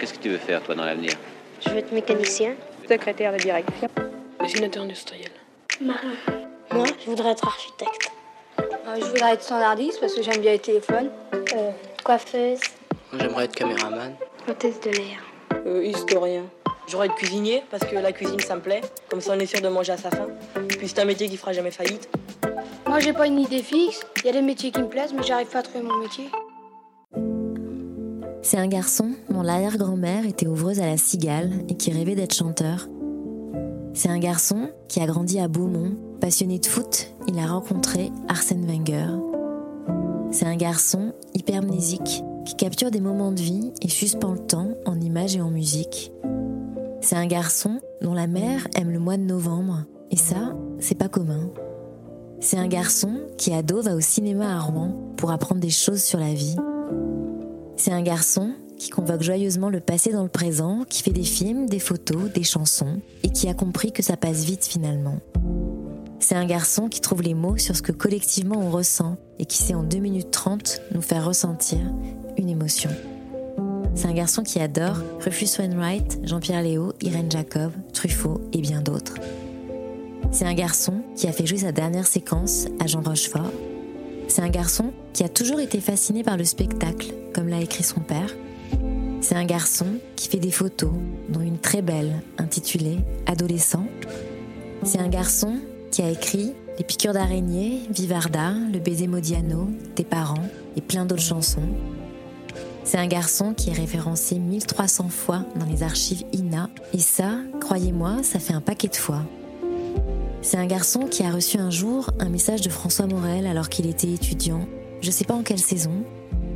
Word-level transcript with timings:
Qu'est-ce 0.00 0.14
que 0.14 0.18
tu 0.18 0.30
veux 0.30 0.38
faire, 0.38 0.62
toi, 0.62 0.74
dans 0.74 0.86
l'avenir 0.86 1.12
Je 1.62 1.68
veux 1.68 1.76
être 1.76 1.92
mécanicien. 1.92 2.54
Secrétaire 2.88 3.34
de 3.34 3.36
direction. 3.36 3.86
Dessinateur 4.42 4.84
industriel. 4.84 5.30
Marin. 5.78 6.14
Moi, 6.72 6.86
je 7.04 7.10
voudrais 7.10 7.32
être 7.32 7.46
architecte. 7.46 8.10
Euh, 8.58 8.96
je 8.98 9.04
voudrais 9.04 9.34
être 9.34 9.42
standardiste 9.42 10.00
parce 10.00 10.14
que 10.14 10.22
j'aime 10.22 10.40
bien 10.40 10.52
les 10.52 10.58
téléphones. 10.58 11.10
Euh, 11.34 11.70
coiffeuse. 12.02 12.60
J'aimerais 13.12 13.44
être 13.44 13.54
caméraman. 13.54 14.14
Hôtesse 14.48 14.80
de 14.80 14.88
l'air. 14.88 15.18
Euh, 15.66 15.84
historien. 15.84 16.46
J'aurais 16.88 17.08
être 17.08 17.16
cuisinier 17.16 17.62
parce 17.70 17.84
que 17.84 17.96
la 17.96 18.12
cuisine 18.12 18.40
ça 18.40 18.56
me 18.56 18.62
plaît. 18.62 18.80
Comme 19.10 19.20
ça 19.20 19.32
on 19.36 19.38
est 19.38 19.44
sûr 19.44 19.60
de 19.60 19.68
manger 19.68 19.92
à 19.92 19.98
sa 19.98 20.10
faim. 20.10 20.28
Puis 20.78 20.88
c'est 20.88 21.00
un 21.00 21.04
métier 21.04 21.28
qui 21.28 21.36
fera 21.36 21.52
jamais 21.52 21.70
faillite. 21.70 22.08
Moi 22.86 23.00
j'ai 23.00 23.12
pas 23.12 23.26
une 23.26 23.38
idée 23.38 23.62
fixe. 23.62 24.00
Il 24.16 24.26
y 24.26 24.28
a 24.30 24.32
des 24.32 24.42
métiers 24.42 24.70
qui 24.70 24.80
me 24.80 24.88
plaisent 24.88 25.12
mais 25.12 25.22
j'arrive 25.22 25.48
pas 25.48 25.58
à 25.58 25.62
trouver 25.62 25.84
mon 25.84 25.98
métier. 25.98 26.30
C'est 28.42 28.56
un 28.56 28.68
garçon 28.68 29.10
dont 29.28 29.42
l'arrière-grand-mère 29.42 30.24
était 30.26 30.46
ouvreuse 30.46 30.80
à 30.80 30.86
la 30.86 30.96
cigale 30.96 31.50
et 31.68 31.76
qui 31.76 31.92
rêvait 31.92 32.14
d'être 32.14 32.34
chanteur. 32.34 32.88
C'est 33.92 34.08
un 34.08 34.18
garçon 34.18 34.70
qui 34.88 35.00
a 35.00 35.06
grandi 35.06 35.38
à 35.38 35.48
Beaumont. 35.48 35.92
Passionné 36.20 36.58
de 36.58 36.66
foot, 36.66 37.14
il 37.28 37.38
a 37.38 37.46
rencontré 37.46 38.10
Arsène 38.28 38.66
Wenger. 38.66 39.08
C'est 40.30 40.46
un 40.46 40.56
garçon 40.56 41.12
hypermnésique 41.34 42.22
qui 42.44 42.54
capture 42.56 42.90
des 42.90 43.00
moments 43.00 43.32
de 43.32 43.40
vie 43.40 43.72
et 43.82 43.88
suspend 43.88 44.32
le 44.32 44.38
temps 44.38 44.74
en 44.86 45.00
images 45.00 45.36
et 45.36 45.40
en 45.40 45.50
musique. 45.50 46.12
C'est 47.00 47.16
un 47.16 47.26
garçon 47.26 47.80
dont 48.02 48.14
la 48.14 48.26
mère 48.26 48.68
aime 48.74 48.90
le 48.90 48.98
mois 48.98 49.16
de 49.16 49.22
novembre, 49.22 49.84
et 50.10 50.16
ça, 50.16 50.54
c'est 50.78 50.94
pas 50.94 51.08
commun. 51.08 51.50
C'est 52.40 52.58
un 52.58 52.68
garçon 52.68 53.20
qui 53.36 53.52
ado 53.52 53.82
va 53.82 53.94
au 53.94 54.00
cinéma 54.00 54.56
à 54.56 54.60
Rouen 54.60 54.94
pour 55.16 55.30
apprendre 55.30 55.60
des 55.60 55.70
choses 55.70 56.02
sur 56.02 56.18
la 56.18 56.32
vie. 56.32 56.56
C'est 57.82 57.92
un 57.92 58.02
garçon 58.02 58.52
qui 58.76 58.90
convoque 58.90 59.22
joyeusement 59.22 59.70
le 59.70 59.80
passé 59.80 60.12
dans 60.12 60.22
le 60.22 60.28
présent, 60.28 60.84
qui 60.86 61.02
fait 61.02 61.12
des 61.12 61.22
films, 61.22 61.66
des 61.66 61.78
photos, 61.78 62.30
des 62.30 62.42
chansons, 62.42 63.00
et 63.22 63.30
qui 63.30 63.48
a 63.48 63.54
compris 63.54 63.90
que 63.90 64.02
ça 64.02 64.18
passe 64.18 64.44
vite 64.44 64.66
finalement. 64.66 65.18
C'est 66.18 66.34
un 66.34 66.44
garçon 66.44 66.90
qui 66.90 67.00
trouve 67.00 67.22
les 67.22 67.32
mots 67.32 67.56
sur 67.56 67.74
ce 67.74 67.80
que 67.80 67.92
collectivement 67.92 68.58
on 68.58 68.70
ressent 68.70 69.16
et 69.38 69.46
qui 69.46 69.56
sait 69.56 69.72
en 69.72 69.82
2 69.82 69.96
minutes 69.96 70.30
30 70.30 70.82
nous 70.92 71.00
faire 71.00 71.24
ressentir 71.24 71.78
une 72.36 72.50
émotion. 72.50 72.90
C'est 73.94 74.08
un 74.08 74.12
garçon 74.12 74.42
qui 74.42 74.60
adore 74.60 74.98
Rufus 75.24 75.58
Wainwright, 75.58 76.20
Jean-Pierre 76.22 76.62
Léo, 76.62 76.92
Irène 77.00 77.32
Jacob, 77.32 77.72
Truffaut 77.94 78.42
et 78.52 78.60
bien 78.60 78.82
d'autres. 78.82 79.14
C'est 80.32 80.44
un 80.44 80.52
garçon 80.52 81.00
qui 81.16 81.28
a 81.28 81.32
fait 81.32 81.46
jouer 81.46 81.60
sa 81.60 81.72
dernière 81.72 82.06
séquence 82.06 82.66
à 82.78 82.86
Jean 82.86 83.00
Rochefort. 83.00 83.50
C'est 84.30 84.42
un 84.42 84.48
garçon 84.48 84.92
qui 85.12 85.24
a 85.24 85.28
toujours 85.28 85.58
été 85.58 85.80
fasciné 85.80 86.22
par 86.22 86.36
le 86.36 86.44
spectacle, 86.44 87.12
comme 87.34 87.48
l'a 87.48 87.60
écrit 87.60 87.82
son 87.82 87.98
père. 87.98 88.32
C'est 89.20 89.34
un 89.34 89.44
garçon 89.44 89.86
qui 90.14 90.28
fait 90.28 90.38
des 90.38 90.52
photos, 90.52 90.92
dont 91.28 91.40
une 91.40 91.58
très 91.58 91.82
belle 91.82 92.22
intitulée 92.38 92.98
Adolescent. 93.26 93.86
C'est 94.84 95.00
un 95.00 95.08
garçon 95.08 95.58
qui 95.90 96.02
a 96.02 96.10
écrit 96.10 96.52
Les 96.78 96.84
piqûres 96.84 97.12
d'araignée, 97.12 97.80
Vivarda, 97.90 98.52
Le 98.72 98.78
baiser 98.78 99.08
Modiano, 99.08 99.68
Tes 99.96 100.04
parents 100.04 100.48
et 100.76 100.80
plein 100.80 101.06
d'autres 101.06 101.22
chansons. 101.22 101.68
C'est 102.84 102.98
un 102.98 103.08
garçon 103.08 103.52
qui 103.52 103.70
est 103.70 103.74
référencé 103.74 104.38
1300 104.38 105.08
fois 105.08 105.44
dans 105.56 105.66
les 105.66 105.82
archives 105.82 106.22
INA, 106.32 106.70
et 106.92 107.00
ça, 107.00 107.32
croyez-moi, 107.60 108.22
ça 108.22 108.38
fait 108.38 108.54
un 108.54 108.60
paquet 108.60 108.88
de 108.88 108.96
fois. 108.96 109.24
C'est 110.42 110.56
un 110.56 110.66
garçon 110.66 111.00
qui 111.00 111.22
a 111.22 111.30
reçu 111.30 111.58
un 111.58 111.70
jour 111.70 112.10
un 112.18 112.30
message 112.30 112.62
de 112.62 112.70
François 112.70 113.06
Morel 113.06 113.46
alors 113.46 113.68
qu'il 113.68 113.86
était 113.86 114.10
étudiant, 114.10 114.66
je 115.02 115.10
sais 115.10 115.24
pas 115.24 115.34
en 115.34 115.42
quelle 115.42 115.58
saison. 115.58 116.02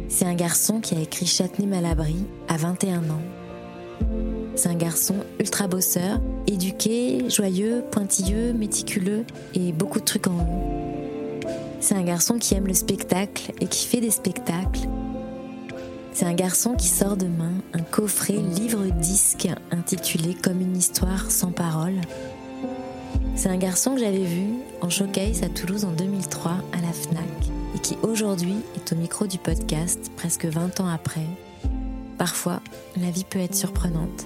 C'est 0.09 0.25
un 0.25 0.35
garçon 0.35 0.81
qui 0.81 0.95
a 0.95 1.01
écrit 1.01 1.27
Châtenay 1.27 1.67
Malabry 1.67 2.17
à 2.49 2.57
21 2.57 3.11
ans. 3.11 3.23
C'est 4.55 4.71
un 4.71 4.75
garçon 4.75 5.17
ultra 5.39 5.67
bosseur, 5.67 6.19
éduqué, 6.47 7.29
joyeux, 7.29 7.85
pointilleux, 7.91 8.55
méticuleux 8.55 9.25
et 9.55 9.73
beaucoup 9.73 10.01
de 10.01 10.05
trucs 10.05 10.29
en 10.29 10.39
haut. 10.39 11.41
C'est 11.81 11.95
un 11.95 12.05
garçon 12.05 12.39
qui 12.39 12.55
aime 12.55 12.67
le 12.67 12.75
spectacle 12.75 13.53
et 13.61 13.67
qui 13.67 13.87
fait 13.87 14.01
des 14.01 14.11
spectacles. 14.11 14.89
C'est 16.15 16.25
un 16.25 16.35
garçon 16.35 16.75
qui 16.75 16.89
sort 16.89 17.19
demain 17.19 17.53
un 17.75 17.83
coffret 17.83 18.39
livre-disque 18.57 19.49
intitulé 19.71 20.35
Comme 20.35 20.63
une 20.63 20.77
histoire 20.77 21.31
sans 21.31 21.51
parole. 21.51 22.01
C'est 23.37 23.49
un 23.49 23.57
garçon 23.57 23.95
que 23.95 24.01
j'avais 24.01 24.25
vu 24.25 24.47
en 24.81 24.89
showcase 24.89 25.43
à 25.43 25.49
Toulouse 25.49 25.85
en 25.85 25.91
2003 25.91 26.53
à 26.73 26.81
la 26.81 26.93
FNAC 26.93 27.25
et 27.75 27.79
qui 27.81 27.97
aujourd'hui 28.03 28.57
est 28.77 28.93
au 28.93 28.97
micro 28.97 29.27
du 29.27 29.39
podcast 29.39 30.13
presque 30.17 30.45
20 30.45 30.81
ans 30.81 30.89
après. 30.89 31.27
Parfois, 32.17 32.61
la 32.97 33.11
vie 33.11 33.25
peut 33.25 33.41
être 33.41 33.57
surprenante. 33.57 34.25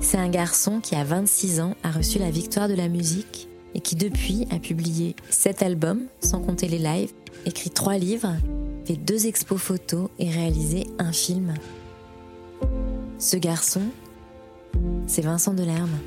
C'est 0.00 0.16
un 0.16 0.28
garçon 0.28 0.80
qui, 0.80 0.94
à 0.94 1.02
26 1.02 1.60
ans, 1.60 1.74
a 1.82 1.90
reçu 1.90 2.18
la 2.18 2.30
victoire 2.30 2.68
de 2.68 2.74
la 2.74 2.88
musique 2.88 3.48
et 3.74 3.80
qui, 3.80 3.96
depuis, 3.96 4.46
a 4.50 4.60
publié 4.60 5.16
7 5.30 5.62
albums, 5.62 6.02
sans 6.20 6.40
compter 6.40 6.68
les 6.68 6.78
lives, 6.78 7.12
écrit 7.46 7.70
3 7.70 7.98
livres, 7.98 8.36
fait 8.84 8.96
2 8.96 9.26
expos 9.26 9.60
photos 9.60 10.08
et 10.20 10.30
réalisé 10.30 10.86
un 11.00 11.12
film. 11.12 11.54
Ce 13.18 13.36
garçon, 13.36 13.82
c'est 15.08 15.22
Vincent 15.22 15.52
Delerme. 15.52 15.98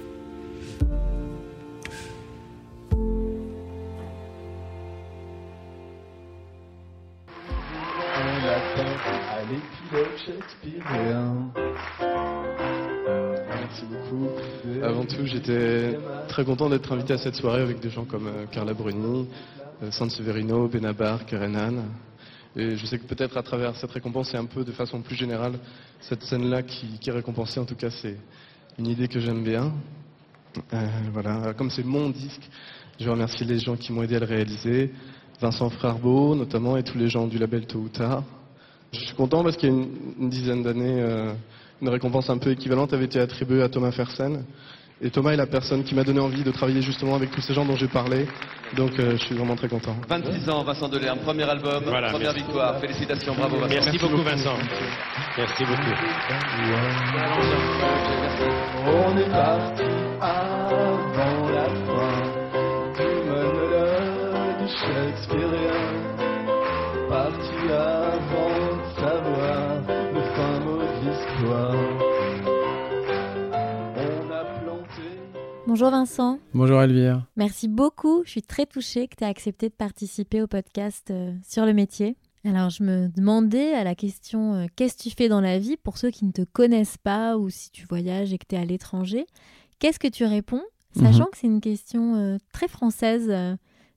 Tout, 15.18 15.26
j'étais 15.26 15.98
très 16.28 16.46
content 16.46 16.70
d'être 16.70 16.92
invité 16.92 17.14
à 17.14 17.18
cette 17.18 17.36
soirée 17.36 17.62
avec 17.62 17.80
des 17.80 17.90
gens 17.90 18.06
comme 18.06 18.28
euh, 18.28 18.46
Carla 18.52 18.74
Bruni, 18.74 19.28
euh, 19.82 19.90
San 19.92 20.10
Severino, 20.10 20.68
Benabar, 20.68 21.26
Kerenan. 21.26 21.86
Et 22.56 22.76
je 22.76 22.86
sais 22.86 23.00
que 23.00 23.06
peut-être 23.06 23.36
à 23.36 23.44
travers 23.44 23.76
cette 23.76 23.92
récompense 23.92 24.34
et 24.34 24.38
un 24.38 24.46
peu 24.46 24.64
de 24.64 24.72
façon 24.72 25.02
plus 25.02 25.16
générale, 25.16 25.54
cette 26.02 26.24
scène-là 26.24 26.62
qui, 26.62 27.00
est 27.06 27.12
récompensée, 27.12 27.60
en 27.60 27.66
tout 27.66 27.76
cas, 27.76 27.90
c'est 27.90 28.18
une 28.78 28.88
idée 28.88 29.08
que 29.08 29.20
j'aime 29.20 29.44
bien. 29.44 29.74
Euh, 30.74 30.88
voilà, 31.12 31.54
comme 31.54 31.70
c'est 31.72 31.86
mon 31.86 32.10
disque, 32.10 32.48
je 33.00 33.10
remercie 33.10 33.44
les 33.44 33.60
gens 33.60 33.76
qui 33.76 33.92
m'ont 33.92 34.04
aidé 34.04 34.16
à 34.16 34.20
le 34.20 34.26
réaliser, 34.26 34.92
Vincent 35.40 35.70
Frarbeau 35.70 36.36
notamment 36.36 36.78
et 36.78 36.84
tous 36.84 36.98
les 36.98 37.10
gens 37.10 37.28
du 37.28 37.38
label 37.38 37.66
Tôt 37.66 37.80
ou 37.80 37.90
Tard. 37.90 38.24
Je 38.92 39.00
suis 39.00 39.16
content 39.16 39.44
parce 39.44 39.58
qu'il 39.58 39.70
y 39.70 39.72
a 39.72 39.76
une, 40.20 40.30
dizaine 40.30 40.64
d'années, 40.64 41.04
une 41.82 41.90
récompense 41.90 42.30
un 42.30 42.38
peu 42.38 42.52
équivalente 42.52 42.94
avait 42.94 43.06
été 43.06 43.20
attribuée 43.20 43.62
à 43.62 43.70
Thomas 43.70 43.92
Fersen. 43.92 44.44
Et 45.00 45.12
Thomas 45.12 45.32
est 45.34 45.38
la 45.38 45.46
personne 45.46 45.84
qui 45.84 45.94
m'a 45.94 46.04
donné 46.04 46.20
envie 46.20 46.44
de 46.44 46.50
travailler 46.52 46.82
justement 46.82 47.16
avec 47.16 47.30
tous 47.32 47.42
ces 47.42 47.54
gens 47.54 47.64
dont 47.66 47.76
j'ai 47.76 47.88
parlé. 47.88 48.26
Donc 48.76 48.98
euh, 49.00 49.12
je 49.12 49.26
suis 49.26 49.36
vraiment 49.36 49.56
très 49.56 49.68
content. 49.68 49.96
26 50.10 50.50
ans, 50.50 50.64
Vincent 50.64 50.90
Delerme, 50.90 51.20
premier 51.20 51.44
album, 51.44 51.84
Voilà, 51.86 52.10
première 52.10 52.34
merci. 52.34 52.44
victoire. 52.46 52.80
Félicitations, 52.80 53.36
bravo 53.36 53.58
Vincent. 53.58 53.76
Merci, 53.76 53.98
beaucoup, 54.00 54.24
Vincent. 54.24 54.58
Merci 55.38 55.64
beaucoup. 55.66 55.94
On 58.88 59.18
est 59.18 59.30
parti 59.30 59.84
avant 60.20 61.50
la 61.52 61.66
fin 61.86 62.22
du 62.98 63.30
monologue 63.30 64.68
shakespearien. 64.68 65.84
Parti 67.08 67.72
avant 67.72 68.78
de 68.78 69.00
savoir 69.00 69.82
le 70.14 70.22
fin 70.36 70.60
mot 70.66 70.80
de 70.80 71.10
l'histoire. 71.10 71.87
Bonjour 75.80 75.92
Vincent, 75.92 76.40
Bonjour 76.56 76.82
Elvire. 76.82 77.28
merci 77.36 77.68
beaucoup. 77.68 78.24
Je 78.26 78.32
suis 78.32 78.42
très 78.42 78.66
touchée 78.66 79.08
que 79.08 79.16
tu 79.16 79.24
aies 79.24 79.28
accepté 79.28 79.70
de 79.70 79.76
participer 79.76 80.42
au 80.42 80.48
podcast 80.48 81.12
euh, 81.12 81.32
sur 81.48 81.68
le 81.68 81.74
métier. 81.74 82.18
Alors 82.44 82.72
je 82.72 82.82
me 82.82 83.10
demandais 83.10 83.76
à 83.76 83.84
la 83.84 83.94
question 83.94 84.56
euh, 84.56 84.66
qu'est-ce 84.76 84.98
que 84.98 85.04
tu 85.04 85.12
fais 85.16 85.30
dans 85.30 85.40
la 85.40 85.60
vie 85.60 85.78
pour 85.78 86.00
ceux 86.00 86.10
qui 86.10 86.26
ne 86.26 86.32
te 86.32 86.42
connaissent 86.42 86.98
pas 86.98 87.38
ou 87.38 87.52
si 87.52 87.70
tu 87.70 87.86
voyages 87.86 88.34
et 88.34 88.40
que 88.40 88.46
tu 88.50 88.56
es 88.56 88.58
à 88.58 88.66
l'étranger? 88.66 89.28
Qu'est-ce 89.78 90.00
que 90.00 90.08
tu 90.08 90.26
réponds 90.26 90.64
Sachant 90.96 91.26
Mhm. 91.26 91.30
que 91.32 91.38
c'est 91.38 91.46
une 91.48 91.62
question 91.62 92.16
euh, 92.16 92.38
très 92.52 92.68
française 92.68 93.32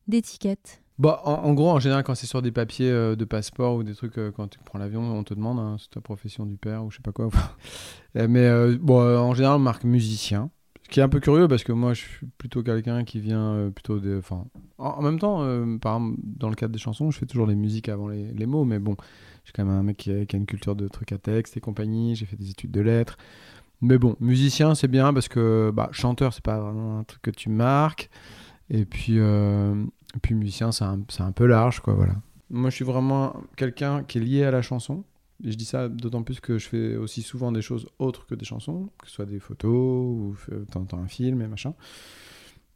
d'étiquette? 0.06 0.82
Bon, 0.98 1.16
en, 1.24 1.32
en 1.32 1.54
gros, 1.54 1.70
en 1.70 1.80
général, 1.80 2.04
quand 2.04 2.14
c'est 2.14 2.26
sur 2.26 2.42
des 2.42 2.52
papiers 2.52 2.90
euh, 2.90 3.16
de 3.16 3.24
passeport 3.24 3.76
ou 3.76 3.84
des 3.84 3.94
trucs, 3.94 4.18
euh, 4.18 4.30
quand 4.30 4.48
tu 4.48 4.58
prends 4.66 4.78
l'avion, 4.78 5.00
on 5.00 5.24
te 5.24 5.32
demande, 5.32 5.58
hein, 5.58 5.76
c'est 5.80 5.88
ta 5.92 6.02
profession 6.02 6.44
du 6.44 6.58
père 6.58 6.84
ou 6.84 6.90
je 6.90 6.96
sais 6.96 7.02
pas 7.02 7.12
quoi. 7.12 7.30
Mais 8.14 8.44
euh, 8.44 8.76
bon, 8.78 9.00
en 9.00 9.32
général, 9.32 9.56
on 9.56 9.60
marque 9.60 9.84
musicien. 9.84 10.50
Qui 10.90 11.00
est 11.00 11.02
un 11.02 11.08
peu 11.08 11.20
curieux 11.20 11.46
parce 11.46 11.62
que 11.62 11.72
moi, 11.72 11.94
je 11.94 12.00
suis 12.00 12.26
plutôt 12.36 12.62
quelqu'un 12.62 13.04
qui 13.04 13.20
vient 13.20 13.52
euh, 13.52 13.70
plutôt 13.70 14.00
de. 14.00 14.18
Enfin, 14.18 14.44
en, 14.78 15.02
même 15.02 15.18
temps, 15.18 15.42
euh, 15.42 15.78
par 15.78 16.00
dans 16.18 16.48
le 16.48 16.56
cadre 16.56 16.72
des 16.72 16.80
chansons, 16.80 17.10
je 17.10 17.18
fais 17.18 17.26
toujours 17.26 17.46
les 17.46 17.54
musiques 17.54 17.88
avant 17.88 18.08
les, 18.08 18.32
les 18.32 18.46
mots, 18.46 18.64
mais 18.64 18.80
bon, 18.80 18.96
suis 19.50 19.52
quand 19.52 19.64
même 19.64 19.76
un 19.76 19.82
mec 19.82 19.96
qui 19.96 20.12
a, 20.12 20.24
qui 20.24 20.36
a 20.36 20.38
une 20.38 20.46
culture 20.46 20.76
de 20.76 20.88
trucs 20.88 21.12
à 21.12 21.18
texte 21.18 21.56
et 21.56 21.60
compagnie. 21.60 22.14
J'ai 22.14 22.26
fait 22.26 22.36
des 22.36 22.50
études 22.50 22.70
de 22.70 22.80
lettres. 22.80 23.18
Mais 23.82 23.98
bon, 23.98 24.16
musicien, 24.20 24.74
c'est 24.74 24.88
bien 24.88 25.12
parce 25.12 25.28
que 25.28 25.70
bah, 25.74 25.88
chanteur, 25.92 26.32
c'est 26.32 26.44
pas 26.44 26.60
vraiment 26.60 26.98
un 26.98 27.04
truc 27.04 27.22
que 27.22 27.30
tu 27.30 27.48
marques. 27.48 28.10
Et 28.68 28.84
puis, 28.84 29.18
euh, 29.18 29.74
puis 30.22 30.34
musicien, 30.34 30.70
c'est 30.70 30.84
un, 30.84 31.00
un 31.18 31.32
peu 31.32 31.46
large, 31.46 31.80
quoi, 31.80 31.94
voilà. 31.94 32.14
Moi, 32.50 32.70
je 32.70 32.76
suis 32.76 32.84
vraiment 32.84 33.36
quelqu'un 33.56 34.02
qui 34.04 34.18
est 34.18 34.20
lié 34.20 34.44
à 34.44 34.50
la 34.50 34.62
chanson. 34.62 35.04
Je 35.44 35.54
dis 35.54 35.64
ça 35.64 35.88
d'autant 35.88 36.22
plus 36.22 36.40
que 36.40 36.58
je 36.58 36.68
fais 36.68 36.96
aussi 36.96 37.22
souvent 37.22 37.52
des 37.52 37.62
choses 37.62 37.86
autres 37.98 38.26
que 38.26 38.34
des 38.34 38.44
chansons, 38.44 38.90
que 39.00 39.08
ce 39.08 39.14
soit 39.14 39.26
des 39.26 39.40
photos 39.40 39.70
ou 39.72 40.36
en 40.74 40.84
temps 40.84 40.98
un 40.98 41.08
film 41.08 41.40
et 41.42 41.46
machin. 41.46 41.74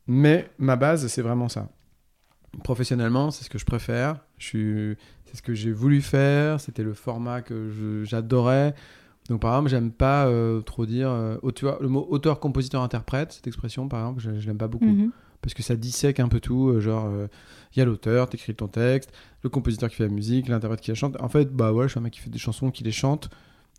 Mais 0.07 0.51
ma 0.59 0.77
base, 0.77 1.07
c'est 1.07 1.23
vraiment 1.23 1.49
ça. 1.49 1.69
Professionnellement, 2.63 3.31
c'est 3.31 3.45
ce 3.45 3.51
que 3.51 3.59
je 3.59 3.65
préfère. 3.65 4.21
C'est 4.39 4.97
ce 5.33 5.43
que 5.43 5.55
j'ai 5.55 5.73
voulu 5.73 6.01
faire. 6.03 6.61
C'était 6.61 6.85
le 6.85 6.95
format 6.95 7.43
que 7.43 8.05
j'adorais. 8.05 8.75
Donc, 9.29 9.41
par 9.41 9.55
exemple, 9.55 9.71
j'aime 9.71 9.91
pas 9.91 10.27
euh, 10.27 10.61
trop 10.61 10.85
dire. 10.85 11.09
euh, 11.09 11.39
le 11.81 11.89
mot 11.89 12.07
auteur, 12.11 12.41
compositeur, 12.41 12.83
interprète, 12.83 13.33
cette 13.33 13.47
expression, 13.47 13.89
par 13.89 14.01
exemple, 14.01 14.21
je, 14.21 14.39
je 14.39 14.47
l'aime 14.47 14.59
pas 14.59 14.69
beaucoup. 14.69 14.85
Mhm. 14.85 15.11
Parce 15.45 15.55
que 15.55 15.63
ça 15.63 15.77
dissèque 15.77 16.21
un 16.21 16.29
peu 16.29 16.41
tout. 16.41 16.71
euh, 16.71 16.81
genre, 16.81 17.11
il 17.75 17.79
y 17.79 17.83
a 17.83 17.85
l'auteur, 17.85 18.29
t'écris 18.29 18.55
ton 18.55 18.69
texte, 18.69 19.13
le 19.43 19.51
compositeur 19.51 19.91
qui 19.91 19.97
fait 19.97 20.05
la 20.05 20.09
musique, 20.09 20.49
l'interprète 20.49 20.81
qui 20.81 20.91
la 20.91 20.95
chante. 20.95 21.21
En 21.21 21.29
fait, 21.29 21.51
bah 21.53 21.73
ouais, 21.73 21.85
je 21.85 21.91
suis 21.91 21.99
un 21.99 22.03
mec 22.03 22.13
qui 22.13 22.21
fait 22.21 22.31
des 22.31 22.39
chansons, 22.39 22.71
qui 22.71 22.85
les 22.85 22.93
chante. 22.93 23.29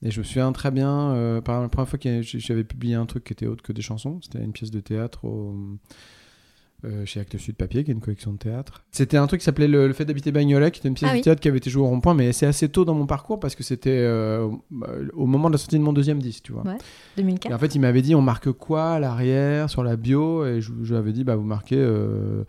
Et 0.04 0.12
je 0.12 0.20
me 0.20 0.24
souviens 0.26 0.52
très 0.52 0.72
bien, 0.72 1.12
euh, 1.14 1.42
par 1.42 1.56
exemple, 1.56 1.66
la 1.66 1.70
première 1.70 1.90
fois 1.90 2.00
que 2.00 2.22
j'avais 2.22 2.64
publié 2.64 2.96
un 2.96 3.06
truc 3.06 3.24
qui 3.24 3.34
était 3.34 3.48
autre 3.48 3.64
que 3.64 3.72
des 3.72 3.82
chansons, 3.82 4.20
c'était 4.22 4.44
une 4.44 4.52
pièce 4.52 4.70
de 4.70 4.82
théâtre 4.82 5.26
au, 5.26 5.56
euh, 6.84 7.06
chez 7.06 7.20
Actes 7.20 7.38
Sud 7.38 7.56
Papier, 7.56 7.84
qui 7.84 7.92
est 7.92 7.94
une 7.94 8.00
collection 8.02 8.34
de 8.34 8.38
théâtre. 8.38 8.84
C'était 8.92 9.18
un 9.18 9.26
truc 9.28 9.40
qui 9.40 9.46
s'appelait 9.46 9.68
Le, 9.68 9.88
Le 9.88 9.94
fait 9.94 10.06
d'habiter 10.06 10.32
Bagnolet, 10.32 10.72
qui 10.72 10.80
était 10.80 10.90
une 10.90 10.94
pièce 10.96 11.10
Ah 11.10 11.14
de 11.14 11.18
oui. 11.20 11.24
théâtre 11.24 11.40
qui 11.42 11.48
avait 11.48 11.58
été 11.58 11.70
jouée 11.70 11.84
au 11.84 11.88
rond-point, 11.88 12.14
mais 12.14 12.32
c'est 12.34 12.46
assez 12.46 12.70
tôt 12.70 12.86
dans 12.86 12.94
mon 12.94 13.06
parcours 13.06 13.40
parce 13.40 13.56
que 13.56 13.64
c'était 13.64 13.90
euh, 13.98 14.48
au 15.14 15.26
moment 15.26 15.50
de 15.50 15.54
la 15.54 15.58
sortie 15.58 15.78
de 15.80 15.84
mon 15.84 15.94
deuxième 15.94 16.20
disque, 16.20 16.44
tu 16.44 16.52
vois. 16.52 16.64
Ouais, 16.64 16.78
2004. 17.18 17.52
Et 17.52 17.56
en 17.56 17.58
fait, 17.60 17.74
il 17.76 17.80
m'avait 17.80 18.02
dit 18.02 18.14
on 18.16 18.22
marque 18.22 18.52
quoi 18.52 18.92
à 18.92 19.00
l'arrière, 19.00 19.70
sur 19.70 19.84
la 19.84 19.96
bio? 19.96 20.46
Et 20.46 20.62
je, 20.62 20.72
je 20.84 20.92
lui 20.94 20.98
avais 21.00 21.14
dit 21.14 21.24
bah, 21.24 21.36
vous 21.36 21.44
marquez 21.44 21.78
euh, 21.78 22.44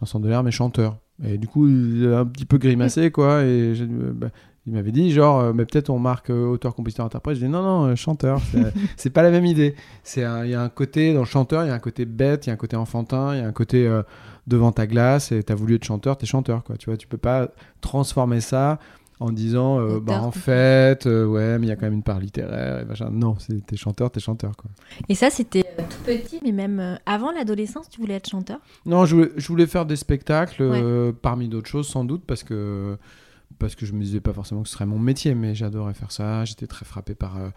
Vincent 0.00 0.18
Delerme 0.20 0.48
et 0.48 0.52
chanteur. 0.52 0.98
Et 1.24 1.36
du 1.36 1.46
coup, 1.48 1.68
il 1.68 2.06
a 2.12 2.20
un 2.20 2.26
petit 2.26 2.44
peu 2.44 2.58
grimacé, 2.58 3.10
quoi. 3.10 3.42
Et 3.44 3.74
j'ai- 3.74 3.84
euh, 3.84 4.12
bah, 4.14 4.28
il 4.68 4.74
m'avait 4.74 4.92
dit 4.92 5.10
genre, 5.12 5.40
euh, 5.40 5.52
mais 5.54 5.64
peut-être 5.64 5.88
on 5.88 5.98
marque 5.98 6.28
euh, 6.28 6.44
auteur, 6.46 6.74
compositeur, 6.74 7.06
interprète. 7.06 7.36
Je 7.36 7.44
dis 7.46 7.50
non, 7.50 7.62
non, 7.62 7.84
euh, 7.86 7.96
chanteur. 7.96 8.38
C'est- 8.98 9.10
pas 9.10 9.22
la 9.22 9.30
même 9.30 9.46
idée. 9.46 9.74
C'est 10.02 10.20
Il 10.20 10.50
y 10.50 10.54
a 10.54 10.60
un 10.62 10.68
côté 10.68 11.14
dans 11.14 11.20
le 11.20 11.26
chanteur, 11.26 11.64
il 11.64 11.68
y 11.68 11.70
a 11.70 11.74
un 11.74 11.78
côté 11.78 12.04
bête, 12.04 12.46
il 12.46 12.48
y 12.48 12.50
a 12.50 12.52
un 12.52 12.58
côté 12.58 12.76
enfantin, 12.76 13.34
il 13.34 13.40
y 13.40 13.42
a 13.42 13.46
un 13.46 13.52
côté 13.52 13.86
euh, 13.86 14.02
devant 14.46 14.70
ta 14.70 14.86
glace. 14.86 15.32
Et 15.32 15.42
t'as 15.42 15.54
voulu 15.54 15.76
être 15.76 15.84
chanteur, 15.84 16.18
t'es 16.18 16.26
chanteur, 16.26 16.64
quoi. 16.64 16.76
Tu 16.76 16.90
vois, 16.90 16.98
tu 16.98 17.06
peux 17.06 17.16
pas 17.16 17.48
transformer 17.80 18.42
ça 18.42 18.78
en 19.20 19.32
disant 19.32 19.80
euh, 19.80 19.98
bah, 20.00 20.22
en 20.22 20.30
fait, 20.30 21.06
euh, 21.06 21.24
ouais, 21.24 21.58
mais 21.58 21.66
il 21.66 21.70
y 21.70 21.72
a 21.72 21.76
quand 21.76 21.86
même 21.86 21.94
une 21.94 22.02
part 22.02 22.20
littéraire. 22.20 22.80
Et 22.80 22.84
machin. 22.84 23.08
Non, 23.10 23.36
t'es 23.66 23.76
chanteur, 23.76 24.10
t'es 24.10 24.20
chanteur, 24.20 24.54
quoi. 24.54 24.70
Et 25.08 25.14
ça, 25.14 25.30
c'était 25.30 25.64
euh, 25.78 25.82
tout 25.88 26.04
petit, 26.04 26.40
mais 26.44 26.52
même 26.52 26.98
avant 27.06 27.32
l'adolescence, 27.32 27.88
tu 27.88 28.02
voulais 28.02 28.14
être 28.14 28.28
chanteur? 28.28 28.58
Non, 28.84 29.06
je 29.06 29.14
voulais, 29.16 29.30
je 29.36 29.48
voulais 29.48 29.66
faire 29.66 29.86
des 29.86 29.96
spectacles 29.96 31.12
parmi 31.22 31.48
d'autres 31.48 31.68
choses, 31.70 31.88
sans 31.88 32.04
doute, 32.04 32.24
parce 32.26 32.42
que, 32.44 32.98
parce 33.58 33.74
que 33.74 33.86
je 33.86 33.92
me 33.92 34.02
disais 34.02 34.20
pas 34.20 34.32
forcément 34.32 34.62
que 34.62 34.68
ce 34.68 34.74
serait 34.74 34.86
mon 34.86 34.98
métier, 34.98 35.34
mais 35.34 35.54
j'adorais 35.54 35.94
faire 35.94 36.12
ça. 36.12 36.44
J'étais 36.44 36.66
très 36.66 36.84
frappé 36.84 37.14
par. 37.14 37.36
euh, 37.38 37.48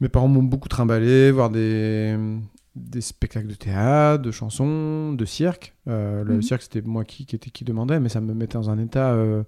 Mes 0.00 0.08
parents 0.08 0.28
m'ont 0.28 0.42
beaucoup 0.42 0.68
trimballé, 0.68 1.30
voir 1.30 1.50
des, 1.50 2.16
des 2.74 3.00
spectacles 3.00 3.46
de 3.48 3.54
théâtre, 3.54 4.22
de 4.22 4.30
chansons, 4.32 5.12
de 5.12 5.24
cirque. 5.24 5.74
Euh, 5.88 6.24
Le 6.24 6.34
Mhm. 6.34 6.42
cirque, 6.42 6.62
c'était 6.62 6.82
moi 6.82 7.04
qui, 7.04 7.26
qui, 7.26 7.36
était, 7.36 7.50
qui 7.50 7.64
demandais, 7.64 8.00
mais 8.00 8.08
ça 8.08 8.20
me 8.20 8.34
mettait 8.34 8.54
dans 8.58 8.70
un 8.70 8.78
état. 8.78 9.12
euh, 9.12 9.44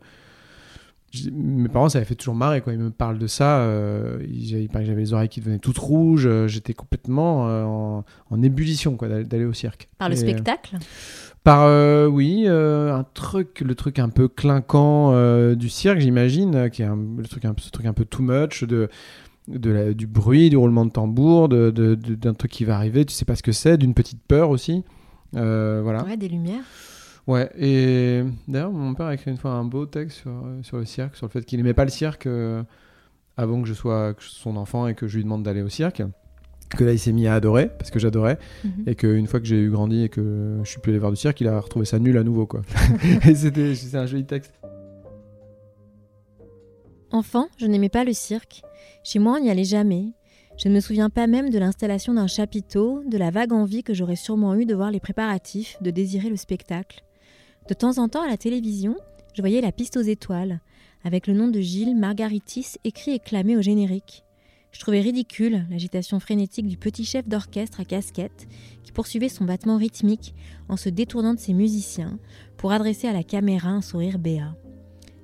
Mes 1.32 1.68
parents, 1.68 1.88
ça 1.88 1.98
avait 1.98 2.04
fait 2.04 2.14
toujours 2.14 2.34
marrer, 2.34 2.60
quoi. 2.60 2.74
Ils 2.74 2.78
me 2.78 2.90
parlent 2.90 3.18
de 3.18 3.26
ça. 3.26 3.60
euh, 3.60 4.18
ils, 4.28 4.52
il 4.58 4.68
paraît 4.68 4.84
que 4.84 4.88
j'avais 4.90 5.00
les 5.00 5.12
oreilles 5.14 5.28
qui 5.30 5.40
devenaient 5.40 5.58
toutes 5.58 5.78
rouges. 5.78 6.28
J'étais 6.46 6.74
complètement 6.74 7.98
en, 7.98 8.04
en 8.30 8.42
ébullition, 8.42 8.96
quoi, 8.96 9.08
d'aller 9.24 9.44
au 9.46 9.52
cirque. 9.54 9.88
Par 9.98 10.08
le 10.10 10.14
Et, 10.14 10.18
spectacle? 10.18 10.76
Par 11.46 11.62
euh, 11.62 12.08
oui, 12.08 12.42
euh, 12.48 12.92
un 12.92 13.04
truc, 13.04 13.60
le 13.60 13.76
truc 13.76 14.00
un 14.00 14.08
peu 14.08 14.26
clinquant 14.26 15.12
euh, 15.12 15.54
du 15.54 15.68
cirque, 15.68 16.00
j'imagine, 16.00 16.68
qui 16.70 16.82
est 16.82 16.86
un, 16.86 16.98
le 17.16 17.22
truc 17.28 17.44
un, 17.44 17.54
peu- 17.54 17.62
ce 17.62 17.70
truc 17.70 17.86
un 17.86 17.92
peu 17.92 18.04
too 18.04 18.24
much 18.24 18.64
de, 18.64 18.88
de 19.46 19.70
la- 19.70 19.94
du 19.94 20.08
bruit, 20.08 20.50
du 20.50 20.56
roulement 20.56 20.84
de 20.84 20.90
tambour, 20.90 21.48
de- 21.48 21.70
de- 21.70 21.94
de- 21.94 22.16
d'un 22.16 22.34
truc 22.34 22.50
qui 22.50 22.64
va 22.64 22.74
arriver, 22.74 23.04
tu 23.04 23.14
sais 23.14 23.24
pas 23.24 23.36
ce 23.36 23.44
que 23.44 23.52
c'est, 23.52 23.78
d'une 23.78 23.94
petite 23.94 24.20
peur 24.26 24.50
aussi, 24.50 24.82
voilà. 25.32 26.02
Ouais, 26.04 26.16
des 26.16 26.26
lumières. 26.28 26.64
Ouais. 27.28 27.48
Et 27.56 28.24
d'ailleurs, 28.48 28.72
mon 28.72 28.94
père 28.94 29.06
a 29.06 29.14
écrit 29.14 29.30
une 29.30 29.36
fois 29.36 29.52
un 29.52 29.64
beau 29.64 29.86
texte 29.86 30.18
sur, 30.18 30.32
sur 30.62 30.78
le 30.78 30.84
cirque, 30.84 31.14
sur 31.14 31.26
le 31.26 31.30
fait 31.30 31.44
qu'il 31.44 31.60
aimait 31.60 31.74
pas 31.74 31.84
le 31.84 31.90
cirque 31.90 32.26
avant 33.36 33.62
que 33.62 33.68
je 33.68 33.72
sois 33.74 34.14
son 34.18 34.56
enfant 34.56 34.88
et 34.88 34.96
que 34.96 35.06
je 35.06 35.16
lui 35.16 35.22
demande 35.22 35.44
d'aller 35.44 35.62
au 35.62 35.68
cirque. 35.68 36.02
Que 36.70 36.84
là, 36.84 36.92
il 36.92 36.98
s'est 36.98 37.12
mis 37.12 37.26
à 37.26 37.34
adorer 37.34 37.68
parce 37.78 37.90
que 37.90 37.98
j'adorais 37.98 38.38
Mhm. 38.64 38.84
et 38.86 38.94
qu'une 38.96 39.26
fois 39.26 39.38
que 39.40 39.46
j'ai 39.46 39.56
eu 39.60 39.70
grandi 39.70 40.02
et 40.02 40.08
que 40.08 40.58
je 40.64 40.68
suis 40.68 40.80
plus 40.80 40.90
allé 40.90 40.98
voir 40.98 41.12
du 41.12 41.16
cirque, 41.16 41.40
il 41.40 41.48
a 41.48 41.60
retrouvé 41.60 41.84
ça 41.86 41.98
nul 41.98 42.16
à 42.18 42.24
nouveau 42.24 42.46
quoi. 42.46 42.62
et 43.28 43.34
c'était 43.34 43.74
c'est 43.74 43.96
un 43.96 44.06
joli 44.06 44.24
texte. 44.24 44.52
Enfant, 47.12 47.46
je 47.58 47.66
n'aimais 47.66 47.88
pas 47.88 48.04
le 48.04 48.12
cirque. 48.12 48.62
Chez 49.04 49.18
moi, 49.18 49.36
on 49.38 49.42
n'y 49.42 49.50
allait 49.50 49.64
jamais. 49.64 50.12
Je 50.58 50.68
ne 50.68 50.74
me 50.74 50.80
souviens 50.80 51.10
pas 51.10 51.26
même 51.26 51.50
de 51.50 51.58
l'installation 51.58 52.14
d'un 52.14 52.26
chapiteau, 52.26 53.02
de 53.06 53.16
la 53.18 53.30
vague 53.30 53.52
envie 53.52 53.82
que 53.82 53.94
j'aurais 53.94 54.16
sûrement 54.16 54.54
eue 54.54 54.66
de 54.66 54.74
voir 54.74 54.90
les 54.90 55.00
préparatifs, 55.00 55.76
de 55.82 55.90
désirer 55.90 56.30
le 56.30 56.36
spectacle. 56.36 57.04
De 57.68 57.74
temps 57.74 57.98
en 57.98 58.08
temps, 58.08 58.22
à 58.22 58.28
la 58.28 58.36
télévision, 58.36 58.96
je 59.34 59.42
voyais 59.42 59.60
la 59.60 59.72
piste 59.72 59.96
aux 59.96 60.02
étoiles, 60.02 60.60
avec 61.04 61.26
le 61.26 61.34
nom 61.34 61.48
de 61.48 61.60
Gilles 61.60 61.96
Margaritis 61.96 62.76
écrit 62.84 63.12
et 63.12 63.18
clamé 63.18 63.56
au 63.56 63.62
générique. 63.62 64.24
Je 64.76 64.80
trouvais 64.82 65.00
ridicule 65.00 65.64
l'agitation 65.70 66.20
frénétique 66.20 66.66
du 66.66 66.76
petit 66.76 67.06
chef 67.06 67.26
d'orchestre 67.26 67.80
à 67.80 67.86
casquette 67.86 68.46
qui 68.84 68.92
poursuivait 68.92 69.30
son 69.30 69.46
battement 69.46 69.78
rythmique 69.78 70.34
en 70.68 70.76
se 70.76 70.90
détournant 70.90 71.32
de 71.32 71.40
ses 71.40 71.54
musiciens 71.54 72.18
pour 72.58 72.72
adresser 72.72 73.08
à 73.08 73.14
la 73.14 73.22
caméra 73.22 73.70
un 73.70 73.80
sourire 73.80 74.18
béat. 74.18 74.54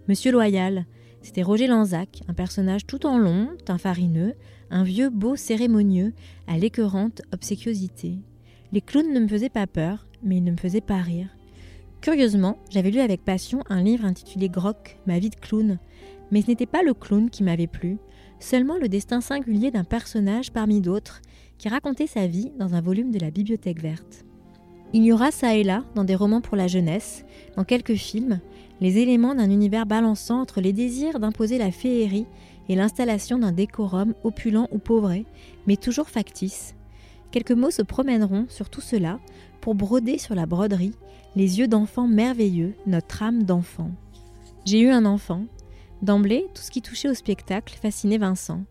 Monsieur 0.08 0.32
Loyal, 0.32 0.86
c'était 1.20 1.42
Roger 1.42 1.66
Lanzac, 1.66 2.22
un 2.28 2.32
personnage 2.32 2.86
tout 2.86 3.04
en 3.04 3.18
long, 3.18 3.50
teint 3.66 3.76
farineux, 3.76 4.36
un 4.70 4.84
vieux 4.84 5.10
beau 5.10 5.36
cérémonieux 5.36 6.14
à 6.46 6.56
l'écœurante 6.56 7.20
obséquiosité. 7.30 8.20
Les 8.72 8.80
clowns 8.80 9.12
ne 9.12 9.20
me 9.20 9.28
faisaient 9.28 9.50
pas 9.50 9.66
peur, 9.66 10.06
mais 10.22 10.38
ils 10.38 10.44
ne 10.44 10.52
me 10.52 10.56
faisaient 10.56 10.80
pas 10.80 11.02
rire. 11.02 11.28
Curieusement, 12.00 12.56
j'avais 12.70 12.90
lu 12.90 13.00
avec 13.00 13.22
passion 13.22 13.62
un 13.68 13.82
livre 13.82 14.06
intitulé 14.06 14.48
Groc, 14.48 14.98
ma 15.06 15.18
vie 15.18 15.28
de 15.28 15.36
clown, 15.36 15.78
mais 16.30 16.40
ce 16.40 16.46
n'était 16.46 16.64
pas 16.64 16.82
le 16.82 16.94
clown 16.94 17.28
qui 17.28 17.42
m'avait 17.42 17.66
plu, 17.66 17.98
seulement 18.42 18.76
le 18.78 18.88
destin 18.88 19.20
singulier 19.20 19.70
d'un 19.70 19.84
personnage 19.84 20.52
parmi 20.52 20.80
d'autres 20.80 21.22
qui 21.58 21.68
racontait 21.68 22.06
sa 22.06 22.26
vie 22.26 22.52
dans 22.58 22.74
un 22.74 22.80
volume 22.80 23.10
de 23.10 23.18
la 23.18 23.30
Bibliothèque 23.30 23.80
verte. 23.80 24.24
Il 24.92 25.04
y 25.04 25.12
aura 25.12 25.30
ça 25.30 25.54
et 25.54 25.62
là, 25.62 25.84
dans 25.94 26.04
des 26.04 26.14
romans 26.14 26.42
pour 26.42 26.56
la 26.56 26.66
jeunesse, 26.66 27.24
dans 27.56 27.64
quelques 27.64 27.94
films, 27.94 28.40
les 28.80 28.98
éléments 28.98 29.34
d'un 29.34 29.50
univers 29.50 29.86
balançant 29.86 30.40
entre 30.40 30.60
les 30.60 30.72
désirs 30.72 31.18
d'imposer 31.18 31.56
la 31.56 31.70
féerie 31.70 32.26
et 32.68 32.74
l'installation 32.74 33.38
d'un 33.38 33.52
décorum 33.52 34.14
opulent 34.24 34.68
ou 34.70 34.78
pauvré, 34.78 35.24
mais 35.66 35.76
toujours 35.76 36.08
factice. 36.08 36.74
Quelques 37.30 37.52
mots 37.52 37.70
se 37.70 37.82
promèneront 37.82 38.46
sur 38.48 38.68
tout 38.68 38.82
cela 38.82 39.18
pour 39.60 39.74
broder 39.74 40.18
sur 40.18 40.34
la 40.34 40.46
broderie 40.46 40.92
les 41.36 41.58
yeux 41.58 41.68
d'enfant 41.68 42.06
merveilleux, 42.06 42.74
notre 42.86 43.22
âme 43.22 43.44
d'enfant. 43.44 43.90
J'ai 44.66 44.80
eu 44.80 44.90
un 44.90 45.06
enfant. 45.06 45.44
D'emblée, 46.02 46.46
tout 46.52 46.62
ce 46.62 46.72
qui 46.72 46.82
touchait 46.82 47.08
au 47.08 47.14
spectacle 47.14 47.78
fascinait 47.80 48.18
Vincent. 48.18 48.64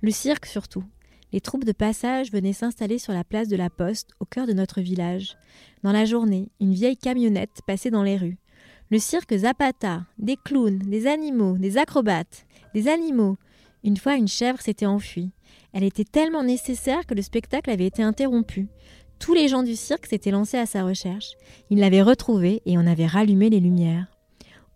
Le 0.00 0.10
cirque 0.10 0.46
surtout. 0.46 0.84
Les 1.34 1.42
troupes 1.42 1.64
de 1.64 1.72
passage 1.72 2.32
venaient 2.32 2.54
s'installer 2.54 2.98
sur 2.98 3.12
la 3.12 3.24
place 3.24 3.48
de 3.48 3.56
la 3.56 3.68
Poste, 3.68 4.12
au 4.20 4.24
cœur 4.24 4.46
de 4.46 4.54
notre 4.54 4.80
village. 4.80 5.36
Dans 5.82 5.92
la 5.92 6.06
journée, 6.06 6.48
une 6.60 6.72
vieille 6.72 6.96
camionnette 6.96 7.60
passait 7.66 7.90
dans 7.90 8.02
les 8.02 8.16
rues. 8.16 8.38
Le 8.90 8.98
cirque 8.98 9.36
Zapata, 9.36 10.06
des 10.18 10.36
clowns, 10.42 10.78
des 10.78 11.06
animaux, 11.06 11.58
des 11.58 11.76
acrobates, 11.76 12.46
des 12.72 12.88
animaux. 12.88 13.36
Une 13.84 13.98
fois, 13.98 14.14
une 14.14 14.26
chèvre 14.26 14.62
s'était 14.62 14.86
enfuie. 14.86 15.30
Elle 15.74 15.84
était 15.84 16.04
tellement 16.04 16.42
nécessaire 16.42 17.04
que 17.04 17.14
le 17.14 17.20
spectacle 17.20 17.68
avait 17.68 17.84
été 17.84 18.02
interrompu. 18.02 18.68
Tous 19.18 19.34
les 19.34 19.48
gens 19.48 19.62
du 19.62 19.76
cirque 19.76 20.06
s'étaient 20.06 20.30
lancés 20.30 20.56
à 20.56 20.64
sa 20.64 20.84
recherche. 20.84 21.32
Ils 21.68 21.80
l'avaient 21.80 22.00
retrouvée 22.00 22.62
et 22.64 22.78
on 22.78 22.86
avait 22.86 23.06
rallumé 23.06 23.50
les 23.50 23.60
lumières. 23.60 24.06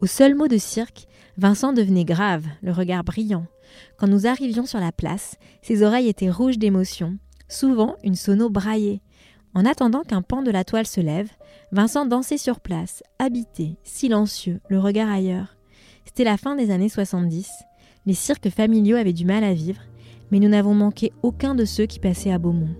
Au 0.02 0.07
seul 0.07 0.35
mot 0.35 0.49
de 0.49 0.59
cirque, 0.59 1.07
Vincent 1.39 1.73
devenait 1.73 2.05
grave, 2.05 2.47
le 2.62 2.73
regard 2.73 3.05
brillant. 3.05 3.47
Quand 3.97 4.07
nous 4.07 4.27
arrivions 4.27 4.67
sur 4.67 4.81
la 4.81 4.93
place, 4.93 5.37
ses 5.62 5.83
oreilles 5.83 6.09
étaient 6.09 6.31
rouges 6.31 6.59
d'émotion. 6.59 7.17
Souvent, 7.49 7.97
une 8.05 8.15
sono 8.15 8.51
braillait. 8.51 9.01
En 9.55 9.65
attendant 9.65 10.03
qu'un 10.03 10.23
pan 10.23 10.43
de 10.43 10.51
la 10.51 10.65
toile 10.65 10.87
se 10.87 11.01
lève, 11.01 11.31
Vincent 11.73 12.07
dansait 12.07 12.39
sur 12.39 12.61
place, 12.61 13.03
habité, 13.19 13.77
silencieux, 13.83 14.61
le 14.69 14.79
regard 14.79 15.11
ailleurs. 15.11 15.57
C'était 16.05 16.25
la 16.25 16.37
fin 16.37 16.55
des 16.55 16.71
années 16.71 16.89
70. 16.89 17.51
Les 18.05 18.15
cirques 18.15 18.51
familiaux 18.51 18.97
avaient 18.97 19.12
du 19.12 19.25
mal 19.25 19.45
à 19.45 19.55
vivre, 19.55 19.81
mais 20.31 20.39
nous 20.39 20.49
n'avons 20.49 20.75
manqué 20.75 21.12
aucun 21.23 21.55
de 21.55 21.65
ceux 21.65 21.87
qui 21.87 21.99
passaient 21.99 22.33
à 22.33 22.39
Beaumont. 22.39 22.75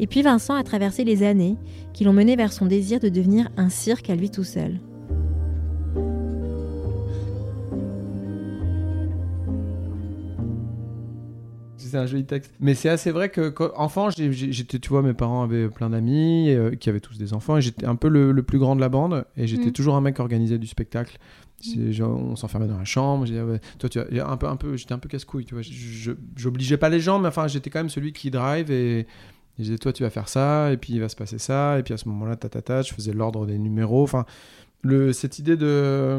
Et 0.00 0.06
puis 0.06 0.22
Vincent 0.22 0.54
a 0.54 0.64
traversé 0.64 1.04
les 1.04 1.22
années 1.22 1.56
qui 1.92 2.02
l'ont 2.02 2.12
mené 2.12 2.34
vers 2.34 2.52
son 2.52 2.66
désir 2.66 2.98
de 2.98 3.08
devenir 3.08 3.48
un 3.56 3.68
cirque 3.68 4.10
à 4.10 4.16
lui 4.16 4.30
tout 4.30 4.44
seul. 4.44 4.80
C'est 11.94 12.00
un 12.00 12.06
joli 12.06 12.24
texte. 12.24 12.52
Mais 12.58 12.74
c'est 12.74 12.88
assez 12.88 13.12
vrai 13.12 13.28
que, 13.28 13.50
quand, 13.50 13.70
enfant, 13.76 14.10
j'étais, 14.10 14.80
tu 14.80 14.88
vois, 14.88 15.00
mes 15.00 15.14
parents 15.14 15.44
avaient 15.44 15.68
plein 15.68 15.90
d'amis 15.90 16.50
euh, 16.50 16.74
qui 16.74 16.88
avaient 16.88 16.98
tous 16.98 17.18
des 17.18 17.32
enfants 17.34 17.56
et 17.56 17.62
j'étais 17.62 17.86
un 17.86 17.94
peu 17.94 18.08
le, 18.08 18.32
le 18.32 18.42
plus 18.42 18.58
grand 18.58 18.74
de 18.74 18.80
la 18.80 18.88
bande 18.88 19.24
et 19.36 19.46
j'étais 19.46 19.68
Mm. 19.68 19.72
toujours 19.72 19.94
un 19.94 20.00
mec 20.00 20.16
qui 20.16 20.20
organisait 20.20 20.58
du 20.58 20.66
spectacle. 20.66 21.18
C'est 21.60 21.92
genre, 21.92 22.18
on 22.18 22.34
s'enfermait 22.34 22.66
dans 22.66 22.78
la 22.78 22.84
chambre. 22.84 23.26
J'ai 23.26 23.34
dit, 23.34 23.38
ah 23.38 23.46
ouais, 23.46 23.60
toi, 23.78 23.88
tu 23.88 24.00
as, 24.00 24.28
un 24.28 24.36
peu, 24.36 24.48
un 24.48 24.56
peu, 24.56 24.76
j'étais 24.76 24.92
un 24.92 24.98
peu 24.98 25.08
casse-couille, 25.08 25.44
tu 25.44 25.54
vois. 25.54 25.62
J'obligeais 26.34 26.78
pas 26.78 26.88
les 26.88 26.98
gens, 26.98 27.20
mais 27.20 27.28
enfin, 27.28 27.46
j'étais 27.46 27.70
quand 27.70 27.78
même 27.78 27.90
celui 27.90 28.12
qui 28.12 28.32
drive 28.32 28.72
et, 28.72 28.98
et 29.00 29.06
je 29.60 29.62
disais, 29.62 29.78
toi, 29.78 29.92
tu 29.92 30.02
vas 30.02 30.10
faire 30.10 30.28
ça, 30.28 30.72
et 30.72 30.76
puis 30.76 30.94
il 30.94 31.00
va 31.00 31.08
se 31.08 31.14
passer 31.14 31.38
ça, 31.38 31.78
et 31.78 31.84
puis 31.84 31.94
à 31.94 31.96
ce 31.96 32.08
moment-là, 32.08 32.34
ta, 32.34 32.48
ta, 32.48 32.60
ta, 32.60 32.82
je 32.82 32.92
faisais 32.92 33.12
l'ordre 33.12 33.46
des 33.46 33.56
numéros. 33.56 34.02
Enfin, 34.02 34.26
le, 34.82 35.12
cette 35.12 35.38
idée 35.38 35.56
de, 35.56 36.18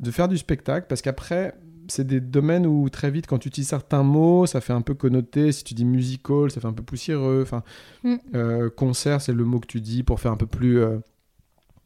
de 0.00 0.10
faire 0.10 0.26
du 0.26 0.38
spectacle, 0.38 0.86
parce 0.88 1.02
qu'après, 1.02 1.54
c'est 1.88 2.06
des 2.06 2.20
domaines 2.20 2.66
où 2.66 2.88
très 2.88 3.10
vite, 3.10 3.26
quand 3.26 3.38
tu 3.38 3.48
utilises 3.48 3.68
certains 3.68 4.02
mots, 4.02 4.46
ça 4.46 4.60
fait 4.60 4.72
un 4.72 4.82
peu 4.82 4.94
connoté. 4.94 5.52
Si 5.52 5.64
tu 5.64 5.74
dis 5.74 5.84
musical, 5.84 6.50
ça 6.50 6.60
fait 6.60 6.66
un 6.68 6.72
peu 6.72 6.82
poussiéreux. 6.82 7.40
Enfin, 7.42 7.62
Mm. 8.04 8.14
euh, 8.34 8.70
concert, 8.70 9.20
c'est 9.20 9.32
le 9.32 9.44
mot 9.44 9.60
que 9.60 9.66
tu 9.66 9.80
dis 9.80 10.02
pour 10.02 10.20
faire 10.20 10.32
un 10.32 10.36
peu 10.36 10.46
plus. 10.46 10.78
euh, 10.80 10.98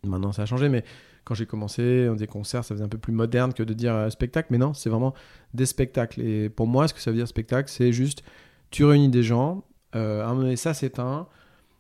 Maintenant, 0.05 0.33
ça 0.33 0.43
a 0.43 0.47
changé, 0.47 0.69
mais 0.69 0.85
quand 1.25 1.35
j'ai 1.35 1.47
commencé, 1.47 2.07
on 2.09 2.13
disait 2.15 2.27
concert, 2.29 2.63
ça 2.65 2.75
faisait 2.75 2.85
un 2.85 2.89
peu 2.89 2.99
plus 2.99 3.13
moderne 3.13 3.53
que 3.53 3.63
de 3.65 3.73
dire 3.75 3.95
euh, 3.95 4.11
spectacle. 4.11 4.49
Mais 4.51 4.59
non, 4.59 4.73
c'est 4.75 4.89
vraiment 4.91 5.15
des 5.55 5.67
spectacles. 5.67 6.21
Et 6.21 6.49
pour 6.49 6.67
moi, 6.69 6.87
ce 6.87 6.95
que 6.95 7.01
ça 7.01 7.11
veut 7.11 7.17
dire 7.17 7.27
spectacle, 7.29 7.69
c'est 7.71 7.93
juste 7.93 8.23
tu 8.71 8.85
réunis 8.85 9.09
des 9.09 9.23
gens. 9.23 9.65
à 9.93 9.99
un 9.99 10.29
moment 10.29 10.43
donné, 10.43 10.57
ça 10.57 10.75
s'éteint, 10.75 11.27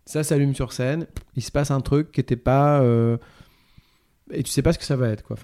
ça 0.07 0.23
s'allume 0.25 0.55
sur 0.55 0.73
scène. 0.73 1.07
Il 1.37 1.43
se 1.43 1.51
passe 1.53 1.71
un 1.71 1.81
truc 1.81 2.11
qui 2.13 2.21
n'était 2.21 2.37
pas. 2.37 2.81
Et 4.33 4.43
tu 4.43 4.51
sais 4.51 4.63
pas 4.63 4.73
ce 4.73 4.79
que 4.79 4.85
ça 4.85 4.97
va 4.97 5.09
être 5.09 5.23
quoi. 5.23 5.37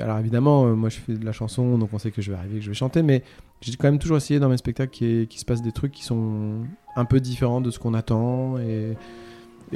Alors 0.00 0.18
évidemment, 0.18 0.66
euh, 0.66 0.74
moi 0.74 0.88
je 0.88 0.98
fais 0.98 1.14
de 1.14 1.24
la 1.24 1.32
chanson, 1.32 1.78
donc 1.78 1.90
on 1.92 1.98
sait 1.98 2.10
que 2.10 2.22
je 2.22 2.30
vais 2.30 2.38
arriver, 2.38 2.58
que 2.58 2.64
je 2.64 2.70
vais 2.70 2.74
chanter, 2.74 3.02
mais 3.02 3.22
j'ai 3.60 3.76
quand 3.76 3.88
même 3.88 3.98
toujours 3.98 4.18
essayé 4.18 4.38
dans 4.40 4.48
mes 4.48 4.58
spectacles 4.58 4.92
qu'il 4.92 5.40
se 5.40 5.44
passe 5.44 5.62
des 5.62 5.72
trucs 5.72 5.92
qui 5.92 6.04
sont 6.04 6.66
un 6.96 7.04
peu 7.04 7.20
différents 7.20 7.60
de 7.60 7.70
ce 7.70 7.78
qu'on 7.78 7.94
attend, 7.94 8.58
et... 8.58 8.96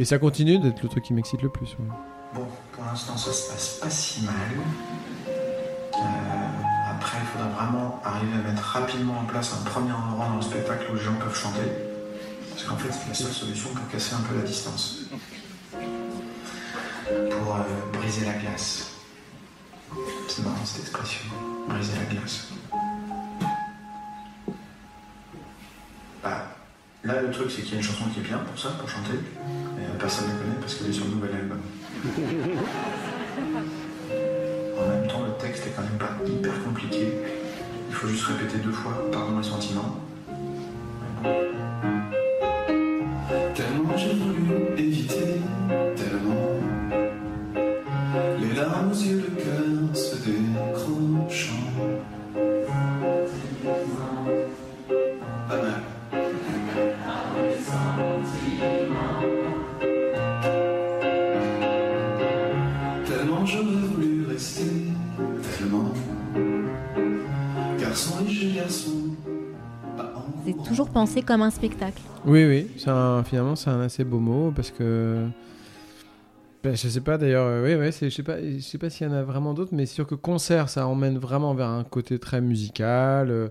ça 0.04 0.18
continue 0.18 0.58
d'être 0.58 0.82
le 0.82 0.88
truc 0.88 1.04
qui 1.04 1.12
m'excite 1.14 1.42
le 1.42 1.48
plus. 1.48 1.76
Bon, 2.34 2.46
pour 2.72 2.84
l'instant, 2.84 3.16
ça 3.16 3.30
se 3.30 3.50
passe 3.50 3.78
pas 3.82 3.90
si 3.90 4.24
mal. 4.24 4.34
Euh, 5.28 6.00
après, 6.90 7.18
il 7.20 7.26
faudra 7.26 7.48
vraiment 7.48 8.00
arriver 8.04 8.32
à 8.42 8.50
mettre 8.50 8.62
rapidement 8.62 9.18
en 9.20 9.24
place 9.24 9.52
un 9.52 9.64
premier 9.68 9.92
endroit 9.92 10.28
dans 10.28 10.36
le 10.36 10.42
spectacle 10.42 10.86
où 10.90 10.94
les 10.94 11.02
gens 11.02 11.14
peuvent 11.20 11.36
chanter. 11.36 11.68
Parce 12.50 12.64
qu'en 12.64 12.76
fait, 12.76 12.90
c'est 12.90 13.08
la 13.08 13.14
seule 13.14 13.32
solution 13.32 13.70
pour 13.74 13.86
casser 13.88 14.14
un 14.14 14.22
peu 14.22 14.34
la 14.36 14.42
distance. 14.44 15.00
Pour 17.30 17.56
euh, 17.56 17.60
briser 17.92 18.26
la 18.26 18.34
glace. 18.34 18.96
C'est 20.28 20.44
marrant 20.44 20.64
cette 20.64 20.82
expression. 20.82 21.28
Briser 21.68 21.92
la 21.98 22.14
glace. 22.14 22.48
Bah, 26.22 26.56
là, 27.04 27.22
le 27.22 27.30
truc, 27.30 27.50
c'est 27.50 27.62
qu'il 27.62 27.72
y 27.72 27.74
a 27.74 27.76
une 27.78 27.82
chanson 27.82 28.04
qui 28.12 28.20
est 28.20 28.22
bien 28.22 28.38
pour 28.38 28.58
ça, 28.58 28.70
pour 28.78 28.88
chanter. 28.88 29.18
Mais 29.76 29.84
euh, 29.84 29.98
personne 29.98 30.28
ne 30.28 30.32
la 30.32 30.38
connaît 30.38 30.60
parce 30.60 30.74
qu'elle 30.74 30.90
est 30.90 30.92
sur 30.92 31.04
le 31.04 31.10
nouvel 31.12 31.30
album. 31.34 31.60
En 34.82 34.88
même 34.88 35.06
temps, 35.06 35.22
le 35.24 35.32
texte 35.40 35.66
est 35.66 35.70
quand 35.70 35.82
même 35.82 35.98
pas 35.98 36.16
hyper 36.26 36.52
compliqué. 36.64 37.12
Il 37.88 37.94
faut 37.94 38.08
juste 38.08 38.24
répéter 38.24 38.58
deux 38.58 38.72
fois 38.72 38.92
Pardon 39.12 39.38
les 39.38 39.44
sentiments. 39.44 39.96
Tellement 43.54 43.96
j'ai 43.96 44.14
voulu 44.14 44.44
éviter, 44.78 45.40
toujours 70.72 70.88
pensé 70.88 71.20
comme 71.20 71.42
un 71.42 71.50
spectacle. 71.50 72.00
Oui, 72.24 72.46
oui, 72.46 72.66
un- 72.86 73.22
finalement 73.24 73.56
c'est 73.56 73.68
un 73.68 73.80
assez 73.80 74.04
beau 74.04 74.18
mot 74.20 74.52
parce 74.56 74.70
que. 74.70 75.26
Ben, 76.64 76.74
je 76.76 76.88
sais 76.88 77.00
pas 77.00 77.18
d'ailleurs, 77.18 77.46
euh, 77.46 77.64
oui, 77.64 77.74
ouais, 77.74 77.90
c'est- 77.92 78.08
je 78.08 78.14
sais 78.14 78.22
pas, 78.22 78.40
je 78.40 78.60
sais 78.60 78.78
pas 78.78 78.88
s'il 78.88 79.06
y 79.06 79.10
en 79.10 79.12
a 79.12 79.22
vraiment 79.22 79.52
d'autres, 79.52 79.74
mais 79.74 79.84
sûr 79.84 80.06
que 80.06 80.14
concert 80.14 80.68
ça 80.70 80.86
emmène 80.86 81.18
vraiment 81.18 81.54
vers 81.54 81.66
un 81.68 81.84
côté 81.84 82.18
très 82.18 82.40
musical. 82.40 83.30
euh, 83.30 83.48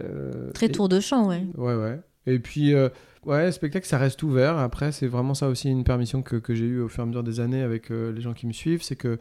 euh, 0.00 0.50
Très 0.52 0.66
et- 0.66 0.72
tour 0.72 0.88
de 0.90 1.00
chant, 1.00 1.28
ouais. 1.28 1.46
Ouais, 1.56 1.74
ouais. 1.76 1.98
Et 2.26 2.38
puis, 2.40 2.74
euh, 2.74 2.88
ouais, 3.24 3.50
spectacle, 3.52 3.86
ça 3.86 3.96
reste 3.96 4.22
ouvert. 4.22 4.58
Après, 4.58 4.92
c'est 4.92 5.06
vraiment 5.06 5.32
ça 5.34 5.48
aussi 5.48 5.70
une 5.70 5.84
permission 5.84 6.20
que, 6.20 6.36
que 6.36 6.54
j'ai 6.54 6.66
eue 6.66 6.80
au 6.80 6.88
fur 6.88 7.00
et 7.00 7.04
à 7.04 7.06
mesure 7.06 7.22
des 7.22 7.40
années 7.40 7.62
avec 7.62 7.90
euh, 7.90 8.12
les 8.12 8.20
gens 8.20 8.34
qui 8.34 8.46
me 8.46 8.52
suivent. 8.52 8.82
C'est 8.82 8.96
que 8.96 9.18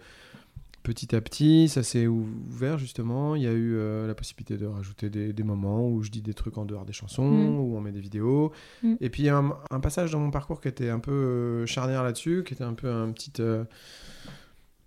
petit 0.87 1.15
à 1.15 1.21
petit, 1.21 1.67
ça 1.67 1.83
s'est 1.83 2.07
ou- 2.07 2.25
ouvert 2.49 2.77
justement. 2.77 3.35
Il 3.35 3.43
y 3.43 3.47
a 3.47 3.51
eu 3.51 3.75
euh, 3.75 4.07
la 4.07 4.15
possibilité 4.15 4.57
de 4.57 4.65
rajouter 4.65 5.09
des, 5.09 5.33
des 5.33 5.43
moments 5.43 5.87
où 5.89 6.01
je 6.01 6.09
dis 6.09 6.21
des 6.21 6.33
trucs 6.33 6.57
en 6.57 6.65
dehors 6.65 6.85
des 6.85 6.93
chansons, 6.93 7.29
Mm. 7.29 7.59
où 7.59 7.75
on 7.77 7.81
met 7.81 7.91
des 7.91 7.99
vidéos. 7.99 8.51
Mm. 8.83 8.93
Et 9.01 9.09
puis, 9.09 9.23
il 9.23 9.25
y 9.25 9.29
a 9.29 9.37
un, 9.37 9.51
un 9.69 9.79
passage 9.81 10.11
dans 10.11 10.19
mon 10.19 10.31
parcours 10.31 10.61
qui 10.61 10.69
était 10.69 10.89
un 10.89 10.99
peu 10.99 11.11
euh, 11.11 11.65
charnière 11.65 12.03
là-dessus, 12.03 12.43
qui 12.45 12.53
était 12.53 12.63
un 12.63 12.73
peu 12.73 12.89
un 12.89 13.11
petit. 13.11 13.33
euh, 13.39 13.65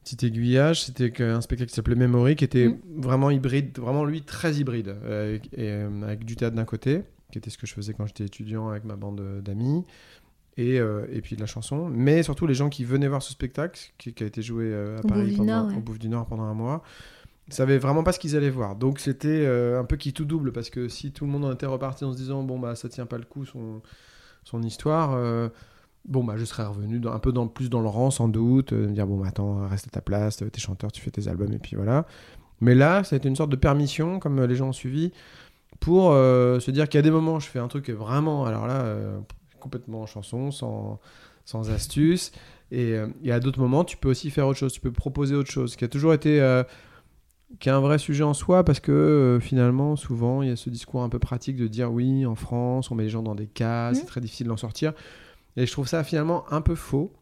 petit 0.03 0.25
aiguillage, 0.27 0.85
c'était 0.85 1.11
qu'un 1.11 1.41
spectacle 1.43 1.69
qui 1.69 1.75
s'appelait 1.77 1.95
Memory, 1.95 2.35
qui 2.35 2.45
était 2.45 2.69
Mm. 2.69 2.79
vraiment 3.03 3.31
hybride, 3.31 3.79
vraiment 3.79 4.05
lui 4.05 4.23
très 4.23 4.55
hybride, 4.55 4.97
avec, 5.05 5.51
et, 5.57 5.71
avec 6.03 6.25
du 6.25 6.37
théâtre 6.37 6.57
d'un 6.57 6.65
côté, 6.65 7.03
qui 7.31 7.39
était 7.39 7.51
ce 7.51 7.59
que 7.59 7.67
je 7.67 7.75
faisais 7.75 7.93
quand 7.95 8.07
j'étais 8.07 8.25
étudiant 8.25 8.71
avec 8.71 8.85
ma 8.85 8.97
bande 8.97 9.21
d'amis, 9.45 9.85
et, 10.57 10.79
euh, 10.79 11.07
et 11.13 11.21
puis 11.21 11.37
de 11.37 11.41
la 11.41 11.47
chanson, 11.47 11.89
mais 11.89 12.23
surtout 12.23 12.47
les 12.47 12.55
gens 12.55 12.69
qui 12.69 12.85
venaient 12.85 13.09
voir 13.09 13.23
ce 13.23 13.33
spectacle, 13.33 13.81
qui, 13.99 14.13
qui 14.13 14.23
a 14.25 14.27
été 14.27 14.43
joué 14.43 14.65
euh, 14.67 14.99
à 14.99 15.01
Au 15.01 15.09
Paris 15.09 15.35
pendant, 15.37 15.63
Nord, 15.63 15.69
ouais. 15.69 15.77
au 15.77 15.81
Bouffe 15.81 15.99
du 15.99 16.09
Nord 16.09 16.27
pendant 16.27 16.45
un 16.45 16.55
mois, 16.55 16.83
savaient 17.49 17.79
vraiment 17.79 18.03
pas 18.03 18.13
ce 18.13 18.19
qu'ils 18.19 18.37
allaient 18.37 18.51
voir. 18.51 18.77
Donc 18.77 18.99
c'était 18.99 19.29
euh, 19.29 19.81
un 19.81 19.85
peu 19.85 19.97
qui 19.97 20.13
tout 20.13 20.25
double, 20.25 20.53
parce 20.53 20.71
que 20.71 20.89
si 20.89 21.13
tout 21.13 21.25
le 21.25 21.31
monde 21.31 21.45
en 21.45 21.53
était 21.53 21.67
reparti 21.67 22.05
en 22.05 22.13
se 22.13 22.17
disant, 22.17 22.43
bon 22.43 22.59
bah 22.59 22.75
ça 22.75 22.89
tient 22.89 23.07
pas 23.07 23.19
le 23.19 23.25
coup 23.25 23.45
son, 23.45 23.83
son 24.45 24.63
histoire... 24.63 25.19
Bon, 26.09 26.25
bah, 26.25 26.33
je 26.39 26.47
serais 26.47 26.65
revenu 26.65 26.99
dans- 26.99 27.13
un 27.13 27.19
peu 27.19 27.31
dans, 27.31 27.47
plus 27.47 27.69
dans 27.69 27.83
le 27.83 27.89
rang, 27.89 28.11
sans 28.11 28.27
doute, 28.27 28.73
euh, 28.73 28.89
me 28.89 28.95
dire, 28.95 29.07
bon, 29.07 29.19
bah, 29.19 29.27
attends, 29.29 29.69
reste 29.69 29.87
à 29.89 29.91
ta 29.91 30.01
place, 30.01 30.39
t'es 30.39 30.59
chanteur, 30.59 30.91
tu 30.91 31.03
fais 31.03 31.11
tes 31.11 31.29
albums, 31.29 31.53
et 31.53 31.59
puis 31.59 31.77
voilà. 31.77 32.07
Mais 32.63 32.75
là, 32.75 33.05
ça 33.05 33.17
a 33.17 33.19
été 33.19 33.29
une 33.29 33.37
sorte 33.37 33.51
de 33.51 33.57
permission, 33.57 34.19
comme 34.19 34.43
les 34.43 34.55
gens 34.55 34.69
ont 34.69 34.73
suivi, 34.73 35.13
pour 35.79 36.13
se 36.13 36.71
dire 36.71 36.89
qu'il 36.89 36.97
y 36.97 37.01
a 37.01 37.03
des 37.03 37.11
moments, 37.11 37.39
je 37.39 37.49
fais 37.49 37.59
un 37.59 37.69
truc 37.69 37.91
vraiment, 37.91 38.47
alors 38.47 38.67
là, 38.67 38.97
complètement 39.61 40.03
en 40.03 40.07
chanson, 40.07 40.51
sans, 40.51 40.99
sans 41.45 41.71
astuce, 41.71 42.33
et 42.73 42.95
euh, 42.95 43.07
et 43.23 43.31
à 43.33 43.39
d'autres 43.41 43.61
moments, 43.61 43.85
tu 43.85 43.97
peux 43.97 44.11
aussi 44.11 44.31
faire 44.31 44.47
autre 44.49 44.59
chose, 44.59 44.73
tu 44.73 44.81
peux 44.81 44.93
proposer 44.93 45.35
autre 45.37 45.51
chose, 45.51 45.77
qui 45.77 45.85
a 45.85 45.89
toujours 45.89 46.13
été... 46.15 46.41
euh, 46.41 46.65
qui 47.59 47.69
est 47.69 47.73
un 47.73 47.81
vrai 47.81 47.99
sujet 47.99 48.23
en 48.23 48.33
soi 48.35 48.63
parce 48.65 48.79
que 48.79 48.93
euh, 48.93 49.41
finalement 49.41 49.97
souvent 49.97 50.41
il 50.43 50.51
y 50.51 50.53
a 50.53 50.57
ce 50.57 50.71
discours 50.71 51.03
un 51.03 51.09
peu 51.09 51.19
pratique 51.19 51.57
de 51.57 51.67
dire 51.67 51.91
oui 51.93 52.25
en 52.25 52.37
France 52.37 52.93
on 52.93 52.95
met 52.95 53.03
les 53.03 53.09
gens 53.09 53.25
dans 53.25 53.35
des 53.35 53.49
cases 53.49 53.99
c'est 53.99 54.07
très 54.07 54.21
difficile 54.21 54.47
d'en 54.47 54.57
sortir 54.57 54.93
et 55.57 55.67
je 55.67 55.73
trouve 55.73 55.89
ça 55.89 56.05
finalement 56.05 56.45
un 56.53 56.61
peu 56.61 56.77
faux. 56.77 57.13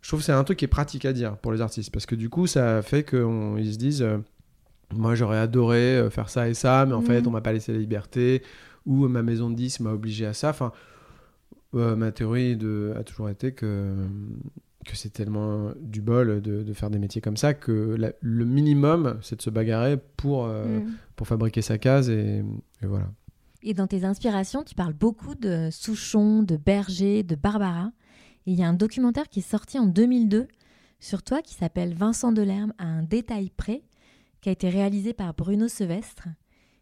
Je 0.00 0.08
trouve 0.08 0.18
que 0.18 0.26
c'est 0.26 0.32
un 0.32 0.42
truc 0.42 0.58
qui 0.58 0.64
est 0.64 0.68
pratique 0.68 1.04
à 1.04 1.12
dire 1.12 1.36
pour 1.36 1.52
les 1.52 1.60
artistes 1.60 1.92
parce 1.92 2.06
que 2.06 2.16
du 2.16 2.28
coup, 2.28 2.48
ça 2.48 2.82
fait 2.82 3.04
qu'ils 3.08 3.72
se 3.72 3.78
disent 3.78 4.02
euh, 4.02 4.18
Moi, 4.92 5.14
j'aurais 5.14 5.38
adoré 5.38 6.08
faire 6.10 6.28
ça 6.28 6.48
et 6.48 6.54
ça, 6.54 6.84
mais 6.86 6.94
en 6.94 7.00
Mhm. 7.00 7.06
fait, 7.06 7.26
on 7.28 7.30
m'a 7.30 7.40
pas 7.40 7.52
laissé 7.52 7.72
la 7.72 7.78
liberté 7.78 8.42
ou 8.84 9.06
ma 9.06 9.22
maison 9.22 9.48
de 9.48 9.54
10 9.54 9.78
m'a 9.78 9.92
obligé 9.92 10.26
à 10.26 10.32
ça. 10.32 10.50
Enfin, 10.50 10.72
euh, 11.74 11.96
ma 11.96 12.12
théorie 12.12 12.56
de, 12.56 12.92
a 12.98 13.02
toujours 13.04 13.28
été 13.28 13.52
que, 13.52 13.94
que 14.86 14.96
c'est 14.96 15.10
tellement 15.10 15.72
du 15.80 16.00
bol 16.00 16.40
de, 16.42 16.62
de 16.62 16.72
faire 16.72 16.90
des 16.90 16.98
métiers 16.98 17.20
comme 17.20 17.36
ça 17.36 17.54
que 17.54 17.94
la- 17.98 18.12
le 18.20 18.44
minimum, 18.44 19.18
c'est 19.22 19.36
de 19.36 19.42
se 19.42 19.50
bagarrer 19.50 19.96
pour, 20.16 20.46
euh, 20.46 20.80
pour 21.16 21.26
fabriquer 21.26 21.62
sa 21.62 21.78
case 21.78 22.10
et, 22.10 22.44
et 22.82 22.86
voilà. 22.86 23.10
Et 23.62 23.74
dans 23.74 23.86
tes 23.86 24.04
inspirations, 24.04 24.64
tu 24.64 24.74
parles 24.74 24.92
beaucoup 24.94 25.34
de 25.36 25.68
Souchon, 25.70 26.42
de 26.42 26.56
Berger, 26.56 27.22
de 27.22 27.36
Barbara. 27.36 27.92
Il 28.44 28.54
y 28.58 28.64
a 28.64 28.68
un 28.68 28.74
documentaire 28.74 29.28
qui 29.28 29.38
est 29.38 29.42
sorti 29.48 29.78
en 29.78 29.86
2002 29.86 30.48
sur 30.98 31.22
toi 31.22 31.42
qui 31.42 31.54
s'appelle 31.54 31.94
Vincent 31.94 32.32
Delerme 32.32 32.72
à 32.78 32.86
un 32.86 33.02
détail 33.04 33.50
près, 33.56 33.82
qui 34.40 34.48
a 34.48 34.52
été 34.52 34.68
réalisé 34.68 35.12
par 35.12 35.32
Bruno 35.34 35.68
Sevestre. 35.68 36.26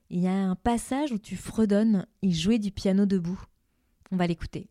Il 0.08 0.20
y 0.20 0.26
a 0.26 0.32
un 0.32 0.54
passage 0.56 1.12
où 1.12 1.18
tu 1.18 1.36
fredonnes 1.36 2.06
et 2.22 2.30
jouer 2.32 2.58
du 2.58 2.70
piano 2.70 3.04
debout. 3.04 3.42
On 4.10 4.16
va 4.16 4.26
l'écouter. 4.26 4.68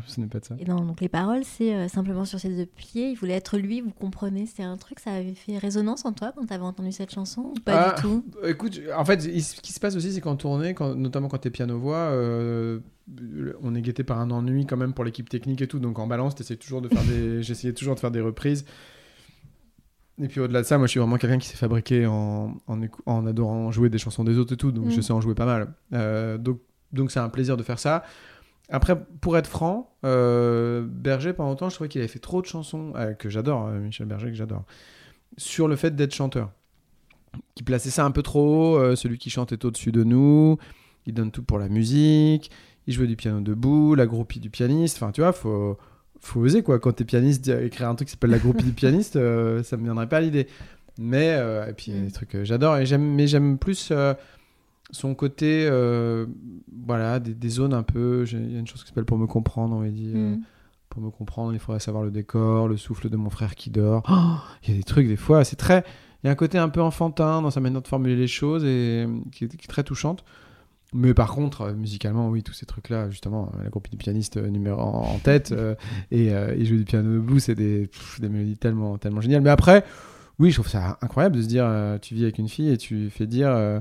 Non, 0.00 0.06
ce 0.06 0.20
n'est 0.20 0.26
pas 0.26 0.40
de 0.40 0.44
ça. 0.44 0.56
Et 0.58 0.64
non, 0.64 0.76
donc 0.84 1.00
les 1.00 1.08
paroles, 1.08 1.44
c'est 1.44 1.74
euh, 1.74 1.88
simplement 1.88 2.24
sur 2.24 2.40
ses 2.40 2.48
deux 2.48 2.66
pieds. 2.66 3.10
Il 3.10 3.14
voulait 3.16 3.34
être 3.34 3.58
lui, 3.58 3.80
vous 3.80 3.90
comprenez. 3.90 4.46
C'est 4.46 4.62
un 4.62 4.76
truc, 4.76 5.00
ça 5.00 5.12
avait 5.12 5.34
fait 5.34 5.58
résonance 5.58 6.04
en 6.04 6.12
toi 6.12 6.32
quand 6.34 6.46
t'avais 6.46 6.64
entendu 6.64 6.92
cette 6.92 7.12
chanson 7.12 7.42
ou 7.42 7.54
pas 7.64 7.90
Ah, 7.90 7.94
du 7.96 8.02
tout? 8.02 8.24
Écoute, 8.44 8.80
en 8.96 9.04
fait, 9.04 9.20
ce 9.20 9.60
qui 9.60 9.72
se 9.72 9.80
passe 9.80 9.96
aussi, 9.96 10.12
c'est 10.12 10.20
qu'en 10.20 10.36
tournée, 10.36 10.74
quand, 10.74 10.94
notamment 10.94 11.28
quand 11.28 11.38
t'es 11.38 11.50
piano-voix, 11.50 11.96
euh, 11.96 12.80
on 13.62 13.74
est 13.74 13.82
guetté 13.82 14.04
par 14.04 14.18
un 14.20 14.30
ennui 14.30 14.66
quand 14.66 14.76
même 14.76 14.92
pour 14.94 15.04
l'équipe 15.04 15.28
technique 15.28 15.60
et 15.62 15.66
tout. 15.66 15.78
Donc 15.78 15.98
en 15.98 16.06
balance, 16.06 16.34
toujours 16.34 16.80
de 16.82 16.88
faire 16.88 17.04
des... 17.04 17.42
j'essayais 17.42 17.72
toujours 17.74 17.94
de 17.94 18.00
faire 18.00 18.10
des 18.10 18.20
reprises. 18.20 18.64
Et 20.22 20.28
puis 20.28 20.40
au-delà 20.40 20.60
de 20.60 20.66
ça, 20.66 20.76
moi 20.76 20.86
je 20.86 20.90
suis 20.90 21.00
vraiment 21.00 21.16
quelqu'un 21.16 21.38
qui 21.38 21.48
s'est 21.48 21.56
fabriqué 21.56 22.06
en, 22.06 22.54
en, 22.66 22.82
écou- 22.82 23.00
en 23.06 23.26
adorant 23.26 23.70
jouer 23.72 23.88
des 23.88 23.96
chansons 23.98 24.22
des 24.22 24.36
autres 24.38 24.52
et 24.52 24.56
tout. 24.56 24.70
Donc 24.70 24.86
Mm. 24.86 24.90
je 24.90 25.00
sais 25.00 25.12
en 25.12 25.20
jouer 25.20 25.34
pas 25.34 25.46
mal. 25.46 25.72
Euh, 25.94 26.36
donc 26.36 26.60
donc 26.92 27.10
c'est 27.10 27.20
un 27.20 27.28
plaisir 27.30 27.56
de 27.56 27.62
faire 27.62 27.78
ça. 27.78 28.04
Après, 28.70 28.96
pour 29.20 29.36
être 29.36 29.48
franc, 29.48 29.92
euh, 30.04 30.86
Berger, 30.86 31.32
pendant 31.32 31.50
longtemps, 31.50 31.68
je 31.68 31.74
trouvais 31.74 31.88
qu'il 31.88 32.00
avait 32.00 32.08
fait 32.08 32.20
trop 32.20 32.40
de 32.40 32.46
chansons, 32.46 32.92
euh, 32.96 33.14
que 33.14 33.28
j'adore, 33.28 33.66
euh, 33.66 33.80
Michel 33.80 34.06
Berger, 34.06 34.28
que 34.28 34.34
j'adore, 34.34 34.64
sur 35.36 35.66
le 35.66 35.74
fait 35.74 35.94
d'être 35.96 36.14
chanteur. 36.14 36.50
Qui 37.56 37.64
plaçait 37.64 37.90
ça 37.90 38.04
un 38.04 38.12
peu 38.12 38.22
trop 38.22 38.74
haut, 38.74 38.78
euh, 38.78 38.96
celui 38.96 39.18
qui 39.18 39.28
chante 39.28 39.52
est 39.52 39.64
au-dessus 39.64 39.90
de 39.90 40.04
nous, 40.04 40.56
il 41.06 41.14
donne 41.14 41.32
tout 41.32 41.42
pour 41.42 41.58
la 41.58 41.68
musique, 41.68 42.50
il 42.86 42.94
jouait 42.94 43.08
du 43.08 43.16
piano 43.16 43.40
debout, 43.40 43.96
la 43.96 44.06
groupie 44.06 44.38
du 44.38 44.50
pianiste, 44.50 44.96
enfin 44.96 45.10
tu 45.10 45.20
vois, 45.20 45.32
faut, 45.32 45.76
faut 46.20 46.40
oser 46.40 46.62
quoi. 46.62 46.78
Quand 46.78 46.92
t'es 46.92 47.04
pianiste, 47.04 47.48
écrire 47.48 47.88
un 47.88 47.94
truc 47.96 48.08
qui 48.08 48.12
s'appelle 48.12 48.30
la 48.30 48.38
groupie 48.38 48.64
du 48.64 48.72
pianiste, 48.72 49.14
ça 49.14 49.76
me 49.76 49.82
viendrait 49.82 50.08
pas 50.08 50.18
à 50.18 50.20
l'idée. 50.20 50.46
Mais, 50.98 51.38
et 51.68 51.72
puis 51.72 51.92
il 51.92 51.96
y 51.96 52.00
a 52.00 52.02
des 52.02 52.10
trucs 52.10 52.30
que 52.30 52.44
j'adore, 52.44 52.78
mais 52.98 53.26
j'aime 53.26 53.58
plus 53.58 53.92
son 54.92 55.14
côté, 55.14 55.66
euh, 55.70 56.26
voilà, 56.86 57.20
des, 57.20 57.34
des 57.34 57.48
zones 57.48 57.74
un 57.74 57.82
peu. 57.82 58.24
Il 58.30 58.52
y 58.52 58.56
a 58.56 58.58
une 58.58 58.66
chose 58.66 58.82
qui 58.82 58.88
s'appelle 58.88 59.04
Pour 59.04 59.18
me 59.18 59.26
comprendre, 59.26 59.74
on 59.76 59.80
va 59.80 59.88
dire. 59.88 60.16
Mm. 60.16 60.40
Pour 60.88 61.02
me 61.02 61.10
comprendre, 61.10 61.52
il 61.52 61.60
faudrait 61.60 61.78
savoir 61.78 62.02
le 62.02 62.10
décor, 62.10 62.66
le 62.66 62.76
souffle 62.76 63.08
de 63.10 63.16
mon 63.16 63.30
frère 63.30 63.54
qui 63.54 63.70
dort. 63.70 64.02
Oh, 64.10 64.38
Il 64.64 64.70
y 64.70 64.74
a 64.74 64.76
des 64.76 64.82
trucs, 64.82 65.06
des 65.06 65.16
fois, 65.16 65.44
c'est 65.44 65.56
très. 65.56 65.84
Il 66.22 66.26
y 66.26 66.28
a 66.28 66.32
un 66.32 66.36
côté 66.36 66.58
un 66.58 66.68
peu 66.68 66.82
enfantin 66.82 67.40
dans 67.42 67.50
sa 67.50 67.60
manière 67.60 67.80
de 67.80 67.86
formuler 67.88 68.16
les 68.16 68.26
choses 68.26 68.64
et 68.64 69.06
euh, 69.06 69.20
qui 69.30 69.44
est, 69.44 69.48
qui 69.48 69.64
est 69.64 69.68
très 69.68 69.84
touchante. 69.84 70.24
Mais 70.92 71.14
par 71.14 71.32
contre, 71.32 71.62
euh, 71.62 71.74
musicalement, 71.74 72.28
oui, 72.28 72.42
tous 72.42 72.52
ces 72.52 72.66
trucs-là, 72.66 73.10
justement, 73.10 73.52
euh, 73.54 73.64
la 73.64 73.70
du 73.70 73.96
pianiste 73.96 74.36
euh, 74.36 74.48
numéro 74.48 74.80
en, 74.80 75.14
en 75.14 75.18
tête 75.18 75.52
euh, 75.52 75.74
et, 76.10 76.34
euh, 76.34 76.54
et 76.56 76.64
jouer 76.64 76.78
du 76.78 76.84
piano 76.84 77.14
debout, 77.14 77.38
c'est 77.38 77.54
des, 77.54 77.86
pff, 77.86 78.20
des 78.20 78.28
mélodies 78.28 78.56
tellement, 78.58 78.98
tellement 78.98 79.20
géniales. 79.20 79.42
Mais 79.42 79.50
après, 79.50 79.84
oui, 80.38 80.50
je 80.50 80.56
trouve 80.56 80.68
ça 80.68 80.98
incroyable 81.00 81.36
de 81.36 81.42
se 81.42 81.46
dire, 81.46 81.64
euh, 81.66 81.98
tu 81.98 82.14
vis 82.14 82.24
avec 82.24 82.38
une 82.38 82.48
fille 82.48 82.70
et 82.70 82.76
tu 82.76 83.10
fais 83.10 83.26
dire, 83.26 83.50
euh, 83.50 83.80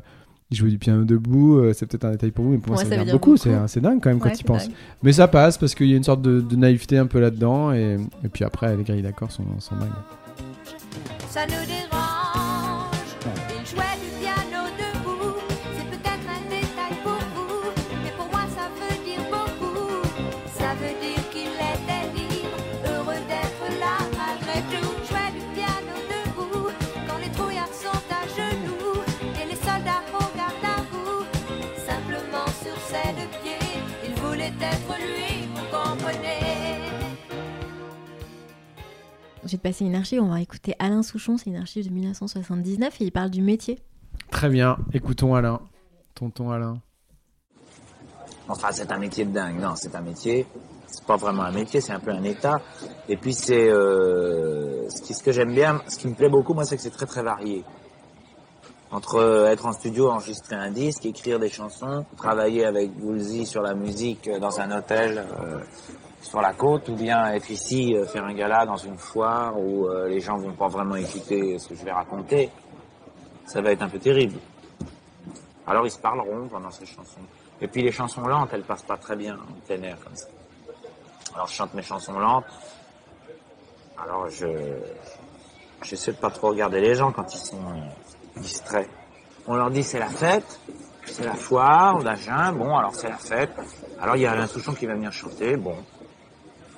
il 0.52 0.58
jouait 0.58 0.70
du 0.72 0.78
piano 0.80 1.04
debout, 1.04 1.58
euh, 1.60 1.74
c'est 1.74 1.86
peut-être 1.86 2.06
un 2.06 2.12
détail 2.12 2.32
pour 2.32 2.46
vous, 2.46 2.52
mais 2.52 2.58
pour 2.58 2.70
moi, 2.74 2.78
Ouais, 2.82 2.84
ça, 2.90 2.96
ça 2.96 3.04
veut 3.04 3.12
beaucoup. 3.12 3.36
beaucoup. 3.36 3.68
C'est 3.68 3.80
dingue 3.82 4.02
quand 4.02 4.10
même 4.10 4.18
Ouais, 4.22 4.30
quand 4.32 4.36
tu 4.36 4.44
penses. 4.44 4.66
dingue. 4.68 4.76
Mais 5.04 5.14
ça 5.14 5.28
passe 5.28 5.58
parce 5.58 5.76
qu'il 5.76 5.88
y 5.88 5.94
a 5.94 5.98
une 5.98 6.04
sorte 6.04 6.22
de, 6.22 6.42
de 6.42 6.56
naïveté 6.56 6.98
un 6.98 7.06
peu 7.06 7.20
là-dedans 7.20 7.72
et, 7.72 7.98
et 8.24 8.30
puis 8.30 8.44
après, 8.44 8.76
les 8.76 8.84
grilles 8.84 9.02
d'accords 9.04 9.32
sont, 9.32 9.44
sont 9.60 9.76
dingues. 9.76 9.90
ça 11.30 11.42
nous 11.46 11.52
dérange. 11.52 12.90
Il 13.62 13.66
jouait 13.68 13.84
du 14.02 14.19
J'ai 39.50 39.58
passé 39.58 39.84
une 39.84 39.96
archive, 39.96 40.22
on 40.22 40.30
va 40.30 40.42
écouter 40.42 40.76
Alain 40.78 41.02
Souchon, 41.02 41.38
c'est 41.38 41.50
une 41.50 41.56
archive 41.56 41.88
de 41.88 41.92
1979 41.92 43.02
et 43.02 43.06
il 43.06 43.12
parle 43.12 43.32
du 43.32 43.42
métier. 43.42 43.80
Très 44.30 44.48
bien, 44.48 44.78
écoutons 44.94 45.34
Alain. 45.34 45.60
Tonton 46.14 46.52
Alain. 46.52 46.80
Enfin, 48.48 48.68
c'est 48.72 48.92
un 48.92 49.00
métier 49.00 49.26
de 49.26 49.32
dingue. 49.32 49.60
Non, 49.60 49.74
c'est 49.76 49.96
un 49.96 50.02
métier. 50.02 50.46
C'est 50.86 51.04
pas 51.04 51.16
vraiment 51.16 51.42
un 51.42 51.52
métier, 51.52 51.82
c'est 51.82 51.94
un 51.94 52.00
peu 52.00 52.12
un 52.12 52.22
état. 52.24 52.62
Et 53.08 53.18
puis 53.18 53.34
c'est 53.34 53.72
euh, 53.72 54.88
ce, 54.90 55.02
qui, 55.02 55.16
ce 55.16 55.24
que 55.24 55.32
j'aime 55.32 55.56
bien, 55.56 55.82
ce 55.88 55.98
qui 55.98 56.08
me 56.08 56.14
plaît 56.14 56.30
beaucoup, 56.30 56.54
moi, 56.54 56.64
c'est 56.64 56.76
que 56.76 56.84
c'est 56.84 56.92
très 56.92 57.08
très 57.08 57.24
varié. 57.24 57.64
Entre 58.92 59.16
euh, 59.16 59.50
être 59.50 59.66
en 59.66 59.74
studio, 59.74 60.12
enregistrer 60.12 60.56
un 60.56 60.70
disque, 60.70 61.08
écrire 61.08 61.40
des 61.40 61.50
chansons, 61.50 62.06
travailler 62.18 62.66
avec 62.66 62.92
Woolsey 63.02 63.46
sur 63.46 63.64
la 63.64 63.74
musique 63.74 64.28
euh, 64.28 64.38
dans 64.38 64.60
un 64.60 64.78
hôtel 64.78 65.26
euh, 65.42 65.60
sur 66.22 66.42
la 66.42 66.54
côte, 66.54 66.90
ou 66.90 66.96
bien 66.96 67.34
être 67.34 67.50
ici, 67.50 67.96
euh, 67.96 68.06
faire 68.06 68.26
un 68.26 68.34
gala 68.34 68.66
dans 68.66 68.78
une 68.78 68.98
foire 68.98 69.58
où 69.58 69.88
euh, 69.88 70.08
les 70.08 70.20
gens 70.20 70.38
vont 70.38 70.54
pas 70.54 70.68
vraiment 70.68 70.96
écouter 70.96 71.58
ce 71.58 71.70
que 71.70 71.76
je 71.76 71.84
vais 71.84 71.92
raconter, 71.92 72.50
ça 73.46 73.62
va 73.62 73.72
être 73.72 73.82
un 73.82 73.90
peu 73.90 74.00
terrible. 74.00 74.38
Alors 75.66 75.86
ils 75.86 75.92
se 75.92 76.00
parleront 76.00 76.48
pendant 76.48 76.72
ces 76.72 76.86
chansons. 76.86 77.22
Et 77.62 77.68
puis 77.68 77.84
les 77.84 77.92
chansons 77.92 78.22
lentes, 78.22 78.50
elles 78.54 78.64
passent 78.64 78.84
pas 78.84 78.98
très 78.98 79.16
bien 79.16 79.36
en 79.36 79.66
plein 79.66 79.82
air 79.84 79.98
comme 80.04 80.16
ça. 80.16 80.28
Alors 81.34 81.48
je 81.48 81.54
chante 81.54 81.74
mes 81.74 81.84
chansons 81.84 82.18
lentes. 82.20 82.46
Alors 84.02 84.30
je 84.30 84.48
j'essaie 85.84 86.12
de 86.12 86.18
pas 86.18 86.30
trop 86.32 86.50
regarder 86.50 86.82
les 86.82 86.96
gens 86.96 87.12
quand 87.12 87.34
ils 87.34 87.40
sont 87.40 87.62
distraits. 88.38 88.90
On 89.48 89.56
leur 89.56 89.70
dit 89.70 89.84
c'est 89.84 90.00
la 90.00 90.10
fête, 90.10 90.60
c'est 91.06 91.26
la 91.26 91.36
foire 91.36 92.04
d'Agen. 92.04 92.54
Bon 92.54 92.76
alors 92.76 92.96
c'est 92.96 93.10
la 93.10 93.18
fête. 93.18 93.52
Alors 94.02 94.16
il 94.16 94.24
y 94.24 94.26
a 94.26 94.32
Alain 94.32 94.48
Souchon 94.48 94.74
qui 94.74 94.86
va 94.86 94.96
venir 94.96 95.12
chanter. 95.12 95.56
Bon, 95.56 95.76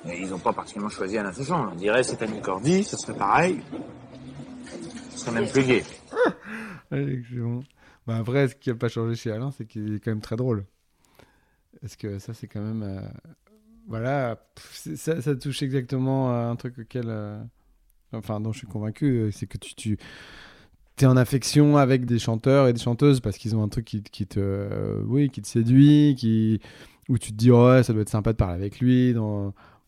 mais 0.04 0.18
ils 0.20 0.28
n'ont 0.30 0.38
pas 0.38 0.52
particulièrement 0.52 0.90
choisi 0.90 1.18
Alain 1.18 1.32
Souchon. 1.32 1.68
On 1.72 1.74
dirait 1.76 2.02
c'est 2.02 2.20
Annie 2.22 2.40
Cordy, 2.40 2.84
ce 2.84 2.96
serait 2.96 3.16
pareil. 3.16 3.60
Ce 5.10 5.18
serait 5.26 5.32
même 5.40 5.48
plus 5.48 5.64
gai. 5.64 5.82
Excellent. 6.92 7.60
Bah 8.06 8.16
après, 8.16 8.48
ce 8.48 8.54
qui 8.56 8.68
n'a 8.70 8.74
pas 8.76 8.88
changé 8.88 9.14
chez 9.14 9.30
Alain, 9.30 9.50
c'est 9.52 9.64
qu'il 9.66 9.94
est 9.94 10.00
quand 10.00 10.10
même 10.10 10.20
très 10.20 10.36
drôle. 10.36 10.64
Parce 11.80 11.96
que 11.96 12.18
ça, 12.18 12.34
c'est 12.34 12.46
quand 12.48 12.60
même. 12.60 12.82
euh, 12.82 13.00
Voilà, 13.88 14.38
ça, 14.56 15.36
touche 15.36 15.62
exactement 15.62 16.30
à 16.32 16.44
un 16.46 16.56
truc 16.56 16.78
auquel. 16.78 17.04
euh, 17.06 17.40
Enfin, 18.12 18.40
dont 18.40 18.52
je 18.52 18.58
suis 18.58 18.66
convaincu, 18.66 19.06
euh, 19.06 19.30
c'est 19.30 19.46
que 19.46 19.56
tu. 19.56 19.96
es 21.00 21.06
en 21.06 21.16
affection 21.16 21.76
avec 21.78 22.04
des 22.04 22.18
chanteurs 22.18 22.68
et 22.68 22.72
des 22.74 22.80
chanteuses 22.80 23.20
parce 23.20 23.38
qu'ils 23.38 23.56
ont 23.56 23.62
un 23.62 23.68
truc 23.68 23.86
qui, 23.86 24.26
te. 24.26 25.00
oui, 25.06 25.30
qui 25.30 25.40
te 25.42 25.48
séduit, 25.48 26.14
qui. 26.18 26.60
Où 27.08 27.18
tu 27.18 27.32
te 27.32 27.36
dis, 27.36 27.50
ouais, 27.50 27.82
ça 27.82 27.92
doit 27.92 28.02
être 28.02 28.08
sympa 28.10 28.32
de 28.32 28.36
parler 28.36 28.54
avec 28.54 28.80
lui. 28.80 29.14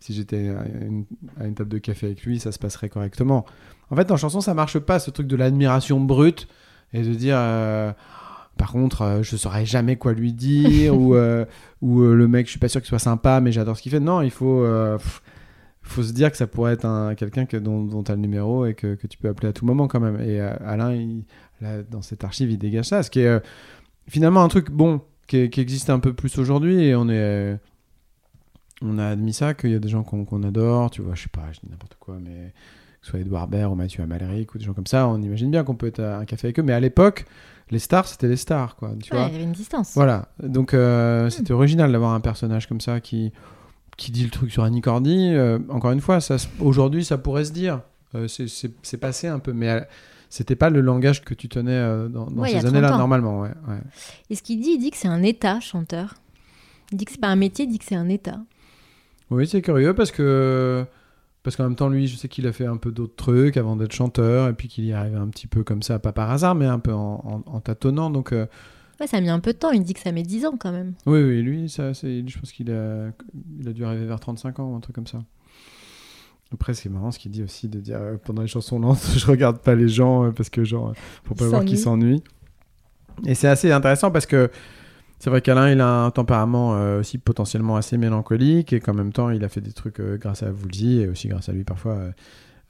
Si 0.04 0.12
j'étais 0.12 0.50
à 0.50 0.66
une, 0.84 1.06
à 1.40 1.46
une 1.46 1.54
table 1.54 1.70
de 1.70 1.78
café 1.78 2.04
avec 2.08 2.22
lui, 2.24 2.38
ça 2.38 2.52
se 2.52 2.58
passerait 2.58 2.90
correctement. 2.90 3.46
En 3.90 3.96
fait, 3.96 4.10
en 4.10 4.18
chanson, 4.18 4.42
ça 4.42 4.52
marche 4.52 4.78
pas, 4.78 4.98
ce 4.98 5.10
truc 5.10 5.26
de 5.26 5.34
l'admiration 5.34 5.98
brute 5.98 6.46
et 6.92 7.00
de 7.00 7.14
dire 7.14 7.36
euh, 7.38 7.90
par 8.58 8.70
contre 8.70 9.00
euh, 9.00 9.22
je 9.22 9.34
saurais 9.36 9.64
jamais 9.64 9.96
quoi 9.96 10.12
lui 10.12 10.34
dire 10.34 10.94
ou 11.00 11.14
euh, 11.14 11.46
ou 11.80 12.02
euh, 12.02 12.14
le 12.14 12.28
mec 12.28 12.44
je 12.44 12.50
suis 12.50 12.60
pas 12.60 12.68
sûr 12.68 12.82
qu'il 12.82 12.88
soit 12.88 12.98
sympa 12.98 13.40
mais 13.40 13.50
j'adore 13.50 13.78
ce 13.78 13.82
qu'il 13.82 13.90
fait 13.92 13.98
non 13.98 14.20
il 14.20 14.30
faut 14.30 14.62
pff, 14.98 15.22
faut 15.82 16.02
se 16.02 16.12
dire 16.12 16.30
que 16.30 16.36
ça 16.36 16.46
pourrait 16.46 16.74
être 16.74 16.84
un 16.84 17.14
quelqu'un 17.14 17.46
que 17.46 17.56
dont, 17.56 17.82
dont 17.82 18.02
tu 18.02 18.12
as 18.12 18.14
le 18.14 18.20
numéro 18.20 18.66
et 18.66 18.74
que, 18.74 18.94
que 18.94 19.06
tu 19.06 19.16
peux 19.18 19.28
appeler 19.28 19.48
à 19.48 19.52
tout 19.54 19.64
moment 19.64 19.88
quand 19.88 20.00
même 20.00 20.20
et 20.20 20.38
Alain 20.40 20.92
il- 20.92 21.24
là, 21.62 21.82
dans 21.82 22.02
cette 22.02 22.22
archive 22.24 22.50
il 22.50 22.58
dégage 22.58 22.84
ça 22.86 23.02
ce 23.02 23.10
qui 23.10 23.20
est 23.20 23.40
finalement 24.06 24.44
un 24.44 24.48
truc 24.48 24.70
bon 24.70 25.00
qui, 25.26 25.48
qui 25.50 25.60
existe 25.62 25.88
un 25.90 25.98
peu 25.98 26.12
plus 26.12 26.38
aujourd'hui 26.38 26.84
et 26.84 26.94
on 26.94 27.08
est 27.08 27.58
on 28.84 28.98
a 28.98 29.06
admis 29.08 29.32
ça 29.32 29.54
qu'il 29.54 29.70
y 29.70 29.74
a 29.74 29.78
des 29.78 29.88
gens 29.88 30.02
qu'on 30.02 30.42
adore 30.42 30.90
tu 30.90 31.02
vois 31.02 31.14
je 31.14 31.22
sais 31.22 31.28
pas 31.28 31.42
je 31.52 31.60
dis 31.60 31.68
n'importe 31.70 31.96
quoi 31.98 32.16
mais 32.20 32.52
que 33.00 33.06
ce 33.06 33.10
soit 33.10 33.20
Edouard 33.20 33.48
Baird 33.48 33.70
ou 33.72 33.74
Mathieu 33.74 34.02
Amalric 34.02 34.54
ou 34.54 34.58
des 34.58 34.64
gens 34.64 34.72
comme 34.72 34.86
ça, 34.86 35.06
on 35.08 35.20
imagine 35.20 35.50
bien 35.50 35.62
qu'on 35.62 35.74
peut 35.74 35.88
être 35.88 36.00
à 36.00 36.16
un 36.20 36.24
café 36.24 36.46
avec 36.46 36.58
eux. 36.58 36.62
Mais 36.62 36.72
à 36.72 36.80
l'époque, 36.80 37.26
les 37.70 37.78
stars, 37.78 38.06
c'était 38.08 38.28
les 38.28 38.36
stars, 38.38 38.76
quoi. 38.76 38.92
Tu 39.02 39.12
Ouais, 39.12 39.18
vois 39.18 39.28
il 39.28 39.32
y 39.32 39.34
avait 39.34 39.44
une 39.44 39.52
distance. 39.52 39.92
Voilà. 39.94 40.28
Donc, 40.42 40.72
euh, 40.72 41.28
c'était 41.28 41.52
original 41.52 41.92
d'avoir 41.92 42.14
un 42.14 42.20
personnage 42.20 42.66
comme 42.66 42.80
ça 42.80 43.00
qui, 43.00 43.30
qui 43.98 44.10
dit 44.10 44.24
le 44.24 44.30
truc 44.30 44.50
sur 44.50 44.62
Annie 44.64 44.80
Cordy. 44.80 45.32
Euh, 45.34 45.58
encore 45.68 45.90
une 45.90 46.00
fois, 46.00 46.18
aujourd'hui, 46.60 47.04
ça 47.04 47.18
pourrait 47.18 47.44
se 47.44 47.52
dire. 47.52 47.82
Euh, 48.14 48.26
c'est- 48.26 48.96
passé 48.96 49.28
un 49.28 49.38
peu, 49.38 49.52
mais 49.52 49.68
euh, 49.68 49.80
c'était 50.30 50.56
pas 50.56 50.70
le 50.70 50.80
langage 50.80 51.22
que 51.26 51.34
tu 51.34 51.50
tenais 51.50 51.78
dans, 52.08 52.28
Ouais, 52.28 52.52
ces 52.52 52.60
30 52.60 52.68
années-là, 52.70 52.96
normalement. 52.96 53.42
Ouais, 53.42 53.52
ouais. 53.68 53.80
Et 54.30 54.34
ce 54.34 54.40
qu'il 54.42 54.62
dit, 54.62 54.70
il 54.76 54.78
dit 54.78 54.90
que 54.90 54.96
c'est 54.96 55.08
un 55.08 55.22
état, 55.22 55.60
chanteur. 55.60 56.14
Il 56.90 56.96
dit 56.96 57.04
que 57.04 57.12
c'est 57.12 57.20
pas 57.20 57.28
un 57.28 57.36
métier, 57.36 57.66
il 57.66 57.68
dit 57.70 57.78
que 57.78 57.84
c'est 57.84 57.96
un 57.96 58.08
état. 58.08 58.38
Oui, 59.30 59.46
c'est 59.46 59.62
curieux 59.62 59.94
parce 59.94 60.10
que 60.12 60.84
parce 61.42 61.56
qu'en 61.56 61.64
même 61.64 61.76
temps, 61.76 61.88
lui, 61.88 62.06
je 62.06 62.16
sais 62.16 62.28
qu'il 62.28 62.46
a 62.46 62.52
fait 62.52 62.64
un 62.66 62.76
peu 62.78 62.90
d'autres 62.90 63.16
trucs 63.16 63.56
avant 63.58 63.76
d'être 63.76 63.92
chanteur 63.92 64.48
et 64.48 64.54
puis 64.54 64.68
qu'il 64.68 64.84
y 64.86 64.92
arrive 64.94 65.16
un 65.16 65.28
petit 65.28 65.46
peu 65.46 65.62
comme 65.62 65.82
ça, 65.82 65.98
pas 65.98 66.12
par 66.12 66.30
hasard, 66.30 66.54
mais 66.54 66.64
un 66.66 66.78
peu 66.78 66.92
en, 66.94 67.42
en- 67.46 67.52
en 67.52 67.60
tâtonnant. 67.60 68.08
Donc, 68.10 68.32
euh, 68.32 68.46
Ouais, 69.00 69.06
ça 69.08 69.16
a 69.16 69.20
mis 69.20 69.28
un 69.28 69.40
peu 69.40 69.52
de 69.52 69.58
temps, 69.58 69.72
il 69.72 69.82
dit 69.82 69.92
que 69.92 70.00
ça 70.00 70.12
met 70.12 70.22
10 70.22 70.46
ans 70.46 70.56
quand 70.58 70.70
même. 70.72 70.94
oui, 71.06 71.20
oui, 71.22 71.42
lui, 71.42 71.68
ça, 71.68 71.92
je 71.92 72.38
pense 72.38 72.52
qu'il 72.52 72.70
a, 72.70 73.10
il 73.60 73.68
a 73.68 73.72
dû 73.72 73.84
arriver 73.84 74.06
vers 74.06 74.20
35 74.20 74.58
ans 74.60 74.70
ou 74.72 74.76
un 74.76 74.80
truc 74.80 74.94
comme 74.94 75.06
ça. 75.08 75.18
Après, 76.52 76.72
c'est 76.74 76.88
marrant 76.88 77.10
ce 77.10 77.18
qu'il 77.18 77.32
dit 77.32 77.42
aussi 77.42 77.68
de 77.68 77.80
dire 77.80 77.98
euh, 78.00 78.16
pendant 78.24 78.42
les 78.42 78.48
chansons 78.48 78.78
lentes, 78.78 79.04
je 79.16 79.26
regarde 79.26 79.58
pas 79.58 79.74
les 79.74 79.88
gens 79.88 80.24
euh, 80.26 80.30
parce 80.30 80.48
que 80.48 80.62
genre, 80.64 80.92
pour 81.24 81.36
pas 81.36 81.48
voir 81.48 81.64
qu'ils 81.64 81.78
s'ennuient. 81.78 82.22
Et 83.26 83.34
c'est 83.34 83.48
assez 83.48 83.70
intéressant 83.72 84.10
parce 84.10 84.26
que 84.26 84.50
C'est 85.24 85.30
vrai 85.30 85.40
qu'Alain, 85.40 85.70
il 85.70 85.80
a 85.80 86.04
un 86.04 86.10
tempérament 86.10 86.76
euh, 86.76 87.00
aussi 87.00 87.16
potentiellement 87.16 87.76
assez 87.76 87.96
mélancolique 87.96 88.74
et 88.74 88.80
qu'en 88.80 88.92
même 88.92 89.10
temps, 89.10 89.30
il 89.30 89.42
a 89.42 89.48
fait 89.48 89.62
des 89.62 89.72
trucs 89.72 89.98
euh, 89.98 90.18
grâce 90.18 90.42
à 90.42 90.50
Woolsey 90.50 90.96
et 90.96 91.08
aussi 91.08 91.28
grâce 91.28 91.48
à 91.48 91.52
lui 91.52 91.64
parfois 91.64 91.98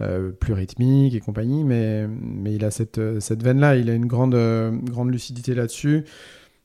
euh, 0.00 0.30
plus 0.30 0.52
rythmique 0.52 1.14
et 1.16 1.20
compagnie. 1.20 1.64
Mais, 1.64 2.06
il 2.46 2.64
a 2.64 2.70
cette, 2.70 3.00
veine-là, 3.00 3.74
il 3.74 3.90
a 3.90 3.94
une 3.94 4.06
grande, 4.06 4.36
lucidité 5.08 5.56
là-dessus. 5.56 6.04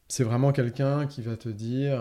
C'est 0.08 0.24
vraiment 0.24 0.52
quelqu'un 0.52 1.08
qui 1.08 1.24
va 1.24 1.36
te 1.38 1.50
dire 1.50 2.00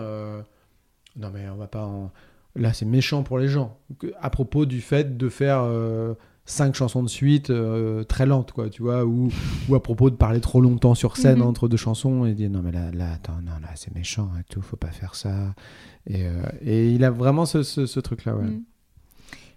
Non, 1.15 1.31
mais 1.33 1.49
on 1.49 1.55
va 1.55 1.65
pas 1.65 1.83
en. 1.83 2.11
Là, 2.55 2.73
c'est 2.73 2.85
méchant 2.85 3.23
pour 3.23 3.39
les 3.39 3.47
gens. 3.47 3.79
À 4.21 4.29
propos 4.29 4.67
du 4.67 4.81
fait 4.81 5.17
de 5.17 5.29
faire. 5.29 5.67
Cinq 6.49 6.73
chansons 6.75 7.03
de 7.03 7.07
suite 7.09 7.49
euh, 7.51 8.03
très 8.03 8.25
lentes 8.25 8.51
quoi 8.51 8.69
tu 8.69 8.81
vois 8.81 9.05
ou, 9.05 9.29
ou 9.69 9.75
à 9.75 9.83
propos 9.83 10.09
de 10.09 10.15
parler 10.15 10.41
trop 10.41 10.61
longtemps 10.61 10.95
sur 10.95 11.15
scène 11.17 11.39
Mhm. 11.39 11.45
entre 11.45 11.67
deux 11.67 11.77
chansons 11.77 12.25
et 12.25 12.33
dire 12.33 12.49
non 12.49 12.61
mais 12.63 12.71
là 12.71 12.91
là 12.91 13.13
attends 13.13 13.39
non 13.43 13.51
là 13.61 13.69
c'est 13.75 13.93
méchant 13.93 14.29
et 14.39 14.43
tout 14.51 14.61
faut 14.61 14.75
pas 14.77 14.91
faire 14.91 15.13
ça 15.15 15.53
et, 16.07 16.25
euh, 16.25 16.41
et 16.61 16.89
il 16.91 17.03
a 17.03 17.11
vraiment 17.11 17.45
ce, 17.45 17.61
ce, 17.63 17.85
ce 17.85 17.99
truc 17.99 18.25
là 18.25 18.35
ouais 18.35 18.43
Mm. 18.45 18.63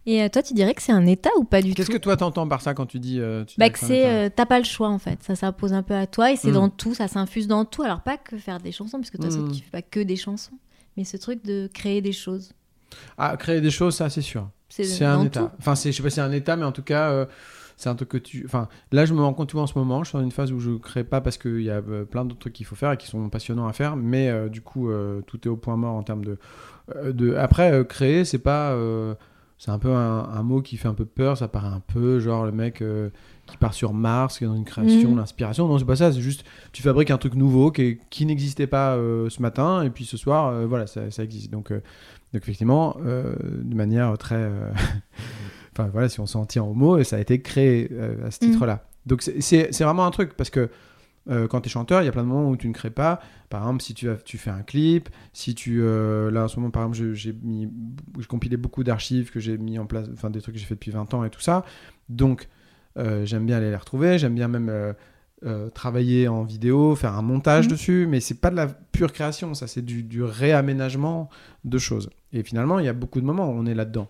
Et 0.05 0.20
euh, 0.20 0.28
toi, 0.28 0.42
tu 0.42 0.52
dirais 0.52 0.74
que 0.74 0.83
c'est 0.83 0.90
un 0.90 1.07
état 1.07 1.31
ou 1.38 1.44
pas 1.44 1.62
du 1.62 1.68
tout 1.70 1.74
qu'est-ce 1.76 1.88
que 1.88 1.96
toi 1.96 2.16
t'entends 2.16 2.48
par 2.48 2.61
ça 2.61 2.74
quand 2.74 2.87
tu 2.87 2.98
dis 2.98 3.20
euh, 3.20 3.44
tu 3.44 3.55
Bah, 3.61 3.70
que 3.70 3.78
c'est, 3.78 4.05
euh, 4.11 4.28
t'as 4.35 4.46
pas 4.46 4.59
le 4.59 4.64
choix 4.64 4.88
en 4.88 4.98
fait, 4.98 5.22
ça 5.22 5.37
s'impose 5.37 5.72
un 5.72 5.85
peu 5.85 5.94
à 5.94 6.09
toi 6.09 6.33
et 6.33 6.37
c'est 6.37 6.50
Mm. 6.50 6.55
dans 6.55 6.68
tout, 6.70 6.92
ça 6.92 7.07
s'infuse 7.07 7.46
dans 7.46 7.64
tout. 7.64 7.83
Alors 7.85 8.00
pas 8.00 8.16
que 8.16 8.37
faire 8.37 8.59
des 8.59 8.72
chansons, 8.72 8.98
parce 8.98 9.11
que 9.11 9.16
toi 9.16 9.28
Mm. 9.31 9.52
tu 9.52 9.62
fais 9.62 9.70
pas 9.70 9.83
que 9.83 10.00
des 10.00 10.16
chansons, 10.16 10.59
mais 10.96 11.05
ce 11.05 11.16
truc 11.16 11.44
de 11.44 11.70
créer 11.72 12.00
des 12.02 12.11
choses. 12.12 12.50
ah 13.16 13.37
créer 13.38 13.61
des 13.61 13.70
choses 13.70 13.94
ça 13.94 14.11
c'est 14.11 14.22
sûr 14.22 14.50
C'est 14.85 15.05
un 15.05 15.23
état 15.25 15.41
tout. 15.41 15.51
enfin 15.59 15.75
je 15.75 15.91
sais 15.91 16.03
pas 16.03 16.11
si 16.11 16.15
c'est 16.17 16.21
un 16.21 16.33
état 16.33 16.57
mais 16.57 16.65
en 16.65 16.73
tout 16.73 16.83
cas 16.83 17.11
euh, 17.11 17.27
c'est 17.77 17.89
un 17.89 17.95
truc 17.95 18.09
que 18.11 18.17
tu 18.19 18.43
enfin 18.47 18.69
là 18.93 19.05
je 19.05 19.13
me 19.15 19.21
rends 19.21 19.35
compte 19.35 19.49
tu 19.49 19.55
vois 19.55 19.63
en 19.65 19.67
ce 19.67 19.79
moment 19.79 20.03
je 20.05 20.09
suis 20.11 20.19
dans 20.19 20.25
une 20.25 20.31
phase 20.31 20.53
où 20.53 20.61
je 20.61 20.71
crée 20.79 21.05
pas 21.05 21.21
parce 21.21 21.37
qu'il 21.39 21.63
y 21.63 21.71
a 21.71 21.83
euh, 21.87 22.05
plein 22.05 22.25
d'autres 22.25 22.41
trucs 22.41 22.53
qu'il 22.55 22.67
faut 22.67 22.77
faire 22.77 22.93
et 22.93 22.97
qui 22.97 23.07
sont 23.07 23.29
passionnants 23.29 23.67
à 23.67 23.73
faire 23.73 23.97
mais 23.97 24.29
euh, 24.29 24.49
du 24.49 24.61
coup 24.63 24.91
tout 25.27 25.41
est 25.45 25.49
au 25.51 25.57
point 25.57 25.77
mort 25.77 25.95
en 25.95 26.03
termes 26.03 26.25
de, 26.25 26.39
de... 27.13 27.35
après 27.35 27.85
créer 27.89 28.25
c'est 28.25 28.39
pas 28.39 28.77
c'est 29.59 29.71
un 29.71 29.79
peu 29.79 29.93
un, 29.93 30.29
un 30.35 30.43
mot 30.43 30.61
qui 30.63 30.77
fait 30.77 30.89
un 30.89 30.95
peu 30.95 31.05
peur 31.05 31.37
ça 31.37 31.49
paraît 31.49 31.69
un 31.69 31.83
peu 31.93 32.19
genre 32.21 32.45
le 32.47 32.53
mec 32.53 32.83
qui 33.47 33.57
part 33.59 33.75
sur 33.75 33.93
Mars 33.93 34.39
qui 34.39 34.45
est 34.45 34.47
dans 34.47 34.55
une 34.57 34.65
création 34.65 35.11
Mhm. 35.11 35.17
l'inspiration 35.19 35.69
non 35.69 35.79
c'est 35.79 35.85
pas 35.85 35.97
ça 35.97 36.13
c'est 36.13 36.21
juste 36.21 36.45
tu 36.73 36.83
fabriques 36.83 37.11
un 37.11 37.19
truc 37.19 37.35
nouveau 37.35 37.71
qui, 37.71 37.99
qui 38.11 38.25
n'existait 38.27 38.67
pas 38.67 38.97
ce 38.97 39.43
matin 39.43 39.83
et 39.83 39.91
puis 39.91 40.05
ce 40.05 40.17
soir 40.17 40.67
voilà 40.67 40.87
ça, 40.87 41.11
ça 41.11 41.23
existe 41.25 41.51
donc 41.51 41.73
donc 42.33 42.42
effectivement 42.42 42.97
euh, 43.05 43.35
de 43.62 43.75
manière 43.75 44.16
très 44.18 44.37
euh, 44.37 44.71
enfin 45.73 45.88
voilà, 45.92 46.09
si 46.09 46.21
on 46.21 46.27
s'en 46.27 46.47
tient 46.47 46.62
au 46.64 46.75
mot, 46.75 47.03
ça 47.05 47.16
a 47.16 47.21
été 47.21 47.40
créé 47.42 47.88
euh, 47.92 48.27
à 48.27 48.31
ce 48.31 48.45
Mhm. 48.45 48.53
titre-là. 48.53 48.85
Donc 49.07 49.23
c'est- 49.23 49.83
vraiment 49.83 50.07
un 50.07 50.11
truc 50.11 50.35
parce 50.35 50.51
que 50.51 50.68
quand 51.51 51.61
tu 51.61 51.68
es 51.68 51.71
chanteur, 51.71 52.03
il 52.03 52.07
y 52.07 52.09
a 52.09 52.12
plein 52.12 52.25
de 52.25 52.29
moments 52.29 52.51
où 52.51 52.57
tu 52.57 52.66
ne 52.66 52.73
crées 52.73 52.90
pas. 52.90 53.21
Par 53.49 53.62
exemple, 53.62 53.81
si 53.81 53.95
tu, 53.95 54.11
as, 54.11 54.16
tu 54.16 54.38
fais 54.38 54.51
un 54.51 54.62
clip, 54.62 55.09
si 55.33 55.55
tu 55.55 55.81
là 55.81 56.45
en 56.45 56.49
ce 56.49 56.57
moment 56.57 56.71
par 56.73 56.83
exemple, 56.88 57.14
j'ai 57.14 57.37
compilé 58.29 58.57
beaucoup 58.57 58.83
d'archives 58.83 59.31
que 59.31 59.38
j'ai 59.38 59.57
mis 59.57 59.79
en 59.79 59.87
place, 59.87 60.09
enfin 60.12 60.31
des 60.31 60.40
trucs 60.40 60.55
que 60.57 60.61
j'ai 60.61 60.66
fait 60.66 60.75
depuis 60.75 60.90
20 60.90 61.14
ans 61.14 61.23
et 61.25 61.31
tout 61.31 61.40
ça. 61.40 61.64
Donc 62.09 62.49
j'aime 62.97 63.47
bien 63.47 63.59
aller 63.59 63.71
les 63.71 63.77
retrouver, 63.77 64.18
j'aime 64.18 64.35
bien 64.35 64.49
même 64.49 64.68
euh, 65.44 65.70
travailler 65.70 66.28
en 66.28 66.44
vidéo, 66.44 66.94
faire 66.94 67.14
un 67.16 67.22
montage 67.22 67.66
Mhm. 67.66 67.70
dessus, 67.72 68.07
mais 68.09 68.20
c'est 68.20 68.40
pas 68.40 68.50
de 68.50 68.57
la 68.57 68.66
pure 68.68 69.12
création, 69.12 69.55
ça 69.55 69.66
c'est 69.66 69.83
du, 69.83 70.02
du 70.02 70.22
réaménagement 70.22 71.28
de 71.64 71.78
choses. 71.78 72.11
Et 72.33 72.42
finalement, 72.42 72.78
il 72.78 72.85
y 72.85 72.88
a 72.88 72.92
beaucoup 72.92 73.20
de 73.20 73.26
moments 73.26 73.48
où 73.48 73.52
on 73.52 73.66
est 73.66 73.74
là-dedans. 73.74 74.09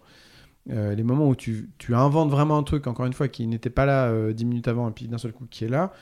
Euh, 0.70 0.94
les 0.94 1.02
moments 1.02 1.28
où 1.28 1.34
tu, 1.34 1.70
tu 1.78 1.94
inventes 1.94 2.30
vraiment 2.30 2.56
un 2.58 2.62
truc, 2.62 2.86
encore 2.86 3.06
une 3.06 3.12
fois, 3.14 3.28
qui 3.28 3.46
n'était 3.46 3.70
pas 3.70 3.84
là 3.86 4.06
euh, 4.06 4.32
10 4.32 4.44
minutes 4.44 4.68
avant 4.68 4.88
et 4.88 4.92
puis 4.92 5.08
d'un 5.08 5.18
seul 5.18 5.32
coup 5.32 5.46
qui 5.50 5.64
est 5.64 5.68
là, 5.68 5.92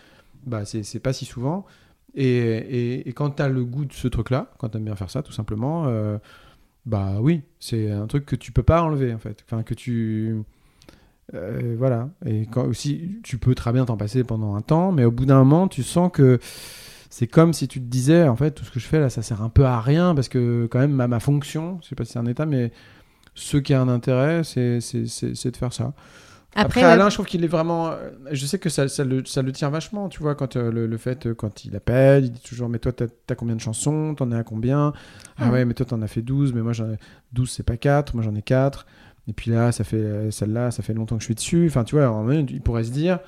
bah 0.45 0.65
c'est 0.65 1.01
pas 1.01 1.13
si 1.13 1.25
souvent. 1.25 1.65
Et, 2.15 2.25
et, 2.27 3.09
et 3.09 3.13
quand 3.13 3.31
tu 3.31 3.43
as 3.43 3.49
le 3.49 3.65
goût 3.65 3.85
de 3.85 3.93
ce 3.93 4.09
truc-là, 4.09 4.51
quand 4.59 4.69
tu 4.71 4.79
aimes 4.79 4.85
bien 4.85 4.97
faire 4.97 5.11
ça, 5.11 5.23
tout 5.23 5.33
simplement, 5.33 5.87
bah 6.87 7.19
oui, 7.21 7.43
c'est 7.59 7.91
un 7.91 8.07
truc 8.07 8.25
que 8.27 8.37
tu 8.37 8.53
peux 8.53 8.63
pas 8.63 8.83
enlever 8.83 9.13
en 9.15 9.19
fait. 9.19 9.45
Enfin, 9.47 9.63
que 9.63 9.75
tu. 9.75 10.37
Euh, 11.35 11.75
voilà. 11.79 12.09
Et 12.27 12.47
quand 12.47 12.65
aussi, 12.67 13.19
tu 13.23 13.39
peux 13.39 13.55
très 13.55 13.73
bien 13.73 13.85
t'en 13.85 13.97
passer 13.97 14.25
pendant 14.25 14.55
un 14.55 14.61
temps, 14.63 14.93
mais 14.93 15.05
au 15.05 15.11
bout 15.11 15.27
d'un 15.27 15.39
moment, 15.39 15.69
tu 15.69 15.83
sens 15.83 16.11
que 16.13 16.39
c'est 17.11 17.27
comme 17.27 17.53
si 17.53 17.69
tu 17.69 17.81
te 17.81 17.87
disais, 17.87 18.29
en 18.29 18.37
fait, 18.37 18.53
tout 18.53 18.65
ce 18.65 18.71
que 18.71 18.81
je 18.81 18.87
fais 18.87 19.01
là, 19.01 19.11
ça 19.11 19.23
sert 19.23 19.43
un 19.43 19.49
peu 19.49 19.65
à 19.65 19.81
rien 19.81 20.15
parce 20.15 20.29
que 20.29 20.67
quand 20.71 20.79
même, 20.81 20.93
ma, 20.93 21.09
ma 21.09 21.21
fonction, 21.21 21.79
je 21.83 21.89
sais 21.89 21.95
pas 21.97 22.05
si 22.05 22.13
c'est 22.13 22.19
un 22.19 22.27
état, 22.27 22.47
mais 22.47 22.73
ce 23.35 23.59
qui 23.59 23.75
a 23.75 23.81
un 23.83 23.89
intérêt, 23.89 24.45
c'est 24.45 24.81
c'est- 24.81 25.07
c'est- 25.07 25.35
c'est 25.37 25.51
de 25.53 25.57
faire 25.59 25.73
ça. 25.73 25.93
Après. 26.55 26.83
Alain, 26.83 27.09
je 27.11 27.15
trouve 27.15 27.27
qu'il 27.27 27.45
est 27.45 27.49
vraiment. 27.49 27.89
euh, 27.91 28.11
Je 28.33 28.45
sais 28.45 28.59
que 28.59 28.69
ça, 28.69 28.89
ça, 28.89 29.05
le, 29.05 29.25
ça 29.25 29.41
le 29.43 29.53
tient 29.53 29.71
vachement, 29.71 30.09
tu 30.09 30.21
vois, 30.21 30.35
quand 30.35 30.57
euh, 30.57 30.73
le, 30.73 30.87
le 30.89 30.97
fait, 30.99 31.27
euh, 31.27 31.35
quand 31.35 31.65
il 31.65 31.77
appelle, 31.77 32.25
il 32.25 32.33
dit 32.33 32.41
toujours 32.41 32.69
Mais 32.69 32.81
toi, 32.81 32.93
t'as 32.93 33.07
as 33.29 33.35
combien 33.37 33.55
de 33.55 33.61
chansons 33.61 34.15
T'en 34.17 34.33
es 34.33 34.37
à 34.37 34.43
combien? 34.43 34.93
Ah 35.39 35.47
Ouais. 35.47 35.53
ouais, 35.53 35.65
mais 35.65 35.75
toi, 35.75 35.87
t'en 35.87 36.03
as 36.03 36.09
fait 36.09 36.23
12, 36.23 36.53
mais 36.53 36.63
moi, 36.63 36.73
j'en 36.73 36.91
ai 36.91 36.97
12, 37.33 37.51
c'est 37.51 37.63
pas 37.63 37.77
4, 37.77 38.15
moi, 38.15 38.25
j'en 38.25 38.35
ai 38.35 38.43
4. 38.43 38.87
Et 39.29 39.33
puis 39.33 39.51
là, 39.51 39.71
ça 39.73 39.85
fait 39.85 39.97
euh, 39.97 40.31
celle-là, 40.31 40.71
ça 40.71 40.83
fait 40.83 40.95
longtemps 40.95 41.17
que 41.17 41.23
je 41.23 41.27
suis 41.27 41.35
dessus. 41.35 41.67
Enfin, 41.67 41.85
tu 41.85 41.97
vois, 41.97 42.25
il 42.49 42.61
pourrait 42.61 42.85
se 42.85 42.91
dire 42.93 43.19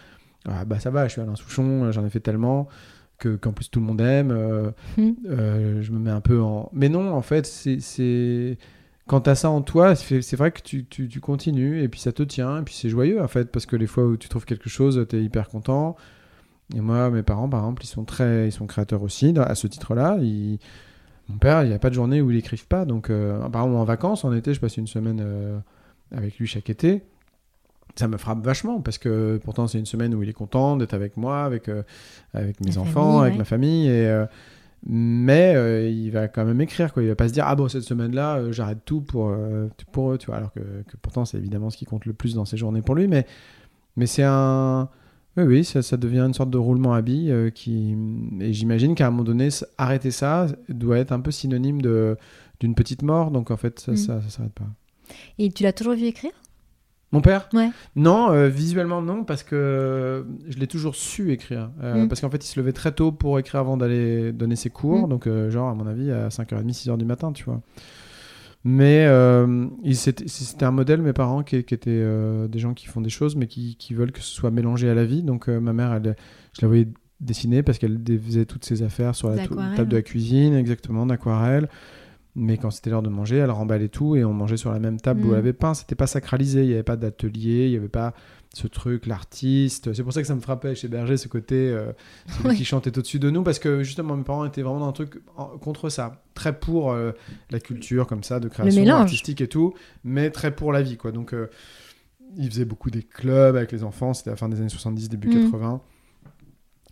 Ah 0.48 0.64
bah 0.64 0.78
ça 0.80 0.90
va, 0.90 1.06
je 1.06 1.12
suis 1.12 1.20
Alain 1.20 1.36
Souchon, 1.36 1.84
euh, 1.84 1.92
j'en 1.92 2.04
ai 2.04 2.10
fait 2.10 2.20
tellement 2.20 2.68
que 3.18 3.36
qu'en 3.36 3.52
plus 3.52 3.70
tout 3.70 3.78
le 3.78 3.86
monde 3.86 4.00
aime. 4.00 4.30
euh, 4.32 4.70
euh, 5.28 5.80
je 5.82 5.92
me 5.92 5.98
mets 5.98 6.10
un 6.10 6.20
peu 6.20 6.40
en. 6.40 6.68
Mais 6.72 6.88
non, 6.88 7.12
en 7.12 7.22
fait, 7.22 7.46
c'est-. 7.46 8.58
Quand 9.08 9.20
t'as 9.22 9.34
ça 9.34 9.50
en 9.50 9.62
toi, 9.62 9.94
c'est 9.96 10.36
vrai 10.36 10.52
que 10.52 10.62
tu, 10.62 10.86
tu, 10.86 11.08
tu 11.08 11.20
continues 11.20 11.82
et 11.82 11.88
puis 11.88 12.00
ça 12.00 12.12
te 12.12 12.22
tient 12.22 12.60
et 12.60 12.62
puis 12.62 12.72
c'est 12.74 12.88
joyeux 12.88 13.20
en 13.20 13.26
fait 13.26 13.50
parce 13.50 13.66
que 13.66 13.74
les 13.74 13.88
fois 13.88 14.06
où 14.06 14.16
tu 14.16 14.28
trouves 14.28 14.44
quelque 14.44 14.68
chose, 14.70 15.04
t'es 15.08 15.20
hyper 15.22 15.48
content. 15.48 15.96
Et 16.74 16.80
moi, 16.80 17.10
mes 17.10 17.22
parents, 17.24 17.48
par 17.48 17.60
exemple, 17.60 17.82
ils 17.84 17.88
sont 17.88 18.04
très, 18.04 18.48
ils 18.48 18.52
sont 18.52 18.66
créateurs 18.66 19.02
aussi 19.02 19.34
à 19.38 19.54
ce 19.56 19.66
titre-là. 19.66 20.16
Ils- 20.20 20.58
Mon 21.28 21.36
père, 21.36 21.62
il 21.64 21.68
n'y 21.68 21.74
a 21.74 21.78
pas 21.80 21.90
de 21.90 21.94
journée 21.94 22.22
où 22.22 22.30
il 22.30 22.36
écrive 22.38 22.66
pas. 22.68 22.84
Donc, 22.84 23.10
euh, 23.10 23.40
par 23.48 23.62
exemple, 23.62 23.76
en 23.76 23.84
vacances, 23.84 24.24
en 24.24 24.32
été, 24.32 24.54
je 24.54 24.60
passe 24.60 24.76
une 24.76 24.86
semaine 24.86 25.20
avec 26.12 26.38
lui 26.38 26.46
chaque 26.46 26.70
été. 26.70 27.02
Ça 27.94 28.08
me 28.08 28.16
frappe 28.16 28.42
vachement 28.42 28.80
parce 28.80 28.96
que 28.96 29.38
pourtant 29.44 29.66
c'est 29.66 29.78
une 29.78 29.86
semaine 29.86 30.14
où 30.14 30.22
il 30.22 30.28
est 30.28 30.32
content 30.34 30.76
d'être 30.78 30.94
avec 30.94 31.16
moi, 31.18 31.44
avec, 31.44 31.68
euh, 31.68 31.82
avec 32.32 32.58
mes 32.60 32.72
La 32.72 32.80
enfants, 32.80 33.02
famille, 33.04 33.20
avec 33.20 33.32
ouais. 33.32 33.38
ma 33.38 33.44
famille. 33.44 33.86
Et, 33.86 34.06
euh, 34.06 34.24
mais 34.86 35.52
euh, 35.54 35.88
il 35.88 36.10
va 36.10 36.26
quand 36.28 36.44
même 36.44 36.60
écrire. 36.62 36.92
Quoi. 36.94 37.02
Il 37.02 37.08
va 37.10 37.14
pas 37.16 37.28
se 37.28 37.34
dire 37.34 37.44
Ah 37.46 37.54
bon, 37.54 37.68
cette 37.68 37.82
semaine-là, 37.82 38.50
j'arrête 38.50 38.78
tout 38.84 39.02
pour, 39.02 39.34
pour 39.92 40.12
eux. 40.12 40.18
Tu 40.18 40.26
vois, 40.26 40.36
alors 40.36 40.52
que, 40.52 40.60
que 40.60 40.96
pourtant 41.02 41.24
c'est 41.24 41.36
évidemment 41.36 41.68
ce 41.70 41.76
qui 41.76 41.84
compte 41.84 42.06
le 42.06 42.14
plus 42.14 42.34
dans 42.34 42.46
ces 42.46 42.56
journées 42.56 42.82
pour 42.82 42.94
lui. 42.94 43.08
Mais, 43.08 43.26
mais 43.96 44.06
c'est 44.06 44.24
un. 44.24 44.88
Oui, 45.36 45.44
oui, 45.44 45.64
ça, 45.64 45.80
ça 45.82 45.96
devient 45.96 46.20
une 46.20 46.34
sorte 46.34 46.50
de 46.50 46.58
roulement 46.58 46.94
à 46.94 47.00
billes 47.02 47.34
qui. 47.54 47.96
Et 48.40 48.52
j'imagine 48.54 48.94
qu'à 48.94 49.06
un 49.06 49.10
moment 49.10 49.24
donné, 49.24 49.48
arrêter 49.78 50.10
ça 50.10 50.46
doit 50.68 50.98
être 50.98 51.12
un 51.12 51.20
peu 51.20 51.30
synonyme 51.30 51.80
d'une 52.60 52.74
petite 52.74 53.02
mort. 53.02 53.30
Donc 53.30 53.50
en 53.50 53.56
fait, 53.56 53.78
ça, 53.80 53.92
Mm. 53.92 53.96
ça, 53.96 54.22
ça 54.22 54.28
s'arrête 54.30 54.52
pas. 54.52 54.66
Et 55.38 55.50
tu 55.50 55.62
l'as 55.62 55.72
toujours 55.72 55.94
vu 55.94 56.04
écrire? 56.04 56.32
Mon 57.12 57.20
père? 57.20 57.48
Ouais. 57.52 57.68
Non, 57.94 58.32
euh, 58.32 58.48
visuellement 58.48 59.02
non, 59.02 59.24
parce 59.24 59.42
que 59.42 60.24
je 60.48 60.58
l'ai 60.58 60.66
toujours 60.66 60.94
su 60.94 61.30
écrire. 61.30 61.70
Euh, 61.82 62.04
Mm. 62.04 62.08
Parce 62.08 62.22
qu'en 62.22 62.30
fait, 62.30 62.42
il 62.42 62.48
se 62.48 62.58
levait 62.58 62.72
très 62.72 62.92
tôt 62.92 63.12
pour 63.12 63.38
écrire 63.38 63.60
avant 63.60 63.76
d'aller 63.76 64.32
donner 64.32 64.56
ses 64.56 64.70
cours. 64.70 65.06
Mm. 65.06 65.10
Donc, 65.10 65.26
euh, 65.26 65.50
genre, 65.50 65.68
à 65.68 65.74
mon 65.74 65.86
avis, 65.86 66.10
à 66.10 66.30
5h30, 66.30 66.72
6h 66.72 66.96
du 66.96 67.04
matin, 67.04 67.32
tu 67.32 67.44
vois. 67.44 67.60
Mais 68.64 69.06
c'était 69.92 70.64
un 70.64 70.70
modèle, 70.70 71.02
mes 71.02 71.12
parents, 71.12 71.42
qui, 71.42 71.62
qui 71.64 71.74
étaient 71.74 72.04
des 72.48 72.58
gens 72.58 72.74
qui 72.74 72.86
font 72.86 73.00
des 73.00 73.10
choses, 73.10 73.36
mais 73.36 73.48
qui, 73.48 73.76
qui 73.76 73.92
veulent 73.92 74.12
que 74.12 74.20
ce 74.20 74.32
soit 74.32 74.52
mélangé 74.52 74.88
à 74.88 74.94
la 74.94 75.04
vie. 75.04 75.22
Donc, 75.22 75.48
ma 75.48 75.72
mère, 75.72 75.92
elle, 75.92 76.16
je 76.54 76.62
la 76.62 76.68
voyais 76.68 76.88
dessiner 77.20 77.62
parce 77.62 77.78
qu'elle 77.78 78.00
faisait 78.24 78.46
toutes 78.46 78.64
ses 78.64 78.82
affaires 78.82 79.14
sur 79.14 79.30
la 79.30 79.46
table 79.46 79.88
de 79.88 79.96
la 79.96 80.02
cuisine, 80.02 80.54
exactement, 80.54 81.06
d'aquarelle. 81.06 81.68
Mais 82.34 82.56
quand 82.56 82.70
c'était 82.70 82.88
l'heure 82.88 83.02
de 83.02 83.10
manger, 83.10 83.36
elle 83.36 83.50
remballait 83.50 83.88
tout 83.90 84.16
et 84.16 84.24
on 84.24 84.32
mangeait 84.32 84.56
sur 84.56 84.72
la 84.72 84.78
même 84.78 84.98
table 84.98 85.20
où 85.24 85.28
Mm. 85.28 85.32
elle 85.32 85.38
avait 85.38 85.52
peint. 85.52 85.74
C'était 85.74 85.94
pas 85.94 86.06
sacralisé, 86.06 86.62
il 86.62 86.68
n'y 86.68 86.72
avait 86.74 86.82
pas 86.82 86.96
d'atelier, 86.96 87.66
il 87.66 87.70
n'y 87.72 87.76
avait 87.76 87.88
pas 87.88 88.14
ce 88.54 88.66
truc, 88.68 89.06
l'artiste. 89.06 89.92
C'est 89.92 90.02
pour 90.02 90.12
ça 90.14 90.22
que 90.22 90.26
ça 90.26 90.34
me 90.34 90.40
frappait 90.40 90.74
chez 90.74 90.88
Berger, 90.88 91.16
ce 91.18 91.28
côté, 91.28 91.54
euh, 91.56 91.92
celui 92.28 92.48
Oui. 92.50 92.56
qui 92.56 92.64
chantait 92.64 92.96
au-dessus 92.96 93.18
de 93.18 93.28
nous, 93.30 93.42
parce 93.42 93.58
que 93.58 93.82
justement, 93.82 94.16
mes 94.16 94.24
parents 94.24 94.44
étaient 94.46 94.62
vraiment 94.62 94.80
dans 94.80 94.88
un 94.88 94.92
truc 94.92 95.20
en- 95.36 95.58
contre 95.58 95.90
ça. 95.90 96.22
Très 96.34 96.58
pour 96.58 96.92
euh, 96.92 97.12
la 97.50 97.60
culture, 97.60 98.06
comme 98.06 98.22
ça, 98.22 98.40
de 98.40 98.48
création 98.48 98.86
artistique 98.88 99.40
et 99.42 99.48
tout, 99.48 99.74
mais 100.04 100.30
très 100.30 100.54
pour 100.54 100.72
la 100.72 100.80
vie, 100.80 100.96
quoi. 100.96 101.12
Donc, 101.12 101.34
euh, 101.34 101.48
ils 102.38 102.48
faisaient 102.50 102.64
beaucoup 102.64 102.90
des 102.90 103.02
clubs 103.02 103.56
avec 103.56 103.72
les 103.72 103.84
enfants, 103.84 104.14
c'était 104.14 104.30
la 104.30 104.36
fin 104.36 104.48
des 104.48 104.58
années 104.58 104.70
70, 104.70 105.10
début 105.10 105.28
Mm. 105.28 105.44
80. 105.50 105.80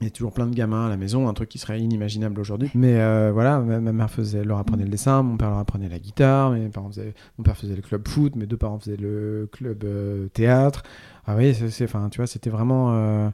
Il 0.01 0.05
y 0.05 0.07
a 0.07 0.11
toujours 0.11 0.33
plein 0.33 0.47
de 0.47 0.55
gamins 0.55 0.87
à 0.87 0.89
la 0.89 0.97
maison, 0.97 1.29
un 1.29 1.35
truc 1.35 1.49
qui 1.51 1.59
serait 1.59 1.79
inimaginable 1.81 2.41
aujourd'hui. 2.41 2.71
Mais 2.75 2.99
euh, 3.01 3.31
voilà, 3.35 3.59
ma, 3.61 3.81
ma 3.81 3.93
mère 3.93 4.11
faisait, 4.11 4.45
leur 4.45 4.59
apprenait 4.59 4.85
le 4.85 4.89
dessin, 4.89 5.23
mon 5.23 5.37
père 5.37 5.51
leur 5.51 5.59
apprenait 5.59 5.91
la 5.91 5.99
guitare, 5.99 6.53
mes 6.53 6.69
parents 6.71 6.89
faisaient, 6.89 7.13
mon 7.37 7.45
père 7.45 7.57
faisait 7.57 7.77
le 7.77 7.83
club 7.83 8.09
foot, 8.09 8.35
mes 8.35 8.47
deux 8.47 8.57
parents 8.57 8.79
faisaient 8.79 8.97
le 8.97 9.47
club 9.53 9.85
euh, 9.85 10.29
théâtre. 10.29 10.83
Ah 11.27 11.37
oui, 11.37 11.55
c'est, 11.55 11.85
enfin, 11.85 12.09
tu 12.11 12.17
vois, 12.17 12.27
c'était 12.27 12.49
vraiment, 12.49 12.95
euh, 12.95 13.29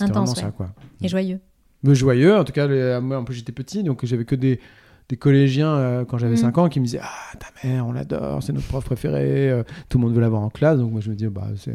Intense, 0.00 0.10
vraiment 0.10 0.26
ça, 0.26 0.46
ouais. 0.46 0.52
quoi. 0.56 0.68
Et 1.02 1.08
joyeux. 1.08 1.40
Mais 1.82 1.96
joyeux, 1.96 2.36
en 2.38 2.44
tout 2.44 2.52
cas, 2.52 2.68
les- 2.68 3.00
moi, 3.02 3.18
en 3.18 3.24
plus, 3.24 3.34
j'étais 3.34 3.50
petit, 3.52 3.82
donc 3.82 4.04
j'avais 4.06 4.24
que 4.24 4.36
des, 4.36 4.60
des 5.08 5.16
collégiens 5.16 5.74
euh, 5.74 6.04
quand 6.04 6.18
j'avais 6.18 6.34
Mm. 6.34 6.36
5 6.36 6.58
ans 6.58 6.68
qui 6.68 6.78
me 6.78 6.84
disaient 6.84 7.00
Ah, 7.02 7.36
ta 7.36 7.48
mère, 7.66 7.84
on 7.88 7.90
l'adore, 7.92 8.40
c'est 8.44 8.52
notre 8.52 8.68
prof 8.68 8.84
préféré, 8.84 9.50
euh, 9.50 9.64
tout 9.88 9.98
le 9.98 10.02
monde 10.04 10.14
veut 10.14 10.20
l'avoir 10.20 10.42
en 10.42 10.50
classe. 10.50 10.78
Donc 10.78 10.92
moi, 10.92 11.00
je 11.00 11.10
me 11.10 11.16
dis 11.16 11.26
Bah, 11.26 11.48
c'est, 11.56 11.72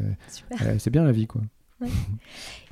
euh, 0.61 0.75
c'est 0.79 0.89
bien 0.89 1.03
la 1.03 1.11
vie, 1.11 1.27
quoi. 1.27 1.41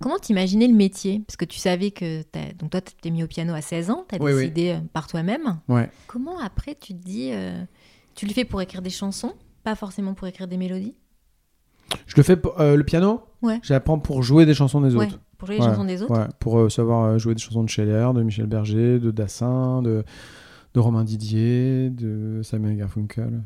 Comment 0.02 0.18
t'imaginais 0.18 0.68
le 0.68 0.74
métier? 0.74 1.20
Parce 1.26 1.38
que 1.38 1.46
tu 1.46 1.60
savais 1.60 1.92
que 1.92 2.24
t'as- 2.24 2.54
donc 2.54 2.72
toi, 2.72 2.82
tu 2.82 2.94
t'es 2.96 3.10
mis 3.12 3.24
au 3.24 3.28
piano 3.28 3.54
à 3.54 3.62
16 3.62 3.90
ans, 3.90 4.06
tu 4.10 4.16
as 4.16 4.22
Oui, 4.22 4.34
décidé 4.34 4.72
euh, 4.72 4.80
par 4.94 5.08
toi-même. 5.08 5.60
Ouais. 5.68 5.90
Comment 6.08 6.40
après 6.40 6.76
tu 6.80 6.94
te 6.94 7.04
dis, 7.04 7.30
euh, 7.32 7.64
tu 8.16 8.26
le 8.26 8.34
fais 8.34 8.46
pour 8.46 8.62
écrire 8.62 8.82
des 8.82 8.90
chansons, 8.90 9.34
pas 9.64 9.76
forcément 9.76 10.14
pour 10.14 10.28
écrire 10.28 10.48
des 10.48 10.58
mélodies? 10.58 10.96
Je 12.08 12.16
le 12.18 12.24
fais 12.24 12.36
pour 12.36 12.60
euh, 12.60 12.76
le 12.76 12.84
piano? 12.84 13.22
Ouais. 13.42 13.60
J'apprends 13.64 14.00
pour 14.00 14.24
jouer 14.24 14.46
des 14.46 14.54
chansons 14.56 14.82
des 14.82 14.96
Ouais, 14.96 15.06
autres. 15.06 15.20
pour 15.38 15.48
jouer 15.48 15.58
les 15.58 15.64
chansons 15.64 15.86
des 15.86 16.02
autres? 16.02 16.28
Pour 16.40 16.58
euh, 16.60 16.70
savoir 16.70 17.18
jouer 17.20 17.36
des 17.36 17.42
chansons 17.42 17.64
de 17.64 17.70
Scheller, 17.70 18.10
de 18.16 18.24
Michel 18.24 18.48
Berger, 18.48 19.00
de 19.00 19.12
Dassin, 19.12 19.82
de, 19.84 20.04
de 20.74 20.80
Romain 20.80 21.04
Didier, 21.04 21.90
de 21.92 22.42
Samuel 22.44 22.78
Garfunkel. 22.78 23.44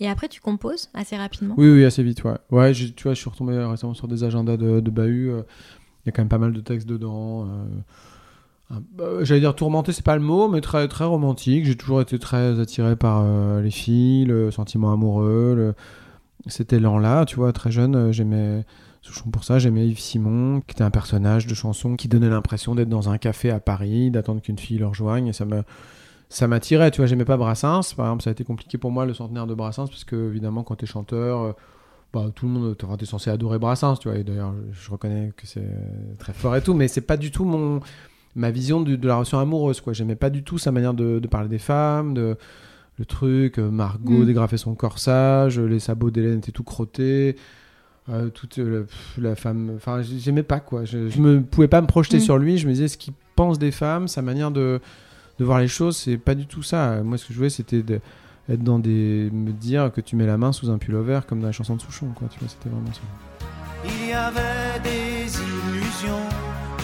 Et 0.00 0.08
après, 0.08 0.28
tu 0.28 0.40
composes 0.40 0.90
assez 0.94 1.16
rapidement? 1.16 1.54
Oui, 1.56 1.70
oui, 1.70 1.84
assez 1.84 2.02
vite, 2.02 2.22
ouais. 2.24 2.36
Ouais, 2.50 2.74
j'ai- 2.74 2.92
tu 2.92 3.04
vois, 3.04 3.14
je 3.14 3.20
suis 3.20 3.30
retombé 3.30 3.56
récemment 3.58 3.94
sur 3.94 4.08
des 4.08 4.24
agendas 4.24 4.56
de, 4.56 4.80
de 4.80 4.90
Bahut. 4.90 5.30
euh, 5.30 5.42
Il 6.04 6.08
y 6.08 6.10
a 6.10 6.12
quand 6.12 6.22
même 6.22 6.28
pas 6.28 6.38
mal 6.38 6.52
de 6.52 6.60
textes 6.60 6.86
dedans. 6.88 7.46
euh, 8.70 8.78
bah, 8.96 9.04
J'allais 9.22 9.40
dire 9.40 9.54
tourmenté, 9.54 9.92
c'est 9.92 10.04
pas 10.04 10.16
le 10.16 10.22
mot, 10.22 10.48
mais 10.48 10.60
très, 10.60 10.86
très 10.88 11.04
romantique. 11.04 11.64
J'ai 11.64 11.76
toujours 11.76 12.00
été 12.00 12.18
très 12.18 12.58
attiré 12.60 12.96
par 12.96 13.22
euh, 13.24 13.60
les 13.62 13.70
filles, 13.70 14.24
le 14.26 14.50
sentiment 14.50 14.92
amoureux, 14.92 15.54
le... 15.56 15.74
cet 16.46 16.72
élan-là, 16.72 17.24
tu 17.24 17.36
vois, 17.36 17.52
très 17.52 17.70
jeune, 17.70 18.12
j'aimais. 18.12 18.64
Souchon 19.02 19.30
pour 19.30 19.44
ça, 19.44 19.60
j'aimais 19.60 19.86
Yves 19.86 20.00
Simon, 20.00 20.60
qui 20.66 20.72
était 20.72 20.82
un 20.82 20.90
personnage 20.90 21.46
de 21.46 21.54
chanson 21.54 21.94
qui 21.94 22.08
donnait 22.08 22.28
l'impression 22.28 22.74
d'être 22.74 22.88
dans 22.88 23.08
un 23.08 23.18
café 23.18 23.50
à 23.50 23.60
Paris, 23.60 24.10
d'attendre 24.10 24.42
qu'une 24.42 24.58
fille 24.58 24.78
le 24.78 24.86
rejoigne, 24.88 25.28
et 25.28 25.32
ça 25.32 25.44
me, 25.44 25.62
ça 26.28 26.48
m'attirait, 26.48 26.90
tu 26.90 27.00
vois, 27.00 27.06
j'aimais 27.06 27.24
pas 27.24 27.36
Brassens, 27.36 27.94
par 27.96 28.06
exemple, 28.06 28.22
ça 28.24 28.30
a 28.30 28.32
été 28.32 28.44
compliqué 28.44 28.78
pour 28.78 28.90
moi 28.90 29.06
le 29.06 29.14
centenaire 29.14 29.46
de 29.46 29.54
Brassens, 29.54 29.86
parce 29.88 30.04
que 30.04 30.28
évidemment, 30.28 30.62
quand 30.64 30.76
t'es 30.76 30.86
chanteur, 30.86 31.40
euh, 31.40 31.52
bah, 32.12 32.26
tout 32.34 32.46
le 32.46 32.52
monde, 32.52 32.76
t'es 32.98 33.06
censé 33.06 33.30
adorer 33.30 33.58
Brassens, 33.58 33.96
tu 33.96 34.08
vois, 34.08 34.18
et 34.18 34.24
d'ailleurs, 34.24 34.52
je, 34.72 34.90
reconnais 34.90 35.32
que 35.36 35.46
c'est 35.46 35.68
très 36.18 36.32
fort 36.32 36.56
et 36.56 36.62
tout, 36.62 36.74
mais 36.74 36.88
c'est 36.88 37.00
pas 37.00 37.16
du 37.16 37.30
tout 37.30 37.44
mon, 37.44 37.80
ma 38.34 38.50
vision 38.50 38.80
de 38.80 39.06
la 39.06 39.14
relation 39.14 39.38
amoureuse, 39.38 39.80
quoi, 39.80 39.92
j'aimais 39.92 40.16
pas 40.16 40.30
du 40.30 40.42
tout 40.42 40.58
sa 40.58 40.72
manière 40.72 40.94
de, 40.94 41.20
de 41.20 41.28
parler 41.28 41.48
des 41.48 41.58
femmes, 41.58 42.14
de, 42.14 42.36
le 42.98 43.04
truc, 43.04 43.58
euh, 43.58 43.70
Margot 43.70 44.22
Mm. 44.22 44.26
dégrafait 44.26 44.56
son 44.56 44.74
corsage, 44.74 45.60
les 45.60 45.80
sabots 45.80 46.10
d'Hélène 46.10 46.38
étaient 46.38 46.52
tout 46.52 46.64
crottés, 46.64 47.36
euh, 48.08 48.30
toute 48.30 48.58
euh, 48.58 48.86
la, 49.18 49.36
femme, 49.36 49.72
enfin, 49.76 50.00
j'aimais 50.02 50.42
pas, 50.42 50.60
quoi, 50.60 50.84
je, 50.84 51.08
je 51.08 51.20
me 51.20 51.42
pouvais 51.42 51.68
pas 51.68 51.80
me 51.80 51.86
projeter 51.86 52.16
Mm. 52.16 52.20
sur 52.20 52.38
lui, 52.38 52.58
je 52.58 52.66
me 52.66 52.72
disais 52.72 52.88
ce 52.88 52.96
qu'il 52.96 53.12
pense 53.36 53.58
des 53.58 53.70
femmes, 53.70 54.08
sa 54.08 54.22
manière 54.22 54.50
de 54.50 54.80
de 55.38 55.44
voir 55.44 55.58
les 55.58 55.68
choses, 55.68 55.96
c'est 55.96 56.16
pas 56.16 56.34
du 56.34 56.46
tout 56.46 56.62
ça. 56.62 57.02
Moi, 57.02 57.18
ce 57.18 57.26
que 57.26 57.32
je 57.32 57.38
voulais, 57.38 57.50
c'était 57.50 57.82
être 58.48 58.62
dans 58.62 58.78
des. 58.78 59.28
me 59.32 59.52
dire 59.52 59.92
que 59.92 60.00
tu 60.00 60.16
mets 60.16 60.26
la 60.26 60.36
main 60.36 60.52
sous 60.52 60.70
un 60.70 60.78
pullover 60.78 61.20
comme 61.26 61.40
dans 61.40 61.46
la 61.46 61.52
chanson 61.52 61.76
de 61.76 61.80
Souchon, 61.80 62.08
quoi. 62.14 62.28
Tu 62.30 62.38
vois, 62.38 62.48
c'était 62.48 62.68
vraiment 62.68 62.92
ça. 62.92 63.00
Il 63.84 64.08
y 64.08 64.12
avait 64.12 64.80
des 64.82 65.26
illusions 65.36 66.28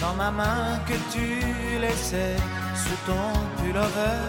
dans 0.01 0.15
ma 0.15 0.31
main 0.31 0.79
que 0.87 0.93
tu 1.11 1.79
laissais 1.79 2.35
sous 2.75 2.97
ton 3.05 3.63
pullover. 3.63 4.19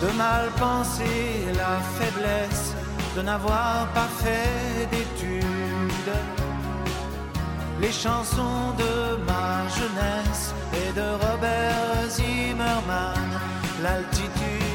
De 0.00 0.16
mal 0.16 0.46
penser 0.60 1.04
la 1.56 1.80
faiblesse 1.80 2.74
de 3.16 3.22
n'avoir 3.22 3.88
pas 3.94 4.08
fait 4.22 4.86
d'études. 4.92 5.57
Les 7.80 7.92
chansons 7.92 8.74
de 8.76 9.16
ma 9.24 9.68
jeunesse 9.68 10.52
et 10.74 10.92
de 10.92 11.06
Robert 11.24 12.10
Zimmerman, 12.10 13.28
l'altitude. 13.82 14.67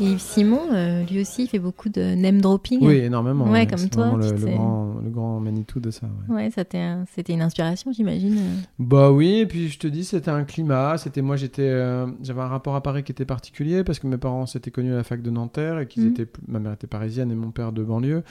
Et 0.00 0.04
Yves 0.12 0.20
Simon, 0.20 0.60
euh, 0.72 1.04
lui 1.04 1.20
aussi, 1.22 1.44
il 1.44 1.46
fait 1.48 1.58
beaucoup 1.58 1.88
de 1.88 2.14
name 2.14 2.40
dropping. 2.42 2.80
Oui, 2.82 2.96
énormément. 2.96 3.50
Ouais, 3.50 3.66
comme 3.66 3.88
toi. 3.88 4.16
le, 4.20 4.30
le 4.32 4.46
grand, 4.54 4.94
le 5.02 5.10
grand 5.10 5.40
Manitou 5.40 5.80
de 5.80 5.90
ça. 5.90 6.06
ouais. 6.28 6.34
Ouais, 6.34 6.50
un- 6.74 7.04
c'était 7.14 7.32
une 7.32 7.40
inspiration, 7.40 7.92
j'imagine. 7.92 8.36
Bah 8.78 9.10
oui, 9.10 9.38
et 9.38 9.46
puis 9.46 9.68
je 9.68 9.78
te 9.78 9.86
dis, 9.86 10.04
c'était 10.04 10.30
un 10.30 10.44
climat. 10.44 10.98
C'était 10.98 11.22
moi, 11.22 11.36
j'étais, 11.36 11.62
euh, 11.62 12.06
j'avais 12.22 12.42
un 12.42 12.48
rapport 12.48 12.74
à 12.74 12.82
Paris 12.82 13.04
qui 13.04 13.12
était 13.12 13.24
particulier 13.24 13.84
parce 13.84 13.98
que 13.98 14.06
mes 14.06 14.18
parents 14.18 14.44
s'étaient 14.44 14.70
connus 14.70 14.92
à 14.92 14.96
la 14.96 15.02
fac 15.04 15.22
de 15.22 15.30
Nanterre 15.30 15.78
et 15.78 15.86
qu'ils 15.88 16.04
Mhm. 16.04 16.10
étaient, 16.10 16.28
ma 16.46 16.58
mère 16.58 16.72
était 16.72 16.86
parisienne 16.86 17.30
et 17.30 17.34
mon 17.34 17.50
père 17.50 17.72
de 17.72 17.82
banlieue 17.82 18.22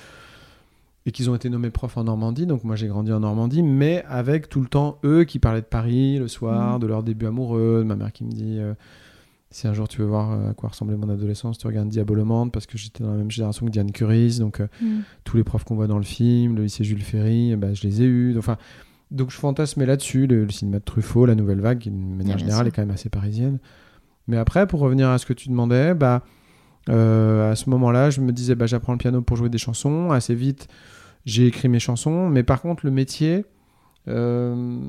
et 1.08 1.12
qu'ils 1.12 1.30
ont 1.32 1.36
été 1.36 1.50
nommés 1.50 1.72
profs 1.72 1.98
en 1.98 2.04
Normandie. 2.04 2.46
Donc 2.46 2.64
moi, 2.64 2.76
j'ai 2.76 2.88
grandi 2.88 3.12
en 3.12 3.20
Normandie, 3.22 3.64
mais 3.64 4.04
avec 4.08 4.50
tout 4.50 4.62
le 4.62 4.68
temps 4.68 4.98
eux 5.04 5.24
qui 5.24 5.40
parlaient 5.40 5.62
de 5.62 5.66
Paris 5.66 6.20
le 6.20 6.28
soir, 6.28 6.76
Mhm. 6.76 6.80
de 6.82 6.88
leur 6.88 7.02
début 7.04 7.26
amoureux. 7.26 7.84
Ma 7.84 7.96
mère 7.96 8.12
qui 8.12 8.24
me 8.24 8.32
dit. 8.32 8.58
euh, 8.60 8.74
si 9.56 9.68
un 9.68 9.74
jour 9.74 9.88
tu 9.88 10.00
veux 10.02 10.08
voir 10.08 10.32
euh, 10.34 10.50
à 10.50 10.54
quoi 10.54 10.70
ressemblait 10.70 10.98
mon 10.98 11.08
adolescence, 11.10 11.58
tu 11.58 11.66
regardes 11.68 11.88
Diabolomande 11.90 12.52
parce 12.52 12.66
que 12.66 12.78
j'étais 12.78 13.04
dans 13.04 13.12
la 13.12 13.18
même 13.18 13.32
génération 13.32 13.66
que 13.66 13.72
Diane 13.72 13.92
Curis, 13.92 14.40
donc 14.40 14.60
euh, 14.60 14.68
Mhm. 14.82 15.04
tous 15.24 15.38
les 15.38 15.44
profs 15.46 15.64
qu'on 15.64 15.76
voit 15.76 15.88
dans 15.88 15.98
le 15.98 16.04
film, 16.04 16.56
le 16.58 16.64
lycée 16.64 16.84
Jules 16.84 17.02
Ferry, 17.04 17.56
ben, 17.56 17.74
je 17.74 17.84
les 17.88 18.02
ai 18.02 18.06
eus. 18.06 18.38
Enfin, 18.38 18.58
donc 19.12 19.32
je 19.32 19.38
fantasmais 19.38 19.86
là-dessus, 19.86 20.28
le, 20.28 20.44
le 20.44 20.52
cinéma 20.52 20.80
de 20.80 20.84
Truffaut, 20.84 21.26
la 21.26 21.36
nouvelle 21.36 21.62
vague, 21.62 21.78
qui 21.80 21.90
d'une 21.90 22.16
manière 22.18 22.38
générale 22.38 22.68
est 22.68 22.72
quand 22.72 22.82
même 22.82 22.92
assez 22.92 23.08
parisienne. 23.10 23.60
Mais 24.28 24.36
après, 24.38 24.68
pour 24.68 24.80
revenir 24.82 25.08
à 25.10 25.18
ce 25.20 25.26
que 25.26 25.34
tu 25.34 25.48
demandais, 25.50 25.94
bah, 25.94 26.24
euh, 26.90 27.52
à 27.52 27.56
ce 27.56 27.70
moment-là, 27.70 28.10
je 28.10 28.20
me 28.22 28.32
disais, 28.34 28.56
bah, 28.56 28.66
j'apprends 28.66 28.92
le 28.92 28.98
piano 28.98 29.22
pour 29.22 29.38
jouer 29.38 29.50
des 29.50 29.58
chansons. 29.58 30.12
Assez 30.12 30.36
vite, 30.36 30.68
j'ai 31.26 31.46
écrit 31.48 31.70
mes 31.70 31.80
chansons. 31.80 32.28
Mais 32.30 32.44
par 32.44 32.62
contre, 32.62 32.86
le 32.86 32.92
métier, 32.92 33.46
euh, 34.10 34.80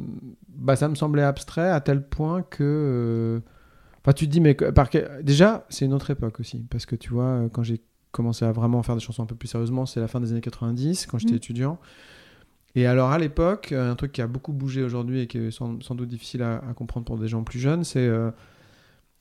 bah, 0.49 0.75
ça 0.77 0.89
me 0.89 0.95
semblait 0.97 1.23
abstrait 1.23 1.71
à 1.71 1.81
tel 1.81 2.03
point 2.03 2.43
que... 2.43 2.63
euh, 2.65 3.41
Enfin, 4.07 4.13
tu 4.13 4.27
te 4.27 4.31
dis, 4.31 4.41
mais 4.41 4.55
par 4.55 4.89
déjà, 5.25 5.67
c'est 5.69 5.85
une 5.85 5.93
autre 5.93 6.11
époque 6.11 6.39
aussi. 6.39 6.65
Parce 6.71 6.87
que 6.87 6.95
tu 6.95 7.11
vois, 7.11 7.25
euh, 7.25 7.49
quand 7.49 7.65
j'ai 7.65 7.81
commencé 8.13 8.45
à 8.45 8.53
vraiment 8.53 8.81
faire 8.85 8.95
des 8.95 9.01
chansons 9.01 9.25
un 9.25 9.27
peu 9.27 9.35
plus 9.35 9.49
sérieusement, 9.49 9.85
c'est 9.85 9.99
la 9.99 10.07
fin 10.07 10.21
des 10.21 10.31
années 10.31 10.41
90, 10.41 11.07
quand 11.07 11.19
j'étais 11.19 11.33
Mhm. 11.33 11.37
étudiant. 11.39 11.79
Et 12.77 12.87
alors, 12.87 13.11
à 13.11 13.19
l'époque, 13.19 13.73
euh, 13.73 13.91
un 13.91 13.97
truc 13.97 14.13
qui 14.13 14.23
a 14.23 14.29
beaucoup 14.29 14.53
bougé 14.53 14.85
aujourd'hui 14.85 15.21
et 15.23 15.27
qui 15.27 15.39
est 15.39 15.51
sans, 15.51 15.83
sans 15.83 15.97
doute 15.97 16.09
difficile 16.09 16.43
à, 16.43 16.59
à 16.59 16.73
comprendre 16.73 17.05
pour 17.05 17.19
des 17.19 17.27
gens 17.27 17.43
plus 17.43 17.59
jeunes, 17.59 17.83
c'est 17.83 18.07
euh, 18.07 18.31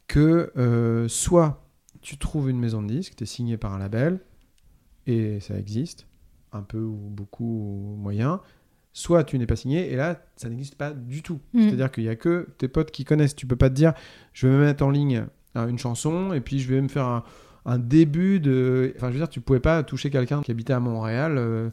que 0.08 0.52
euh, 0.56 1.08
soit 1.08 1.66
tu 2.02 2.18
trouves 2.20 2.50
une 2.52 2.60
maison 2.60 2.84
de 2.84 2.88
disques, 2.88 3.16
tu 3.16 3.24
es 3.24 3.26
signé 3.26 3.58
par 3.58 3.74
un 3.74 3.80
label, 3.80 4.20
et 5.08 5.40
ça 5.40 5.58
existe, 5.58 6.06
un 6.52 6.62
peu 6.62 6.80
ou 6.80 6.96
beaucoup 7.10 7.44
ou 7.44 7.96
moyen, 7.98 8.40
soit 8.98 9.26
tu 9.26 9.38
n'es 9.38 9.46
pas 9.46 9.58
signé, 9.58 9.92
et 9.92 9.98
là, 9.98 10.22
ça 10.38 10.48
n'existe 10.48 10.76
pas 10.76 10.92
du 10.92 11.22
tout. 11.22 11.40
Mhm. 11.54 11.64
C'est-à-dire 11.64 11.92
qu'il 11.92 12.04
n'y 12.06 12.10
a 12.10 12.16
que 12.16 12.48
tes 12.58 12.70
potes 12.70 12.92
qui 12.92 13.04
connaissent. 13.04 13.36
Tu 13.36 13.46
peux 13.46 13.58
pas 13.58 13.70
te 13.70 13.76
dire, 13.76 13.94
je 14.32 14.48
vais 14.48 14.54
me 14.54 14.60
mettre 14.62 14.86
en 14.86 14.90
ligne 14.90 15.26
hein, 15.54 15.68
une 15.68 15.78
chanson, 15.78 16.32
et 16.32 16.40
puis 16.40 16.60
je 16.60 16.74
vais 16.74 16.80
me 16.82 16.88
faire 16.88 17.04
un, 17.06 17.24
un 17.66 17.78
début 17.78 18.40
de... 18.40 18.94
Enfin, 18.96 19.08
je 19.10 19.14
veux 19.14 19.20
dire, 19.20 19.28
tu 19.28 19.42
pouvais 19.42 19.60
pas 19.60 19.84
toucher 19.84 20.10
quelqu'un 20.10 20.42
qui 20.42 20.50
habitait 20.52 20.72
à 20.72 20.80
Montréal, 20.80 21.36
euh, 21.38 21.70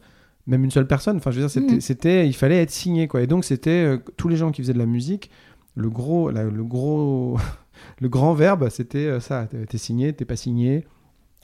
même 0.48 0.64
une 0.64 0.72
seule 0.72 0.88
personne. 0.88 1.18
Enfin, 1.18 1.30
je 1.30 1.36
veux 1.38 1.42
dire, 1.46 1.50
c'était, 1.50 1.80
c'était- 1.80 2.26
il 2.26 2.32
fallait 2.34 2.60
être 2.60 2.72
signé, 2.72 3.06
quoi. 3.06 3.22
Et 3.22 3.28
donc, 3.28 3.44
c'était 3.44 3.70
euh, 3.84 3.98
tous 4.16 4.26
les 4.28 4.36
gens 4.36 4.50
qui 4.50 4.60
faisaient 4.60 4.72
de 4.72 4.78
la 4.78 4.86
musique, 4.86 5.30
le 5.76 5.90
gros, 5.90 6.28
la- 6.32 6.42
le 6.42 6.64
gros, 6.64 7.38
le 8.00 8.08
grand 8.08 8.34
verbe, 8.34 8.68
c'était 8.68 9.06
euh, 9.06 9.20
ça. 9.20 9.46
T'es 9.68 9.78
signé, 9.78 10.12
t'es 10.12 10.24
pas 10.24 10.34
signé. 10.34 10.84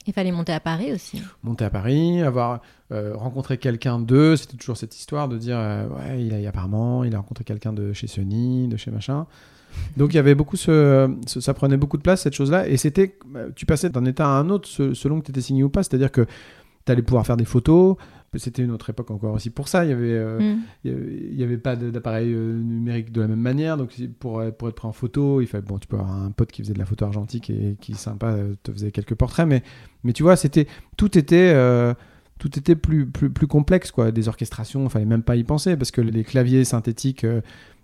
Il 0.07 0.11
fallait 0.13 0.31
monter 0.33 0.51
à 0.51 0.59
Paris 0.59 0.91
aussi. 0.91 1.21
Monter 1.43 1.63
à 1.65 1.69
Paris, 1.69 2.21
avoir 2.21 2.61
euh, 2.91 3.13
rencontré 3.15 3.57
quelqu'un 3.57 3.99
d'eux, 3.99 4.35
c'était 4.35 4.57
toujours 4.57 4.77
cette 4.77 4.95
histoire 4.97 5.27
de 5.27 5.37
dire, 5.37 5.57
euh, 5.59 5.87
ouais, 5.89 6.23
il 6.25 6.33
a 6.33 6.49
apparemment, 6.49 7.03
il 7.03 7.13
a 7.13 7.17
rencontré 7.19 7.43
quelqu'un 7.43 7.73
de 7.73 7.93
chez 7.93 8.07
Sony, 8.07 8.67
de 8.67 8.77
chez 8.77 8.91
machin. 8.91 9.27
Donc 9.97 10.13
il 10.13 10.15
y 10.15 10.19
avait 10.19 10.33
beaucoup 10.35 10.57
ce, 10.57 11.07
ce- 11.27 11.39
ça 11.41 11.53
prenait 11.53 11.77
beaucoup 11.77 11.97
de 11.97 12.01
place 12.01 12.21
cette 12.21 12.33
chose-là. 12.33 12.67
Et 12.67 12.77
c'était 12.77 13.17
euh, 13.35 13.49
tu 13.55 13.65
passais 13.67 13.89
d'un 13.89 14.05
état 14.05 14.25
à 14.25 14.39
un 14.39 14.49
autre 14.49 14.67
se- 14.67 14.93
selon 14.95 15.19
que 15.19 15.25
tu 15.25 15.31
étais 15.31 15.41
signé 15.41 15.63
ou 15.63 15.69
pas, 15.69 15.83
c'est-à-dire 15.83 16.11
que 16.11 16.25
tu 16.85 16.91
allais 16.91 17.03
pouvoir 17.03 17.25
faire 17.27 17.37
des 17.37 17.45
photos, 17.45 17.95
c'était 18.35 18.63
une 18.63 18.71
autre 18.71 18.89
époque 18.89 19.11
encore 19.11 19.33
aussi 19.35 19.49
pour 19.51 19.67
ça, 19.67 19.85
il 19.85 19.89
y 19.89 19.93
avait 19.93 20.11
euh, 20.13 20.39
Mm. 20.39 20.59
il 20.85 21.35
y 21.39 21.43
avait- 21.43 21.57
pas 21.59 21.75
d'appareil 21.75 22.33
euh, 22.33 22.53
numérique 22.57 23.11
de 23.11 23.21
la 23.21 23.27
même 23.27 23.39
manière. 23.39 23.77
Donc 23.77 23.91
pour 24.19 24.41
être- 24.41 24.57
pour 24.57 24.69
être 24.69 24.75
pris 24.75 24.87
en 24.87 24.91
photo, 24.91 25.39
il 25.41 25.45
fallait 25.47 25.63
bon 25.63 25.77
tu 25.77 25.87
peux 25.87 25.97
avoir 25.97 26.11
un 26.11 26.31
pote 26.31 26.51
qui 26.51 26.63
faisait 26.63 26.73
de 26.73 26.79
la 26.79 26.85
photo 26.87 27.05
argentique 27.05 27.51
et 27.51 27.77
qui 27.79 27.93
sympa 27.93 28.35
te 28.63 28.71
faisait 28.71 28.91
quelques 28.91 29.13
portraits. 29.15 29.47
Mais 29.47 29.61
mais 30.03 30.13
tu 30.13 30.23
vois, 30.23 30.35
c'était 30.35 30.65
tout 30.97 31.15
était 31.17 31.51
euh, 31.53 31.93
tout 32.39 32.57
était 32.57 32.75
plus, 32.75 33.05
plus, 33.05 33.29
plus 33.29 33.45
complexe 33.47 33.91
quoi, 33.91 34.11
des 34.11 34.27
orchestrations, 34.27 34.83
il 34.85 34.89
fallait 34.89 35.05
même 35.05 35.21
pas 35.23 35.35
y 35.35 35.43
penser 35.43 35.77
parce 35.77 35.91
que 35.91 36.01
les 36.01 36.23
claviers 36.23 36.63
synthétiques 36.65 37.23
euh, 37.25 37.41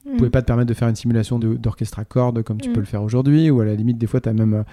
Mm. 0.08 0.18
pouvaient 0.18 0.30
pas 0.30 0.42
te 0.44 0.46
permettre 0.48 0.70
de 0.70 0.74
faire 0.76 0.88
une 0.88 0.96
simulation 0.96 1.40
d'orchestre 1.40 1.98
à 2.00 2.06
cordes 2.06 2.44
comme 2.44 2.62
tu 2.62 2.70
Mm. 2.70 2.74
peux 2.74 2.80
le 2.80 2.86
faire 2.86 3.02
aujourd'hui 3.04 3.50
ou 3.50 3.60
à 3.62 3.66
la 3.66 3.74
limite 3.74 3.98
des 3.98 4.06
fois 4.08 4.22
tu 4.22 4.30
as 4.30 4.34
même 4.34 4.54
euh, 4.54 4.64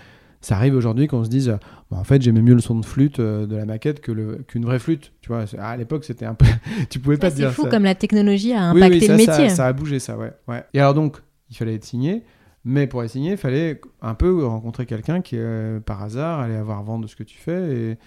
ça 0.42 0.56
arrive 0.56 0.74
aujourd'hui 0.76 1.06
qu'on 1.06 1.24
se 1.24 1.30
dise 1.30 1.56
Bon, 1.90 1.96
en 1.96 2.04
fait 2.04 2.20
j'aimais 2.20 2.42
mieux 2.42 2.52
le 2.54 2.60
son 2.60 2.78
de 2.78 2.84
flûte 2.84 3.18
euh, 3.18 3.46
de 3.46 3.56
la 3.56 3.64
maquette 3.64 4.00
que 4.02 4.12
le- 4.12 4.44
qu'une 4.46 4.64
vraie 4.66 4.78
flûte 4.78 5.12
tu 5.22 5.28
vois 5.28 5.44
à 5.58 5.76
l'époque 5.78 6.04
c'était 6.04 6.26
un 6.26 6.34
peu 6.34 6.44
tu 6.90 6.98
pouvais 6.98 7.16
pas 7.16 7.28
Ouais, 7.28 7.32
te 7.32 7.36
c'est 7.38 7.48
fou 7.50 7.62
ça. 7.62 7.70
comme 7.70 7.84
la 7.84 7.94
technologie 7.94 8.52
a 8.52 8.72
Oui, 8.74 8.82
impacté 8.82 8.98
oui, 8.98 9.06
ça, 9.06 9.12
le 9.16 9.18
ça- 9.24 9.32
métier. 9.32 9.48
Ça, 9.48 9.66
a 9.68 9.72
bougé, 9.72 9.98
ça, 10.00 10.18
ouais, 10.18 10.32
ouais. 10.48 10.62
Et 10.74 10.80
alors 10.80 10.92
donc, 10.92 11.16
il 11.48 11.56
fallait 11.56 11.76
être 11.76 11.84
signé, 11.86 12.24
mais 12.66 12.86
pour 12.86 13.02
être 13.02 13.10
signé, 13.10 13.30
il 13.30 13.36
fallait 13.38 13.80
un 14.02 14.14
peu 14.14 14.44
rencontrer 14.44 14.84
quelqu'un 14.84 15.22
qui, 15.22 15.36
euh, 15.38 15.80
par 15.80 16.02
hasard, 16.02 16.40
allait 16.40 16.56
avoir 16.56 16.82
vent 16.82 16.98
de 16.98 17.06
ce 17.06 17.16
que 17.16 17.22
tu 17.24 17.38
fais. 17.38 17.74
Et 17.74 17.98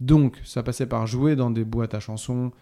donc, 0.00 0.40
ça 0.44 0.62
passait 0.62 0.86
par 0.86 1.06
jouer 1.06 1.36
dans 1.36 1.50
des 1.50 1.64
boîtes 1.64 1.94
à 1.94 2.00
chansons 2.00 2.52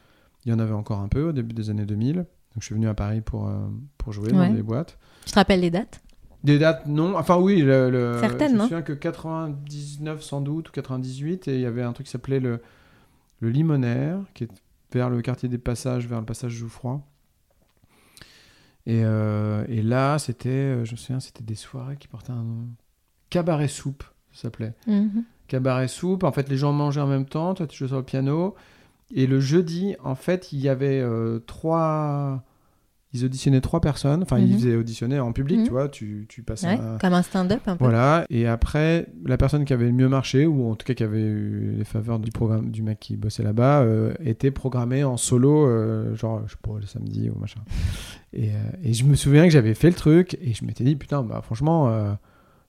il 0.44 0.50
y 0.50 0.52
en 0.52 0.58
avait 0.58 0.72
encore 0.74 0.98
un 0.98 1.06
peu 1.08 1.28
au 1.28 1.32
début 1.32 1.54
des 1.54 1.70
années 1.70 1.86
2000. 1.86 2.16
Donc 2.16 2.26
je 2.58 2.64
suis 2.64 2.74
venu 2.74 2.88
à 2.88 2.94
Paris 2.94 3.20
pour, 3.20 3.46
euh, 3.48 3.58
pour 3.96 4.12
jouer 4.12 4.32
Ouais. 4.32 4.48
dans 4.48 4.54
des 4.54 4.62
boîtes. 4.62 4.98
Tu 5.24 5.30
te 5.30 5.36
rappelles 5.36 5.60
les 5.60 5.70
dates? 5.70 6.02
Des 6.42 6.58
dates, 6.58 6.86
non. 6.86 7.16
Enfin, 7.16 7.36
oui, 7.38 7.62
le, 7.62 7.90
le- 7.90 8.16
Certaines, 8.18 8.50
je 8.50 8.56
me 8.56 8.62
souviens 8.62 8.82
que 8.82 8.92
99 8.92 10.20
sans 10.20 10.40
doute, 10.40 10.70
ou 10.70 10.72
98, 10.72 11.46
et 11.46 11.54
il 11.54 11.60
y 11.60 11.66
avait 11.66 11.82
un 11.82 11.92
truc 11.92 12.06
qui 12.06 12.10
s'appelait 12.12 12.40
le, 12.40 12.60
le 13.38 13.50
Limonaire, 13.50 14.18
qui 14.34 14.44
est 14.44 14.50
vers 14.92 15.08
le 15.10 15.22
quartier 15.22 15.48
des 15.48 15.58
Passages, 15.58 16.08
vers 16.08 16.18
le 16.18 16.26
passage 16.26 16.50
Jouffroy. 16.50 17.00
Et, 18.86 19.02
euh, 19.04 19.64
et 19.68 19.80
là, 19.82 20.18
c'était, 20.18 20.48
euh, 20.48 20.84
je 20.84 20.92
me 20.92 20.96
souviens, 20.96 21.20
c'était 21.20 21.44
des 21.44 21.54
soirées 21.54 21.96
qui 21.96 22.08
portaient 22.08 22.32
un 22.32 22.42
nom. 22.42 22.66
Cabaret 23.30 23.68
Soupe, 23.68 24.02
ça 24.32 24.42
s'appelait. 24.42 24.74
Mhm. 24.88 25.22
Cabaret 25.52 25.86
Soupe, 25.88 26.24
en 26.24 26.32
fait, 26.32 26.48
les 26.48 26.56
gens 26.56 26.72
mangeaient 26.72 27.02
en 27.02 27.06
même 27.06 27.26
temps, 27.26 27.52
toi 27.52 27.66
tu 27.66 27.76
jouais 27.76 27.88
sur 27.88 27.98
le 27.98 28.02
piano. 28.02 28.54
Et 29.14 29.26
le 29.26 29.38
jeudi, 29.38 29.94
en 30.02 30.14
fait, 30.14 30.50
il 30.54 30.60
y 30.60 30.68
avait 30.70 31.00
euh, 31.02 31.40
trois. 31.46 32.42
Ils 33.12 33.26
auditionnaient 33.26 33.60
trois 33.60 33.82
personnes, 33.82 34.22
enfin, 34.22 34.38
ils 34.38 34.46
Mhm. 34.52 34.54
faisaient 34.54 34.74
auditionner 34.76 35.20
en 35.20 35.32
public, 35.32 35.58
Mhm. 35.58 35.64
tu 35.66 35.70
vois, 35.70 35.90
tu, 35.90 36.24
tu 36.30 36.42
passais 36.42 36.68
Ouais, 36.68 36.78
un- 36.80 36.96
comme 36.96 37.12
un 37.12 37.20
stand-up 37.20 37.60
un 37.66 37.76
peu. 37.76 37.84
Voilà, 37.84 38.24
et 38.30 38.46
après, 38.46 39.06
la 39.26 39.36
personne 39.36 39.66
qui 39.66 39.74
avait 39.74 39.84
le 39.84 39.92
mieux 39.92 40.08
marché, 40.08 40.46
ou 40.46 40.70
en 40.70 40.76
tout 40.76 40.86
cas 40.86 40.94
qui 40.94 41.02
avait 41.02 41.20
eu 41.20 41.74
les 41.76 41.84
faveurs 41.84 42.18
du 42.18 42.30
programme 42.30 42.70
du 42.70 42.82
mec 42.82 42.98
qui 43.00 43.18
bossait 43.18 43.42
là-bas, 43.42 43.82
euh, 43.82 44.14
était 44.24 44.50
programmée 44.50 45.04
en 45.04 45.18
solo, 45.18 45.66
euh, 45.66 46.14
genre, 46.16 46.40
je 46.46 46.52
sais 46.52 46.58
pas, 46.62 46.70
le 46.80 46.86
samedi 46.86 47.28
ou 47.28 47.38
machin. 47.38 47.60
Et, 48.32 48.52
et 48.82 48.94
je 48.94 49.04
me 49.04 49.14
souviens 49.14 49.44
que 49.44 49.50
j'avais 49.50 49.74
fait 49.74 49.88
le 49.90 49.94
truc, 49.96 50.38
et 50.40 50.54
je 50.54 50.64
m'étais 50.64 50.84
dit, 50.84 50.96
putain, 50.96 51.22
bah 51.22 51.42
franchement, 51.44 51.88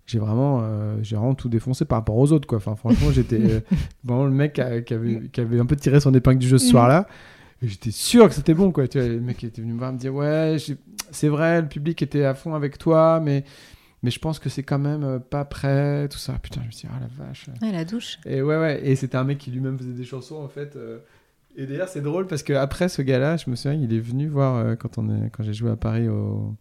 j'ai 0.06 0.20
vraiment, 0.20 0.60
euh, 0.64 0.98
j'ai 1.02 1.16
vraiment 1.16 1.34
tout 1.36 1.50
défoncé 1.50 1.86
par 1.86 2.00
rapport 2.00 2.18
aux 2.18 2.32
autres, 2.32 2.48
quoi. 2.48 2.58
Enfin, 2.58 2.76
franchement, 2.76 3.12
j'étais 3.14 3.40
euh, 3.42 3.60
vraiment 4.04 4.26
le 4.26 4.32
mec 4.32 4.54
qui, 4.54 4.62
avait, 4.62 4.84
qui 5.32 5.42
avait 5.42 5.60
un 5.60 5.66
peu 5.66 5.76
tiré 5.76 6.00
son 6.00 6.14
épingle 6.14 6.40
du 6.40 6.48
jeu 6.48 6.58
ce 6.58 6.66
Mhm. 6.66 6.72
soir-là. 6.72 7.08
J'étais 7.62 7.92
sûr 7.92 8.28
que 8.28 8.34
c'était 8.34 8.54
bon, 8.54 8.72
quoi. 8.74 8.88
Tu 8.90 9.00
vois, 9.00 9.08
le 9.08 9.22
mec 9.22 9.42
était 9.44 9.62
venu 9.62 9.74
me 9.74 9.80
voir 9.80 9.94
me 9.94 9.98
dire, 9.98 10.14
ouais, 10.14 10.58
c'est 11.12 11.30
vrai, 11.30 11.62
le 11.62 11.68
public 11.70 12.02
était 12.02 12.26
à 12.26 12.34
fond 12.34 12.54
avec 12.56 12.78
toi, 12.78 13.22
mais, 13.24 13.46
mais 14.02 14.12
je 14.12 14.20
pense 14.20 14.38
que 14.40 14.50
c'est 14.50 14.64
quand 14.64 14.80
même 14.80 15.04
euh, 15.06 15.20
pas 15.20 15.46
prêt, 15.46 16.10
tout 16.10 16.18
ça. 16.18 16.34
Putain, 16.44 16.60
je 16.64 16.68
me 16.68 16.72
suis 16.72 16.88
dit, 16.90 16.94
ah 16.94 17.00
la 17.00 17.26
vache. 17.26 17.50
Ouais, 17.62 17.72
la 17.72 17.86
douche. 17.86 18.20
Et 18.26 18.42
ouais, 18.42 18.58
ouais. 18.58 18.86
Et 18.86 18.98
c'était 18.98 19.16
un 19.16 19.24
mec 19.24 19.38
qui 19.38 19.50
lui-même 19.52 19.78
faisait 19.78 19.94
des 19.94 20.04
chansons, 20.04 20.36
en 20.44 20.50
fait. 20.50 20.76
euh. 20.76 21.00
Et 21.56 21.66
d'ailleurs, 21.66 21.88
c'est 21.88 22.02
drôle 22.02 22.28
parce 22.28 22.44
qu'après 22.44 22.90
ce 22.90 23.02
gars-là, 23.02 23.38
je 23.38 23.50
me 23.50 23.56
souviens, 23.56 23.80
il 23.80 23.94
est 23.94 24.00
venu 24.00 24.28
voir 24.28 24.76
quand, 24.78 24.98
on 24.98 25.08
est, 25.10 25.30
quand 25.30 25.44
j'ai 25.44 25.54
joué 25.54 25.70
à 25.72 25.76
Paris 25.78 26.10
au, 26.10 26.56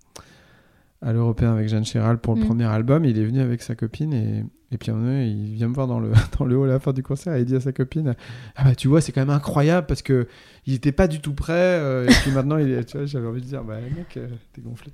à 1.03 1.12
l'Européen 1.12 1.53
avec 1.53 1.69
Jeanne 1.69 1.85
Chéral 1.85 2.19
pour 2.19 2.35
le 2.35 2.41
Mm. 2.43 2.47
premier 2.47 2.65
album. 2.65 3.05
Il 3.05 3.19
est 3.19 3.25
venu 3.25 3.41
avec 3.41 3.61
sa 3.62 3.75
copine 3.75 4.12
et, 4.12 4.45
et 4.71 4.79
puis 4.79 4.91
un 4.91 5.21
il 5.23 5.53
vient 5.55 5.69
me 5.69 5.75
voir 5.75 5.87
dans 5.88 5.99
le, 6.01 6.12
dans 6.38 6.45
le 6.45 6.57
hall 6.57 6.71
à 6.71 6.75
la 6.75 6.81
fin 6.81 6.93
du 6.93 7.03
concert 7.03 7.35
et 7.35 7.41
il 7.41 7.45
dit 7.45 7.57
à 7.57 7.61
sa 7.61 7.73
copine 7.73 8.15
Ah 8.57 8.65
bah 8.65 8.75
tu 8.75 8.88
vois, 8.88 9.01
c'est 9.01 9.12
quand 9.12 9.21
même 9.21 9.31
incroyable 9.31 9.87
parce 9.87 10.03
que 10.03 10.27
il 10.67 10.75
était 10.75 10.93
pas 10.93 11.09
du 11.09 11.21
tout 11.21 11.35
prêt 11.35 11.53
euh, 11.81 12.05
et 12.07 12.12
puis 12.23 12.31
maintenant, 12.31 12.57
il 12.57 12.85
tu 12.87 12.97
vois, 12.97 13.07
j'avais 13.07 13.27
envie 13.27 13.41
de 13.43 13.47
dire 13.47 13.65
Bah 13.65 13.77
mec, 13.97 14.17
euh, 14.17 14.29
t'es 14.53 14.61
gonflé. 14.62 14.93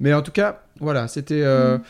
Mais 0.00 0.12
en 0.14 0.22
tout 0.22 0.32
cas, 0.32 0.62
voilà, 0.80 1.06
c'était. 1.08 1.42
euh, 1.42 1.78
Mm. 1.78 1.82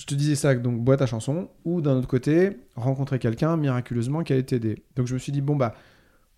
Je 0.00 0.04
te 0.06 0.14
disais 0.14 0.34
ça, 0.34 0.54
donc 0.56 0.80
boîte 0.82 1.00
à 1.02 1.06
chansons, 1.06 1.48
ou 1.64 1.80
d'un 1.80 1.94
autre 1.96 2.08
côté, 2.08 2.58
rencontrer 2.74 3.18
quelqu'un 3.20 3.56
miraculeusement 3.56 4.22
qui 4.24 4.32
allait 4.32 4.42
t'aider. 4.42 4.82
Donc 4.96 5.06
je 5.06 5.14
me 5.14 5.18
suis 5.18 5.30
dit, 5.32 5.40
bon 5.40 5.54
bah, 5.56 5.72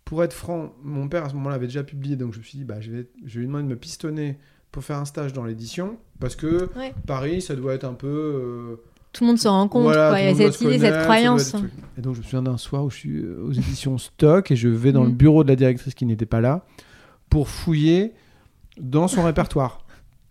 pour 0.04 0.22
être 0.22 0.34
franc, 0.34 0.72
mon 0.84 1.08
père 1.08 1.24
à 1.24 1.30
ce 1.30 1.34
moment-là 1.34 1.56
avait 1.56 1.66
déjà 1.66 1.82
publié, 1.82 2.16
donc 2.16 2.32
je 2.34 2.38
me 2.38 2.44
suis 2.44 2.58
dit, 2.58 2.64
bah, 2.64 2.80
je 2.80 2.92
vais, 2.92 3.06
je 3.24 3.34
vais 3.34 3.40
lui 3.40 3.46
demander 3.46 3.64
de 3.64 3.68
me 3.70 3.76
pistonner 3.76 4.38
pour 4.72 4.84
faire 4.84 4.98
un 4.98 5.04
stage 5.04 5.32
dans 5.32 5.44
l'édition, 5.44 5.96
parce 6.20 6.36
que 6.36 6.68
Ouais. 6.78 6.92
Paris, 7.06 7.40
ça 7.42 7.54
doit 7.56 7.74
être 7.74 7.84
un 7.84 7.94
peu. 7.94 8.06
euh, 8.06 8.76
Tout 9.12 9.24
le 9.24 9.28
monde 9.28 9.38
se 9.38 9.48
rend 9.48 9.66
compte, 9.68 9.82
voilà, 9.84 10.10
quoi. 10.10 10.20
Il 10.20 10.26
y 10.26 10.28
a 10.44 10.50
cette 10.52 10.60
idée, 10.60 10.78
cette 10.78 11.02
croyance. 11.02 11.54
être. 11.54 11.64
Et 11.98 12.00
donc 12.02 12.14
je 12.14 12.18
me 12.20 12.24
souviens 12.24 12.42
d'un 12.42 12.56
soir 12.58 12.84
où 12.84 12.90
je 12.90 12.96
suis 12.96 13.18
euh, 13.18 13.42
aux 13.44 13.52
éditions 13.52 13.98
Stock 13.98 14.50
et 14.50 14.56
je 14.56 14.68
vais 14.68 14.92
dans 14.92 15.02
Mm. 15.02 15.06
le 15.08 15.12
bureau 15.12 15.42
de 15.44 15.48
la 15.48 15.56
directrice 15.56 15.94
qui 15.94 16.06
n'était 16.06 16.26
pas 16.26 16.40
là 16.40 16.64
pour 17.28 17.48
fouiller 17.48 18.12
dans 18.80 19.08
son 19.08 19.22
répertoire. 19.24 19.84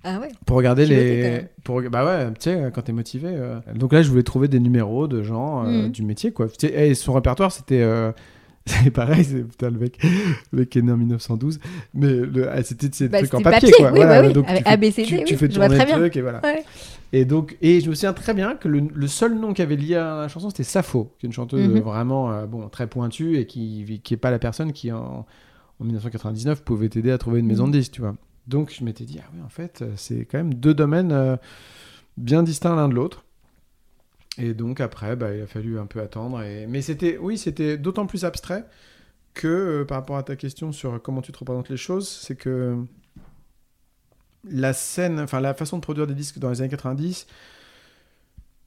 Ah 0.05 0.17
ouais 0.21 0.29
Pour 0.45 0.55
regarder 0.55 0.85
les. 0.85 1.41
Pour... 1.65 1.81
Bah 1.91 2.05
ouais, 2.05 2.27
tu 2.35 2.35
sais, 2.43 2.71
quand 2.73 2.83
t'es 2.83 2.93
motivé. 2.93 3.27
euh. 3.33 3.59
Donc 3.75 3.91
là, 3.91 4.01
je 4.01 4.09
voulais 4.09 4.23
trouver 4.23 4.47
des 4.47 4.61
numéros 4.61 5.09
de 5.09 5.21
gens 5.23 5.65
euh, 5.65 5.83
Mhm. 5.87 5.91
du 5.91 6.03
métier, 6.03 6.31
quoi. 6.31 6.47
Et 6.63 6.95
son 6.95 7.11
répertoire, 7.11 7.51
c'était. 7.51 7.81
euh, 7.81 8.13
C'est 8.69 8.91
pareil, 8.91 9.23
c'est 9.23 9.43
putain, 9.43 9.69
le 9.71 9.79
mec, 9.79 9.97
le 10.51 10.59
mec 10.59 10.69
qui 10.69 10.79
est 10.79 10.81
né 10.81 10.91
en 10.91 10.97
1912, 10.97 11.59
mais 11.93 12.11
le- 12.13 12.49
ah, 12.49 12.61
c'était 12.63 12.89
ces 12.91 13.09
Bah, 13.09 13.17
trucs 13.19 13.33
en 13.33 13.41
papier, 13.41 13.69
papier, 13.71 13.73
quoi. 13.77 13.91
oui, 13.91 13.97
Voilà, 13.97 14.21
bah 14.21 14.27
oui, 14.27 14.33
donc 14.33 14.47
avec 14.47 14.63
tu 14.63 14.69
fais, 14.69 14.73
ABCD, 14.73 15.03
tu, 15.05 15.15
tu 15.23 15.33
oui, 15.33 15.37
fais 15.39 15.49
je 15.49 15.55
vois 15.55 15.67
tourner 15.69 15.85
le 15.85 15.91
truc 15.91 16.17
et 16.17 16.21
voilà. 16.21 16.41
Ouais. 16.43 16.63
Et 17.11 17.25
donc, 17.25 17.57
et 17.61 17.81
je 17.81 17.89
me 17.89 17.95
souviens 17.95 18.13
très 18.13 18.33
bien 18.35 18.55
que 18.55 18.67
le, 18.67 18.83
le 18.93 19.07
seul 19.07 19.33
nom 19.39 19.53
qui 19.53 19.61
avait 19.63 19.75
lié 19.75 19.95
à 19.95 20.15
la 20.21 20.27
chanson, 20.27 20.49
c'était 20.51 20.63
Sappho, 20.63 21.11
qui 21.17 21.25
est 21.25 21.27
une 21.29 21.33
chanteuse 21.33 21.67
Mhm. 21.67 21.79
vraiment 21.79 22.31
euh, 22.31 22.45
bon, 22.45 22.69
très 22.69 22.85
pointue 22.87 23.37
et 23.37 23.47
qui 23.47 23.99
qui 24.03 24.13
est 24.13 24.17
pas 24.17 24.29
la 24.29 24.37
personne 24.39 24.71
qui 24.73 24.91
en, 24.91 25.25
en 25.79 25.83
1999 25.83 26.61
pouvait 26.63 26.89
t'aider 26.89 27.09
à 27.11 27.17
trouver 27.17 27.39
une 27.39 27.47
maison 27.47 27.63
de 27.63 27.69
Mhm. 27.71 27.79
disques, 27.79 27.93
tu 27.93 28.01
vois. 28.01 28.15
Donc 28.47 28.71
je 28.77 28.83
m'étais 28.83 29.05
dit 29.05 29.19
ah 29.23 29.29
oui 29.33 29.39
en 29.43 29.49
fait 29.49 29.81
euh, 29.81 29.91
c'est 29.95 30.25
quand 30.25 30.37
même 30.37 30.53
deux 30.53 30.73
domaines 30.75 31.11
euh, 31.11 31.35
bien 32.17 32.43
distincts 32.43 32.75
l'un 32.75 32.89
de 32.89 32.93
l'autre. 32.95 33.23
Et 34.37 34.53
donc 34.53 34.79
après 34.79 35.15
bah, 35.15 35.33
il 35.35 35.41
a 35.41 35.47
fallu 35.47 35.79
un 35.79 35.85
peu 35.85 35.99
attendre. 36.01 36.41
Et... 36.43 36.65
Mais 36.67 36.81
c'était 36.81 37.17
oui 37.17 37.37
c'était 37.37 37.77
d'autant 37.77 38.05
plus 38.05 38.23
abstrait 38.25 38.65
que 39.33 39.47
euh, 39.47 39.85
par 39.85 39.97
rapport 39.97 40.17
à 40.17 40.23
ta 40.23 40.35
question 40.35 40.71
sur 40.71 41.01
comment 41.01 41.21
tu 41.21 41.31
te 41.31 41.37
représentes 41.39 41.69
les 41.69 41.77
choses, 41.77 42.07
c'est 42.07 42.35
que 42.35 42.77
la 44.49 44.73
scène, 44.73 45.19
enfin 45.19 45.39
la 45.41 45.53
façon 45.53 45.77
de 45.77 45.81
produire 45.81 46.07
des 46.07 46.13
disques 46.13 46.39
dans 46.39 46.49
les 46.49 46.61
années 46.61 46.69
90, 46.69 47.27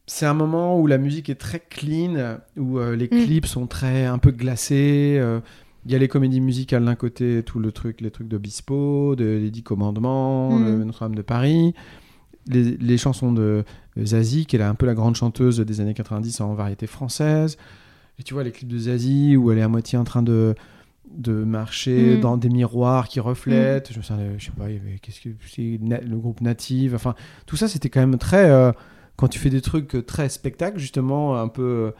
c'est 0.06 0.26
un 0.26 0.34
moment 0.34 0.78
où 0.78 0.86
la 0.86 0.98
musique 0.98 1.30
est 1.30 1.36
très 1.40 1.60
clean, 1.60 2.38
où 2.56 2.78
euh, 2.78 2.94
les 2.96 3.06
Mm. 3.06 3.24
clips 3.24 3.46
sont 3.46 3.66
très 3.66 4.04
un 4.04 4.18
peu 4.18 4.30
glacés. 4.30 5.16
euh, 5.18 5.40
Il 5.86 5.90
y 5.92 5.94
a 5.94 5.98
les 5.98 6.08
comédies 6.08 6.40
musicales 6.40 6.84
d'un 6.84 6.94
côté, 6.94 7.42
tout 7.44 7.58
le 7.58 7.72
truc, 7.72 8.00
les 8.00 8.10
trucs 8.10 8.28
d'Obispo, 8.28 9.16
de 9.16 9.24
les 9.24 9.50
Dix 9.50 9.62
Commandements, 9.62 10.50
Mm. 10.58 10.64
le 10.64 10.84
Notre-Dame 10.84 11.14
de 11.14 11.22
Paris, 11.22 11.74
les, 12.46 12.76
les 12.76 12.98
chansons 12.98 13.32
de 13.32 13.64
Zazie, 14.02 14.46
qui 14.46 14.56
est 14.56 14.58
là 14.58 14.68
un 14.68 14.74
peu 14.74 14.86
la 14.86 14.94
grande 14.94 15.16
chanteuse 15.16 15.60
des 15.60 15.80
années 15.80 15.94
90 15.94 16.40
en 16.40 16.54
variété 16.54 16.86
française. 16.86 17.56
Et 18.18 18.22
tu 18.22 18.34
vois 18.34 18.44
les 18.44 18.52
clips 18.52 18.68
de 18.68 18.78
Zazie 18.78 19.36
où 19.36 19.50
elle 19.50 19.58
est 19.58 19.62
à 19.62 19.68
moitié 19.68 19.98
en 19.98 20.04
train 20.04 20.22
de 20.22 20.54
de 21.10 21.44
marcher 21.44 22.16
Mm. 22.16 22.20
dans 22.20 22.36
des 22.38 22.48
miroirs 22.48 23.06
qui 23.08 23.20
reflètent. 23.20 23.92
Je 23.92 23.98
me 23.98 24.02
souviens, 24.02 24.24
je 24.38 24.46
sais 24.46 24.52
pas, 24.52 24.70
il 24.70 24.76
y 24.76 24.78
avait 24.78 24.98
qu'est-ce 25.02 25.20
que 25.20 25.28
c'est 25.46 25.78
le 25.82 26.16
groupe 26.16 26.40
Native. 26.40 26.94
Enfin, 26.94 27.14
tout 27.44 27.56
ça, 27.56 27.68
c'était 27.68 27.90
quand 27.90 28.00
même 28.00 28.16
très. 28.16 28.48
euh, 28.50 28.72
quand 29.16 29.28
tu 29.28 29.38
fais 29.38 29.50
des 29.50 29.60
trucs 29.60 30.06
très 30.06 30.30
spectacle, 30.30 30.78
justement, 30.78 31.38
un 31.38 31.48
peu, 31.48 31.92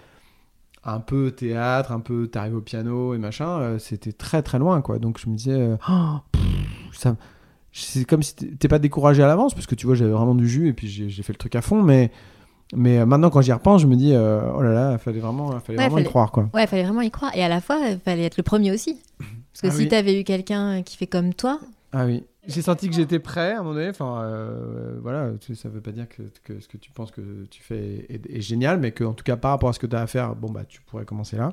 un 0.83 0.99
peu 1.01 1.31
théâtre, 1.31 1.93
un 1.93 2.01
peu 2.01 2.27
t'arrives 2.27 2.57
au 2.57 2.63
piano 2.63 3.13
et 3.13 3.19
machin, 3.19 3.59
euh, 3.61 3.79
c'était 3.79 4.13
très 4.13 4.43
très 4.43 4.59
loin, 4.59 4.81
quoi. 4.81 4.99
Donc 4.99 5.19
je 5.21 5.29
me 5.29 5.37
disais, 5.37 5.61
euh, 5.61 5.77
Oh, 5.91 6.17
pff, 6.33 6.43
ça, 6.93 7.17
c'est 7.73 8.05
comme 8.05 8.23
si 8.23 8.35
t'es- 8.37 8.69
pas 8.69 8.79
découragé 8.79 9.23
à 9.23 9.27
l'avance, 9.27 9.55
parce 9.55 9.67
que 9.67 9.75
tu 9.75 9.87
vois, 9.87 9.95
j'avais 9.95 10.11
vraiment 10.13 10.35
du 10.35 10.49
jus 10.49 10.69
et 10.69 10.73
puis 10.73 10.89
j'ai 10.89 11.23
fait 11.23 11.33
le 11.33 11.39
truc 11.39 11.55
à 11.57 11.63
fond, 11.63 11.83
mais. 11.83 12.11
Mais 12.75 12.99
euh, 13.01 13.05
maintenant, 13.05 13.29
quand 13.29 13.43
j'y 13.43 13.53
repense, 13.53 13.83
je 13.83 13.87
me 13.87 13.97
dis, 13.97 14.15
euh, 14.15 14.41
oh 14.57 14.63
là 14.63 14.73
là, 14.73 14.93
il 14.93 14.99
fallait 14.99 15.21
vraiment, 15.21 15.51
fallait 15.61 15.77
Ouais, 15.79 15.85
vraiment 15.85 15.89
y 15.89 16.01
fallait- 16.01 16.05
croire, 16.07 16.33
quoi. 16.33 16.49
Ouais, 16.55 16.67
fallait 16.67 16.85
vraiment 16.85 17.03
y 17.03 17.11
croire. 17.11 17.31
Et 17.37 17.45
à 17.45 17.49
la 17.49 17.61
fois, 17.61 17.79
il 17.87 17.99
fallait 17.99 18.23
être 18.25 18.39
le 18.39 18.43
premier 18.43 18.73
aussi. 18.73 18.99
Parce 19.19 19.61
que 19.61 19.67
Ah 19.67 19.71
si 19.73 19.83
oui. 19.83 19.89
t'avais 19.89 20.19
eu 20.19 20.25
quelqu'un 20.25 20.83
qui 20.83 20.97
fait 20.97 21.07
comme 21.07 21.35
toi, 21.35 21.61
Ah 21.93 22.07
oui. 22.07 22.25
J'ai 22.47 22.63
senti 22.63 22.89
que 22.89 22.95
j'étais 22.95 23.19
prêt 23.19 23.53
à 23.53 23.57
un 23.61 23.63
moment 23.63 23.75
donné. 23.75 23.91
Enfin, 23.91 24.23
euh, 24.23 24.97
voilà, 25.03 25.31
ça 25.55 25.69
veut 25.69 25.83
pas 25.83 25.93
dire 25.93 26.09
que, 26.09 26.23
que 26.45 26.61
ce 26.61 26.67
que 26.67 26.79
tu 26.79 26.91
penses 26.93 27.11
que 27.11 27.45
tu 27.51 27.63
fais 27.63 28.07
est, 28.09 28.27
est 28.35 28.41
génial, 28.41 28.81
mais 28.81 28.91
que 28.93 29.05
en 29.05 29.13
tout 29.13 29.23
cas 29.23 29.37
par 29.37 29.51
rapport 29.51 29.69
à 29.69 29.75
ce 29.75 29.79
que 29.79 29.87
tu 29.87 29.95
as 29.95 30.01
à 30.01 30.07
faire, 30.07 30.35
bon 30.35 30.51
bah 30.51 30.65
tu 30.67 30.81
pourrais 30.81 31.05
commencer 31.05 31.37
là. 31.37 31.53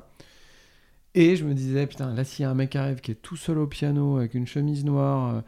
Et 1.14 1.36
je 1.36 1.44
me 1.44 1.54
disais, 1.54 1.86
putain, 1.86 2.14
là 2.14 2.24
s'il 2.24 2.44
y 2.44 2.46
a 2.46 2.50
un 2.50 2.54
mec 2.54 2.70
qui 2.70 2.78
arrive 2.78 3.00
qui 3.00 3.10
est 3.12 3.16
tout 3.22 3.36
seul 3.36 3.58
au 3.58 3.66
piano 3.66 4.16
avec 4.16 4.34
une 4.34 4.46
chemise 4.46 4.84
noire, 4.84 5.34
euh, 5.34 5.40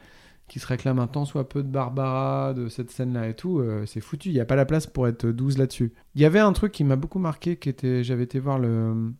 qui 0.52 0.58
se 0.58 0.66
réclame 0.66 0.98
un 0.98 1.06
tant 1.06 1.24
soit 1.24 1.48
peu 1.48 1.62
de 1.62 1.68
Barbara, 1.68 2.52
de 2.52 2.68
cette 2.68 2.90
scène-là 2.90 3.26
et 3.26 3.32
tout, 3.32 3.60
euh, 3.60 3.86
c'est 3.86 4.02
foutu. 4.02 4.28
Il 4.28 4.34
n'y 4.34 4.40
a 4.40 4.44
pas 4.44 4.54
la 4.54 4.66
place 4.66 4.86
pour 4.86 5.08
être 5.08 5.24
12 5.26 5.56
là-dessus. 5.56 5.94
Il 6.14 6.20
y 6.20 6.26
avait 6.26 6.40
un 6.40 6.52
truc 6.52 6.72
qui 6.72 6.84
m'a 6.84 6.96
beaucoup 6.96 7.18
marqué, 7.18 7.56
qui 7.56 7.70
était, 7.70 8.04
j'avais 8.04 8.24
été 8.24 8.38
voir 8.38 8.58
le 8.58 9.12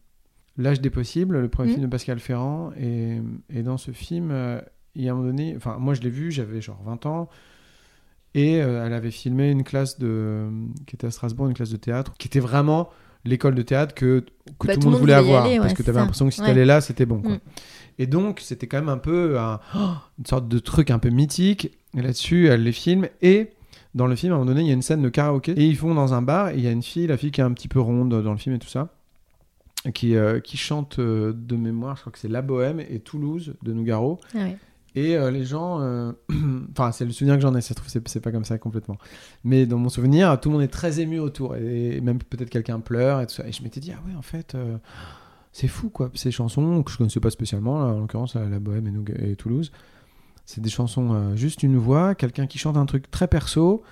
L'âge 0.58 0.82
des 0.82 0.90
possibles, 0.90 1.40
le 1.40 1.48
premier 1.48 1.68
Mhm. 1.70 1.74
film 1.76 1.86
de 1.86 1.90
Pascal 1.90 2.18
Ferrand, 2.20 2.72
et, 2.78 3.22
et 3.48 3.62
dans 3.62 3.78
ce 3.78 3.92
film, 3.92 4.28
euh, 4.30 4.60
il 4.94 5.02
y 5.04 5.08
a 5.08 5.12
un 5.12 5.14
moment 5.14 5.28
donné, 5.28 5.54
enfin 5.56 5.78
moi 5.78 5.94
je 5.94 6.02
l'ai 6.02 6.10
vu, 6.10 6.30
j'avais 6.30 6.60
genre 6.60 6.82
20 6.84 7.06
ans, 7.06 7.30
et 8.34 8.60
euh, 8.62 8.84
elle 8.86 8.92
avait 8.92 9.10
filmé 9.10 9.50
une 9.50 9.62
classe 9.64 9.98
de, 9.98 10.46
qui 10.86 10.96
était 10.96 11.06
à 11.06 11.10
Strasbourg, 11.10 11.48
une 11.48 11.54
classe 11.54 11.70
de 11.70 11.76
théâtre, 11.78 12.12
qui 12.18 12.28
était 12.28 12.40
vraiment 12.40 12.90
l'école 13.24 13.54
de 13.54 13.62
théâtre 13.62 13.94
que, 13.94 14.24
que 14.58 14.66
Bah, 14.66 14.74
tout 14.74 14.80
le 14.80 14.90
monde 14.90 15.00
voulait 15.00 15.14
avoir, 15.14 15.44
aller, 15.46 15.58
parce 15.58 15.72
que 15.72 15.82
tu 15.82 15.88
avais 15.88 16.00
l'impression 16.00 16.26
que 16.26 16.32
si 16.34 16.40
Ouais. 16.42 16.48
t'allais 16.48 16.64
là, 16.66 16.82
c'était 16.82 17.06
bon. 17.06 17.22
Quoi. 17.22 17.32
Mm. 17.36 17.40
Et 17.98 18.06
donc 18.06 18.40
c'était 18.40 18.66
quand 18.66 18.78
même 18.78 18.88
un 18.88 18.98
peu 18.98 19.38
un- 19.38 19.60
une 20.18 20.26
sorte 20.26 20.48
de 20.48 20.58
truc 20.58 20.90
un 20.90 20.98
peu 20.98 21.10
mythique, 21.10 21.70
et 21.96 22.02
là-dessus 22.02 22.48
elle 22.48 22.62
les 22.62 22.72
filme, 22.72 23.08
et 23.22 23.50
dans 23.94 24.06
le 24.06 24.16
film, 24.16 24.32
à 24.32 24.36
un 24.36 24.38
moment 24.38 24.50
donné, 24.50 24.62
il 24.62 24.68
y 24.68 24.70
a 24.70 24.74
une 24.74 24.80
scène 24.82 25.02
de 25.02 25.08
karaoké, 25.10 25.52
et 25.52 25.66
ils 25.66 25.76
vont 25.76 25.94
dans 25.94 26.14
un 26.14 26.22
bar, 26.22 26.48
et 26.50 26.54
il 26.54 26.60
y 26.62 26.66
a 26.66 26.70
une 26.70 26.82
fille, 26.82 27.06
la 27.06 27.18
fille 27.18 27.30
qui 27.30 27.42
est 27.42 27.44
un 27.44 27.52
petit 27.52 27.68
peu 27.68 27.78
ronde 27.78 28.22
dans 28.22 28.32
le 28.32 28.38
film 28.38 28.54
et 28.54 28.58
tout 28.58 28.68
ça, 28.68 28.88
qui, 29.94 30.16
euh, 30.16 30.40
qui 30.40 30.56
chante 30.56 30.98
euh, 30.98 31.34
de 31.34 31.56
mémoire, 31.56 31.96
je 31.96 32.00
crois 32.02 32.12
que 32.12 32.18
c'est 32.18 32.28
La 32.28 32.40
Bohème 32.40 32.80
et 32.80 33.00
Toulouse 33.00 33.54
de 33.62 33.72
Nougaro. 33.72 34.18
Ah 34.34 34.38
ouais. 34.38 34.56
Et 34.94 35.16
euh, 35.16 35.30
les 35.30 35.44
gens, 35.44 35.80
enfin 36.72 36.92
c'est 36.92 37.04
le 37.06 37.12
souvenir 37.12 37.36
que 37.36 37.40
j'en 37.42 37.54
ai, 37.54 37.60
ça 37.62 37.68
se 37.70 37.74
trouve 37.74 37.88
c'est 37.88 38.20
pas 38.20 38.30
comme 38.30 38.44
ça 38.44 38.58
complètement. 38.58 38.98
Mais 39.42 39.64
dans 39.66 39.78
mon 39.78 39.88
souvenir, 39.88 40.38
tout 40.40 40.50
le 40.50 40.54
monde 40.54 40.62
est 40.62 40.68
très 40.68 41.00
ému 41.00 41.18
autour 41.18 41.56
et 41.56 42.00
même 42.02 42.18
peut-être 42.18 42.50
quelqu'un 42.50 42.78
pleure 42.78 43.20
et 43.22 43.26
tout 43.26 43.32
ça. 43.34 43.46
Et 43.46 43.52
je 43.52 43.62
m'étais 43.62 43.80
dit 43.80 43.92
ah 43.96 44.00
ouais 44.06 44.14
en 44.14 44.20
fait, 44.22 44.54
c'est 45.52 45.68
fou, 45.68 45.90
quoi. 45.90 46.10
Ces 46.14 46.30
chansons 46.30 46.82
que 46.82 46.90
je 46.90 46.96
connaissais 46.96 47.20
pas 47.20 47.30
spécialement, 47.30 47.78
là, 47.78 47.92
en 47.92 48.00
l'occurrence, 48.00 48.34
la, 48.34 48.58
Bohème 48.58 49.04
et, 49.18 49.36
Toulouse, 49.36 49.70
c'est 50.46 50.62
des 50.62 50.70
chansons, 50.70 51.12
euh, 51.12 51.36
juste 51.36 51.62
une 51.62 51.76
voix, 51.76 52.14
quelqu'un 52.14 52.46
qui 52.46 52.58
chante 52.58 52.76
un 52.76 52.86
truc 52.86 53.10
très 53.10 53.28
perso, 53.28 53.82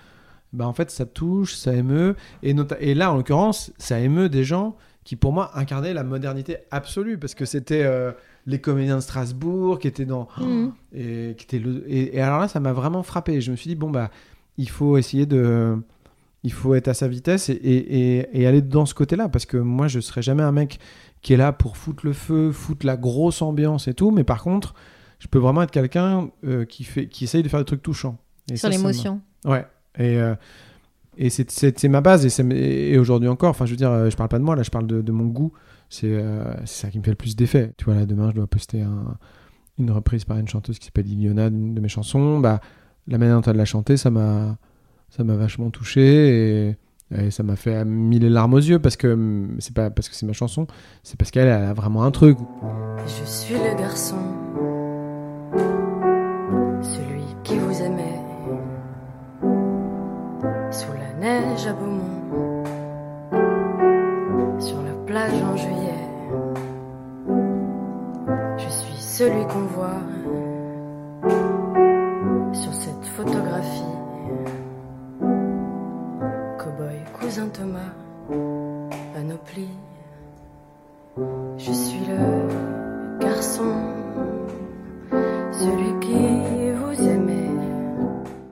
bah 0.53 0.67
en 0.67 0.73
fait, 0.73 0.91
ça 0.91 1.07
touche, 1.07 1.55
ça 1.55 1.75
émeut. 1.75 2.17
Et, 2.43 2.55
là, 2.95 3.13
en 3.13 3.17
l'occurrence, 3.17 3.73
ça 3.79 4.01
émeut 4.01 4.29
des 4.29 4.43
gens 4.43 4.77
qui, 5.05 5.17
pour 5.17 5.33
moi, 5.33 5.51
incarnaient 5.55 5.95
la 5.95 6.03
modernité 6.03 6.57
absolue, 6.71 7.19
parce 7.19 7.35
que 7.35 7.45
c'était 7.45 7.83
euh, 7.85 8.11
les 8.47 8.61
comédiens 8.61 8.97
de 8.97 9.03
Strasbourg 9.03 9.79
qui 9.79 9.87
étaient 9.87 10.07
dans. 10.07 10.29
Mhm. 10.39 10.73
Et, 10.95 11.35
qui 11.37 11.45
étaient 11.45 11.59
le- 11.59 11.85
et, 11.87 12.17
et 12.17 12.21
alors 12.21 12.41
là, 12.41 12.49
ça 12.49 12.59
m'a 12.59 12.73
vraiment 12.73 13.03
frappé. 13.03 13.41
Je 13.41 13.51
me 13.51 13.57
suis 13.57 13.69
dit, 13.69 13.77
bon, 13.77 13.91
bah, 13.91 14.11
il 14.57 14.69
faut 14.69 14.97
essayer 14.97 15.27
de. 15.27 15.79
Il 16.43 16.53
faut 16.53 16.75
être 16.75 16.89
à 16.89 16.95
sa 16.95 17.07
vitesse 17.09 17.49
et, 17.51 17.53
et, 17.53 18.19
et- 18.21 18.41
et 18.41 18.47
aller 18.47 18.63
dans 18.63 18.87
ce 18.87 18.95
côté-là, 18.95 19.29
parce 19.29 19.45
que 19.47 19.57
moi, 19.59 19.89
je 19.89 20.01
serais 20.01 20.23
jamais 20.23 20.43
un 20.43 20.53
mec 20.53 20.79
qui 21.21 21.35
est 21.35 21.37
là 21.37 21.53
pour 21.53 21.77
foutre 21.77 22.07
le 22.07 22.13
feu, 22.15 22.51
foutre 22.51 22.87
la 22.87 22.97
grosse 22.97 23.43
ambiance 23.43 23.89
et 23.89 23.95
tout, 23.95 24.11
mais 24.11 24.25
par 24.25 24.43
contre, 24.43 24.75
je 25.19 25.27
peux 25.29 25.39
vraiment 25.39 25.61
être 25.63 25.71
quelqu'un 25.71 26.31
euh, 26.45 26.65
qui, 26.65 26.85
fait, 26.85 27.09
qui 27.09 27.25
essaye 27.25 27.43
de 27.43 27.49
faire 27.49 27.61
des 27.61 27.67
trucs 27.67 27.83
touchants. 27.83 28.17
Et 28.51 28.57
Sur 28.57 28.71
l'émotion. 28.71 29.21
Ouais. 29.45 29.67
Et, 29.99 30.17
euh, 30.19 30.35
et 31.19 31.29
c'est- 31.29 31.85
ma 31.89 32.01
base, 32.01 32.25
et, 32.41 32.93
et 32.93 32.99
aujourd'hui 32.99 33.29
encore, 33.29 33.51
enfin, 33.51 33.67
je 33.67 33.73
veux 33.73 33.77
dire, 33.77 33.91
euh, 33.91 34.09
je 34.09 34.17
parle 34.17 34.31
pas 34.31 34.39
de 34.39 34.45
moi, 34.45 34.57
là, 34.57 34.63
je 34.63 34.71
parle 34.71 34.87
de, 34.87 35.03
de 35.03 35.13
mon 35.13 35.27
goût. 35.27 35.53
C'est 35.91 36.07
euh, 36.11 36.55
ça 36.65 36.89
qui 36.89 36.99
me 36.99 37.05
fait 37.05 37.11
le 37.11 37.17
plus 37.17 37.37
d'effet. 37.37 37.73
Tu 37.77 37.85
vois, 37.85 37.95
là, 37.95 38.07
demain, 38.07 38.31
je 38.31 38.37
dois 38.37 38.47
poster 38.47 38.81
un- 38.81 39.19
une 39.79 39.91
reprise 39.91 40.25
par 40.25 40.39
une 40.39 40.49
chanteuse 40.49 40.79
qui 40.79 40.87
s'appelle 40.87 41.09
Iliona, 41.09 41.51
de 41.51 41.81
mes 41.81 41.89
chansons. 41.89 42.39
Bah, 42.39 42.61
la 43.09 43.19
manière 43.19 43.37
dont 43.41 43.51
elle 43.51 43.57
l'a 43.59 43.65
chanté, 43.67 43.97
ça 43.99 44.11
m'a 44.11 44.57
ça 45.11 45.25
m'a 45.25 45.35
vachement 45.35 45.71
touché 45.71 46.71
et, 47.13 47.31
ça 47.31 47.43
m'a 47.43 47.57
fait 47.57 47.85
mis 47.85 48.21
les 48.21 48.31
larmes 48.31 48.55
aux 48.55 48.59
yeux 48.59 48.79
parce 48.79 48.97
que 48.97 49.09
hum, 49.09 49.57
c'est 49.59 49.75
pas 49.75 49.91
parce 49.91 50.09
que 50.09 50.15
c'est 50.15 50.27
ma 50.27 50.33
chanson, 50.33 50.69
c'est 51.03 51.19
parce 51.19 51.33
qu'elle 51.33 51.49
elle 51.49 51.65
a 51.65 51.75
vraiment 51.75 52.05
un 52.05 52.13
truc. 52.13 52.39
Je 53.05 53.25
suis 53.25 53.55
le 53.55 53.77
garçon, 53.77 54.15
celui 56.81 57.25
qui 57.43 57.59
vous 57.59 57.83
aimait, 57.83 58.21
sous 60.71 60.93
la 60.93 61.15
neige 61.19 61.67
à 61.67 61.73
Beaumont, 61.73 62.65
sur 64.61 64.81
la 64.81 64.93
plage 65.05 65.43
en 65.43 65.57
juillet. 65.57 66.07
Je 68.57 68.69
suis 68.69 69.01
celui 69.01 69.45
qu'on 69.49 69.67
voit 69.67 70.01
Cowboy, 76.81 76.95
cousin 77.21 77.49
Thomas, 77.49 77.93
panoplie. 79.15 79.69
Je 81.59 81.73
suis 81.73 82.01
le 82.09 83.19
garçon, 83.21 83.75
celui 85.53 86.01
qui 86.01 86.73
vous 86.73 87.09
aimait. 87.09 87.51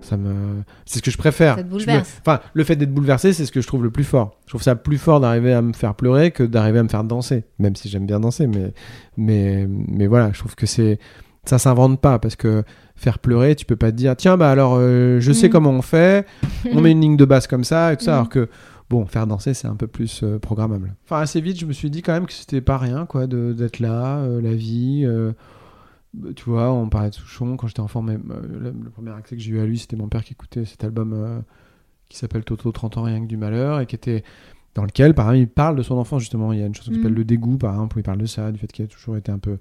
Ça 0.03 0.17
me 0.17 0.63
c'est 0.85 0.99
ce 0.99 1.03
que 1.03 1.11
je 1.11 1.17
préfère. 1.19 1.57
Ça 1.57 1.63
te 1.63 1.69
Je 1.69 1.73
me- 1.75 1.79
bouleverse. 1.79 2.21
Enfin, 2.21 2.41
le 2.53 2.65
fait 2.65 2.77
d'être 2.77 2.93
bouleversé, 2.93 3.33
c'est 3.33 3.47
ce 3.47 3.53
que 3.53 3.61
je 3.61 3.67
trouve 3.67 3.83
le 3.83 3.91
plus 3.91 4.05
fort. 4.05 4.39
Je 4.45 4.51
trouve 4.51 4.63
ça 4.63 4.75
plus 4.77 4.99
fort 4.99 5.21
d'arriver 5.21 5.53
à 5.55 5.63
me 5.63 5.73
faire 5.73 5.95
pleurer 5.95 6.31
que 6.31 6.43
d'arriver 6.43 6.79
à 6.81 6.83
me 6.83 6.89
faire 6.89 7.05
danser, 7.05 7.45
même 7.59 7.77
si 7.77 7.89
j'aime 7.89 8.07
bien 8.07 8.21
danser 8.21 8.47
mais 8.47 8.73
mais 9.17 9.67
mais 9.69 10.07
voilà, 10.07 10.33
je 10.33 10.39
trouve 10.39 10.55
que 10.55 10.67
c'est 10.67 10.99
ça 11.45 11.59
s'invente 11.59 12.01
pas 12.01 12.19
parce 12.19 12.37
que 12.37 12.63
faire 12.97 13.19
pleurer, 13.19 13.55
tu 13.57 13.65
peux 13.65 13.77
pas 13.77 13.91
te 13.93 13.97
dire 13.97 14.17
tiens 14.17 14.37
bah 14.37 14.51
alors 14.51 14.75
euh, 14.77 15.21
je 15.21 15.33
sais 15.33 15.47
Mhm. 15.47 15.53
comment 15.53 15.71
on 15.71 15.83
fait, 15.83 16.27
on 16.73 16.81
met 16.81 16.93
une 16.93 17.01
ligne 17.01 17.17
de 17.17 17.25
basse 17.25 17.47
comme 17.47 17.65
ça 17.65 17.93
et 17.93 17.97
tout 17.97 18.05
ça 18.05 18.13
Mhm. 18.13 18.17
alors 18.17 18.29
que 18.29 18.49
bon, 18.91 19.07
faire 19.07 19.27
danser 19.27 19.55
c'est 19.55 19.69
un 19.69 19.77
peu 19.77 19.87
plus 19.87 20.23
euh, 20.23 20.39
programmable. 20.39 20.95
Enfin 21.05 21.21
assez 21.21 21.41
vite, 21.41 21.59
je 21.61 21.67
me 21.67 21.73
suis 21.73 21.91
dit 21.91 22.03
quand 22.03 22.13
même 22.13 22.27
que 22.27 22.33
c'était 22.33 22.61
pas 22.61 22.79
rien 22.79 23.07
quoi 23.07 23.27
de- 23.27 23.53
d'être 23.53 23.79
là, 23.81 24.19
euh, 24.19 24.41
la 24.41 24.55
vie 24.55 25.07
tu 26.35 26.45
vois, 26.47 26.73
on 26.73 26.89
parlait 26.89 27.11
de 27.11 27.15
Souchon 27.15 27.57
quand 27.57 27.67
j'étais 27.67 27.81
enfant, 27.81 28.01
même 28.03 28.23
euh, 28.31 28.41
le, 28.49 28.71
le 28.83 28.91
premier 28.91 29.11
accès 29.11 29.37
que 29.37 29.43
j'ai 29.43 29.51
eu 29.53 29.61
à 29.61 29.67
lui, 29.67 29.79
c'était 29.79 29.95
mon 29.97 30.09
père 30.09 30.25
qui 30.25 30.33
écoutait 30.33 30.65
cet 30.65 30.83
album 30.83 31.43
qui 32.09 32.17
s'appelle 32.17 32.45
Toto 32.45 32.73
30 32.73 32.97
ans 32.97 33.03
rien 33.03 33.21
que 33.21 33.27
du 33.27 33.37
malheur 33.37 33.81
et 33.81 33.87
qui 33.87 33.95
était 33.95 34.25
dans 34.75 34.85
lequel 34.85 35.13
par 35.15 35.27
exemple 35.27 35.43
il 35.43 35.49
parle 35.53 35.77
de 35.77 35.83
son 35.83 35.97
enfance 35.99 36.21
justement, 36.23 36.53
il 36.53 36.61
y 36.61 36.63
a 36.63 36.67
une 36.67 36.75
chanson 36.75 36.91
qui 36.91 36.97
Mhm. 36.97 37.03
s'appelle 37.03 37.15
Le 37.19 37.25
dégoût 37.25 37.59
par 37.59 37.75
exemple 37.75 37.97
où 37.97 38.01
il 38.01 38.03
parle 38.05 38.19
de 38.19 38.27
ça, 38.27 38.51
du 38.51 38.59
fait 38.59 38.67
qu'il 38.73 38.85
a 38.87 38.89
toujours 38.89 39.17
été 39.19 39.31
un 39.31 39.39
peu 39.39 39.59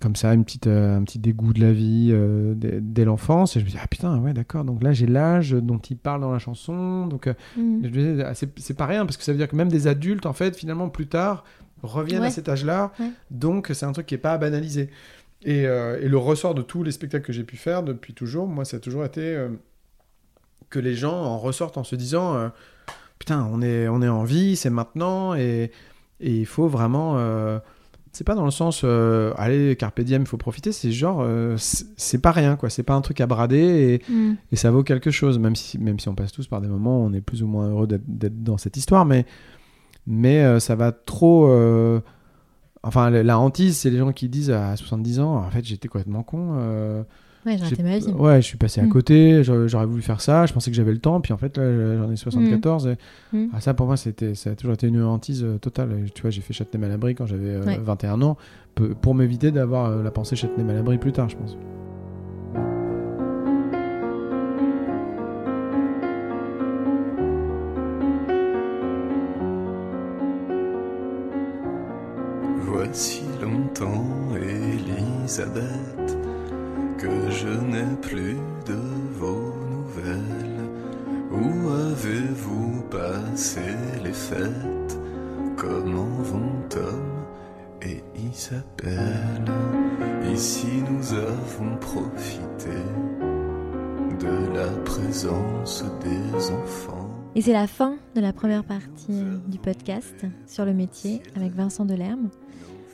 comme 0.00 0.16
ça, 0.16 0.32
une 0.34 0.44
petite, 0.44 0.66
euh, 0.66 0.96
un 0.98 1.02
petit 1.04 1.18
dégoût 1.18 1.52
de 1.52 1.60
la 1.60 1.72
vie 1.72 2.10
euh, 2.12 2.54
dès, 2.54 2.80
dès 2.80 3.04
l'enfance 3.04 3.56
et 3.56 3.60
je 3.60 3.64
me 3.64 3.70
dis 3.70 3.76
ah 3.82 3.86
putain 3.86 4.18
ouais 4.20 4.32
d'accord, 4.34 4.64
donc 4.64 4.82
là 4.82 4.92
j'ai 4.92 5.06
l'âge 5.06 5.52
dont 5.52 5.78
il 5.78 5.96
parle 5.96 6.20
dans 6.20 6.32
la 6.32 6.38
chanson, 6.38 7.06
donc 7.06 7.26
euh, 7.26 7.34
je 7.56 7.60
me 7.60 7.88
disais, 7.88 8.24
ah, 8.24 8.34
c'est 8.34 8.76
pas 8.76 8.86
rien 8.86 9.04
parce 9.06 9.16
que 9.16 9.22
ça 9.24 9.32
veut 9.32 9.38
dire 9.38 9.48
que 9.48 9.56
même 9.56 9.70
des 9.70 9.86
adultes 9.86 10.26
en 10.26 10.32
fait 10.32 10.56
finalement 10.56 10.88
plus 10.88 11.06
tard 11.06 11.44
reviennent 11.82 12.20
Ouais. 12.22 12.26
à 12.28 12.30
cet 12.30 12.48
âge-là, 12.48 12.92
Ouais. 13.00 13.10
donc 13.30 13.70
c'est 13.74 13.86
un 13.86 13.92
truc 13.92 14.06
qui 14.06 14.14
est 14.14 14.18
pas 14.18 14.32
à 14.32 14.38
banaliser. 14.38 14.90
Et, 15.42 15.62
et 15.62 16.08
le 16.08 16.16
ressort 16.16 16.54
de 16.54 16.62
tous 16.62 16.82
les 16.82 16.90
spectacles 16.90 17.24
que 17.26 17.32
j'ai 17.32 17.44
pu 17.44 17.56
faire 17.56 17.82
depuis 17.82 18.14
toujours, 18.14 18.48
moi, 18.48 18.64
ça 18.64 18.78
a 18.78 18.80
toujours 18.80 19.04
été 19.04 19.46
que 20.70 20.78
les 20.80 20.94
gens 20.94 21.14
en 21.14 21.38
ressortent 21.38 21.76
en 21.78 21.84
se 21.84 21.94
disant 21.94 22.50
Putain, 23.18 23.46
on 23.52 23.62
est, 23.62 23.86
on 23.86 24.02
est 24.02 24.08
en 24.08 24.24
vie, 24.24 24.56
c'est 24.56 24.70
maintenant, 24.70 25.34
et, 25.34 25.70
et 26.20 26.36
il 26.36 26.46
faut 26.46 26.66
vraiment. 26.68 27.16
C'est 28.16 28.24
pas 28.24 28.34
dans 28.34 28.44
le 28.44 28.50
sens 28.50 28.82
euh, 28.84 29.32
Allez, 29.36 29.76
Carpe 29.76 30.00
Diem, 30.00 30.22
il 30.22 30.26
faut 30.28 30.36
profiter, 30.38 30.72
c'est 30.72 30.90
genre. 30.92 31.20
euh, 31.20 31.56
c'est 31.58 32.20
pas 32.20 32.32
rien, 32.32 32.56
quoi. 32.56 32.70
C'est 32.70 32.82
pas 32.82 32.94
un 32.94 33.00
truc 33.02 33.20
à 33.20 33.26
brader, 33.26 34.00
et, 34.08 34.12
Mm. 34.12 34.34
et 34.52 34.56
ça 34.56 34.70
vaut 34.70 34.82
quelque 34.82 35.10
chose, 35.10 35.38
même 35.38 35.54
si, 35.56 35.78
même 35.78 35.98
si 35.98 36.08
on 36.08 36.14
passe 36.14 36.32
tous 36.32 36.46
par 36.46 36.60
des 36.60 36.68
moments 36.68 37.02
où 37.02 37.06
on 37.06 37.12
est 37.12 37.20
plus 37.20 37.42
ou 37.42 37.46
moins 37.46 37.68
heureux 37.68 37.86
d'être- 37.86 38.42
dans 38.42 38.56
cette 38.58 38.76
histoire, 38.76 39.04
mais, 39.04 39.26
mais 40.06 40.42
euh, 40.42 40.58
ça 40.60 40.74
va 40.76 40.92
trop. 40.92 41.46
Enfin, 42.82 43.10
la 43.10 43.22
la 43.24 43.38
hantise, 43.38 43.76
c'est 43.76 43.90
les 43.90 43.98
gens 43.98 44.12
qui 44.12 44.28
disent 44.28 44.50
à 44.50 44.76
70 44.76 45.18
ans, 45.20 45.36
en 45.36 45.50
fait, 45.50 45.64
j'étais 45.64 45.88
complètement 45.88 46.22
con. 46.22 46.54
Euh, 47.46 47.50
Ouais, 47.50 47.58
j'ai 47.58 47.64
raté 47.64 47.82
ma 47.82 47.98
vie. 47.98 48.06
Ouais, 48.12 48.36
je 48.42 48.46
suis 48.46 48.56
passé 48.58 48.80
à 48.80 48.84
Mm. 48.84 48.88
côté, 48.88 49.44
j'aurais 49.44 49.68
j'aurais 49.68 49.86
voulu 49.86 50.02
faire 50.02 50.20
ça, 50.20 50.46
je 50.46 50.52
pensais 50.52 50.70
que 50.70 50.76
j'avais 50.76 50.92
le 50.92 50.98
temps, 50.98 51.20
puis 51.20 51.32
en 51.32 51.36
fait, 51.36 51.56
là, 51.58 51.96
j'en 51.98 52.10
ai 52.10 52.16
74. 52.16 52.86
Et... 52.88 52.96
Mm. 53.36 53.46
Ah, 53.54 53.60
ça, 53.60 53.74
pour 53.74 53.86
moi, 53.86 53.96
c'était, 53.96 54.34
ça 54.34 54.50
a 54.50 54.54
toujours 54.54 54.74
été 54.74 54.86
une 54.88 55.02
hantise 55.02 55.44
euh, 55.44 55.58
totale. 55.58 55.90
Tu 56.14 56.22
vois, 56.22 56.30
j'ai 56.30 56.40
fait 56.40 56.52
Châtenay-Malabry 56.52 57.14
quand 57.14 57.26
j'avais 57.26 57.48
euh, 57.50 57.64
Ouais. 57.64 57.78
21 57.82 58.20
ans, 58.22 58.36
pe- 58.74 58.94
pour 58.94 59.14
m'éviter 59.14 59.50
d'avoir 59.52 59.86
euh, 59.90 60.02
la 60.02 60.10
pensée 60.10 60.34
Châtenay-Malabry 60.36 60.98
plus 60.98 61.12
tard, 61.12 61.28
je 61.28 61.36
pense. 61.36 61.56
Voici 72.64 73.22
longtemps, 73.40 74.04
Elisabeth, 74.36 75.95
que 76.98 77.30
je 77.30 77.48
n'ai 77.48 77.96
plus 78.00 78.36
de 78.66 78.78
vos 79.18 79.54
nouvelles. 79.70 80.64
Où 81.30 81.68
avez-vous 81.70 82.82
passé 82.90 83.60
les 84.02 84.12
fêtes? 84.12 84.98
Comment 85.56 86.22
vont 86.22 86.52
Tom 86.68 87.02
et 87.82 88.02
Isabelle 88.16 89.44
Ici 90.32 90.66
nous 90.90 91.12
avons 91.12 91.76
profité 91.80 92.76
de 94.20 94.54
la 94.54 94.68
présence 94.84 95.84
des 96.02 96.50
enfants. 96.50 97.08
Et 97.34 97.42
c'est 97.42 97.52
la 97.52 97.66
fin 97.66 97.96
de 98.14 98.20
la 98.20 98.32
première 98.32 98.64
partie 98.64 99.22
du 99.46 99.58
podcast 99.58 100.24
sur 100.46 100.64
le 100.64 100.72
métier 100.72 101.22
avec 101.34 101.52
Vincent 101.52 101.84
Delerme. 101.84 102.30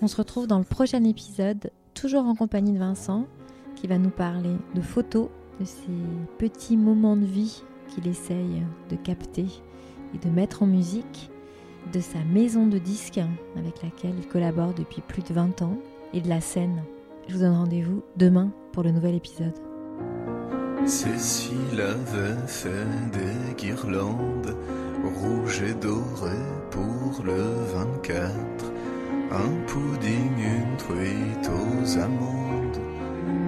On 0.01 0.09
se 0.09 0.17
retrouve 0.17 0.49
dans 0.49 0.59
le 0.59 0.65
prochain 0.65 1.05
épisode, 1.05 1.71
toujours 1.95 2.25
en 2.25 2.35
compagnie 2.35 2.73
de 2.73 2.79
Vincent, 2.79 3.27
qui 3.83 3.89
va 3.89 3.99
nous 3.99 4.11
parler 4.11 4.55
de 4.77 4.81
photos, 4.81 5.27
de 5.59 5.65
ces 5.65 5.91
petits 6.39 6.77
moments 6.77 7.17
de 7.17 7.25
vie 7.25 7.65
qu'il 7.89 8.07
essaye 8.07 8.63
de 8.89 8.95
capter 8.95 9.47
et 10.15 10.19
de 10.19 10.33
mettre 10.33 10.63
en 10.63 10.67
musique, 10.67 11.31
de 11.93 11.99
sa 11.99 12.21
maison 12.33 12.69
de 12.69 12.79
disques 12.79 13.21
avec 13.57 13.83
laquelle 13.83 14.15
il 14.17 14.29
collabore 14.29 14.73
depuis 14.73 15.01
plus 15.01 15.25
de 15.25 15.35
20 15.35 15.63
ans, 15.63 15.77
et 16.15 16.21
de 16.21 16.29
la 16.29 16.41
scène. 16.41 16.85
Je 17.27 17.35
vous 17.35 17.41
donne 17.41 17.57
rendez-vous 17.57 18.05
demain 18.17 18.53
pour 18.71 18.85
le 18.85 18.93
nouvel 18.93 19.17
épisode. 19.17 19.59
Cécile 20.87 21.81
avait 21.81 22.47
fait 22.47 22.87
des 23.13 23.55
guirlandes 23.57 24.55
rouges 25.03 25.63
et 25.63 25.75
dorées 25.75 26.31
pour 26.71 27.25
le 27.25 27.43
24. 27.75 28.31
Un 29.33 29.67
pudding, 29.67 30.39
une 30.39 30.77
truite 30.77 31.51
aux 31.51 31.99
amandes. 31.99 32.42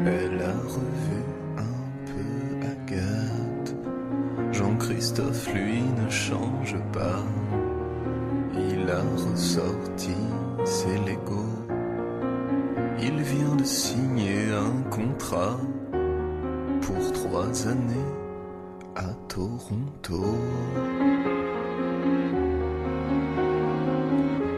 Elle 0.07 0.43
a 0.43 0.53
revu 0.53 1.23
un 1.57 2.05
peu 2.05 2.67
Agathe. 2.67 3.75
Jean-Christophe, 4.53 5.53
lui, 5.55 5.81
ne 5.83 6.11
change 6.11 6.77
pas. 6.93 7.25
Il 8.55 8.91
a 8.91 9.01
ressorti 9.31 10.15
ses 10.65 10.99
Legos. 10.99 11.65
Il 13.01 13.23
vient 13.23 13.57
de 13.57 13.65
signer 13.65 14.51
un 14.53 14.83
contrat 14.91 15.59
pour 16.83 17.13
trois 17.13 17.67
années 17.67 18.13
à 18.97 19.09
Toronto. 19.29 20.25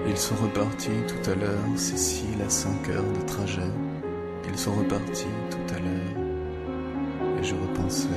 Il 0.07 0.11
Ils 0.11 0.17
sont 0.17 0.35
repartis 0.37 0.91
tout 1.07 1.31
à 1.31 1.35
l'heure, 1.35 1.77
Cécile 1.77 2.43
à 2.45 2.49
5 2.49 2.89
heures 2.89 3.13
de 3.21 3.27
trajet. 3.27 3.86
Ils 4.49 4.59
sont 4.59 4.73
repartis 4.73 5.27
tout 5.51 5.75
à 5.75 5.79
l'heure. 5.79 7.39
Et 7.41 7.45
je 7.45 7.55
repensais. 7.55 8.09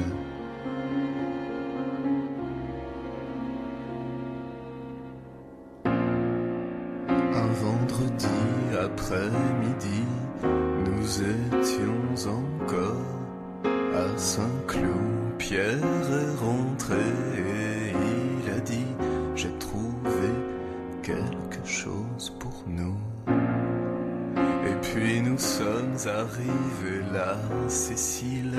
Arrivés 26.07 27.03
là, 27.11 27.35
Cécile 27.67 28.53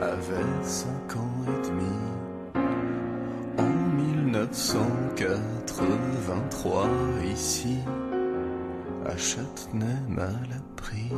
avait 0.00 0.62
cinq 0.62 1.16
ans 1.16 1.44
et 1.46 1.60
demi. 1.66 1.96
En 3.58 3.72
1983, 3.96 6.88
ici, 7.32 7.78
à 9.06 9.16
Châtenay-Malabry. 9.16 11.10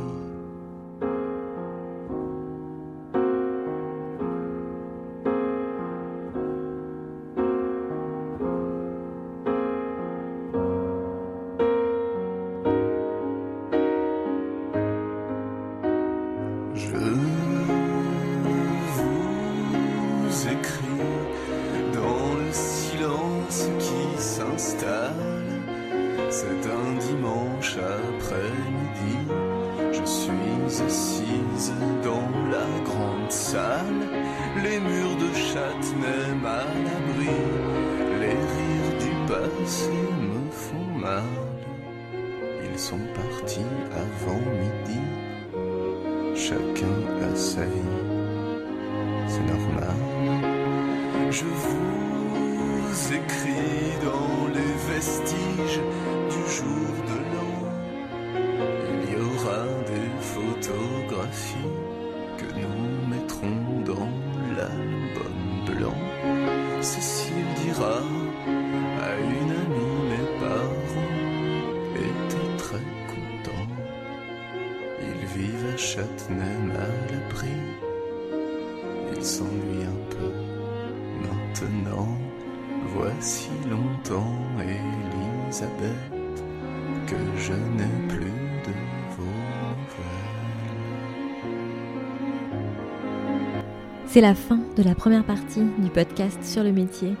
C'est 94.11 94.21
la 94.21 94.33
fin 94.33 94.59
de 94.75 94.81
la 94.81 94.95
première 94.95 95.23
partie 95.23 95.61
du 95.77 95.91
podcast 95.91 96.43
sur 96.43 96.63
le 96.63 96.71
métier, 96.71 97.13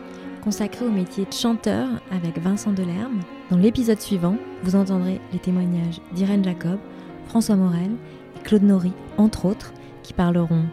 consacré 0.43 0.83
au 0.83 0.89
métier 0.89 1.25
de 1.25 1.31
chanteur 1.31 1.87
avec 2.09 2.39
Vincent 2.39 2.71
Delerme. 2.71 3.19
Dans 3.51 3.57
l'épisode 3.57 4.01
suivant, 4.01 4.37
vous 4.63 4.75
entendrez 4.75 5.21
les 5.31 5.37
témoignages 5.37 6.01
d'Irène 6.13 6.43
Jacob, 6.43 6.79
François 7.27 7.57
Morel 7.57 7.91
et 8.35 8.39
Claude 8.39 8.63
Nory, 8.63 8.91
entre 9.19 9.45
autres, 9.45 9.71
qui 10.01 10.13
parleront 10.13 10.63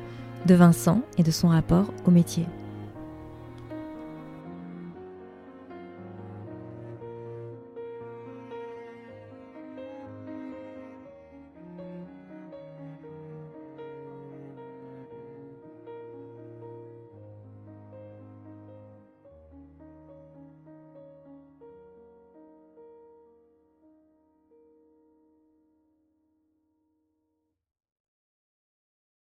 de 0.46 0.54
Vincent 0.54 1.02
et 1.18 1.22
de 1.22 1.30
son 1.30 1.48
rapport 1.48 1.92
au 2.06 2.10
métier. 2.10 2.46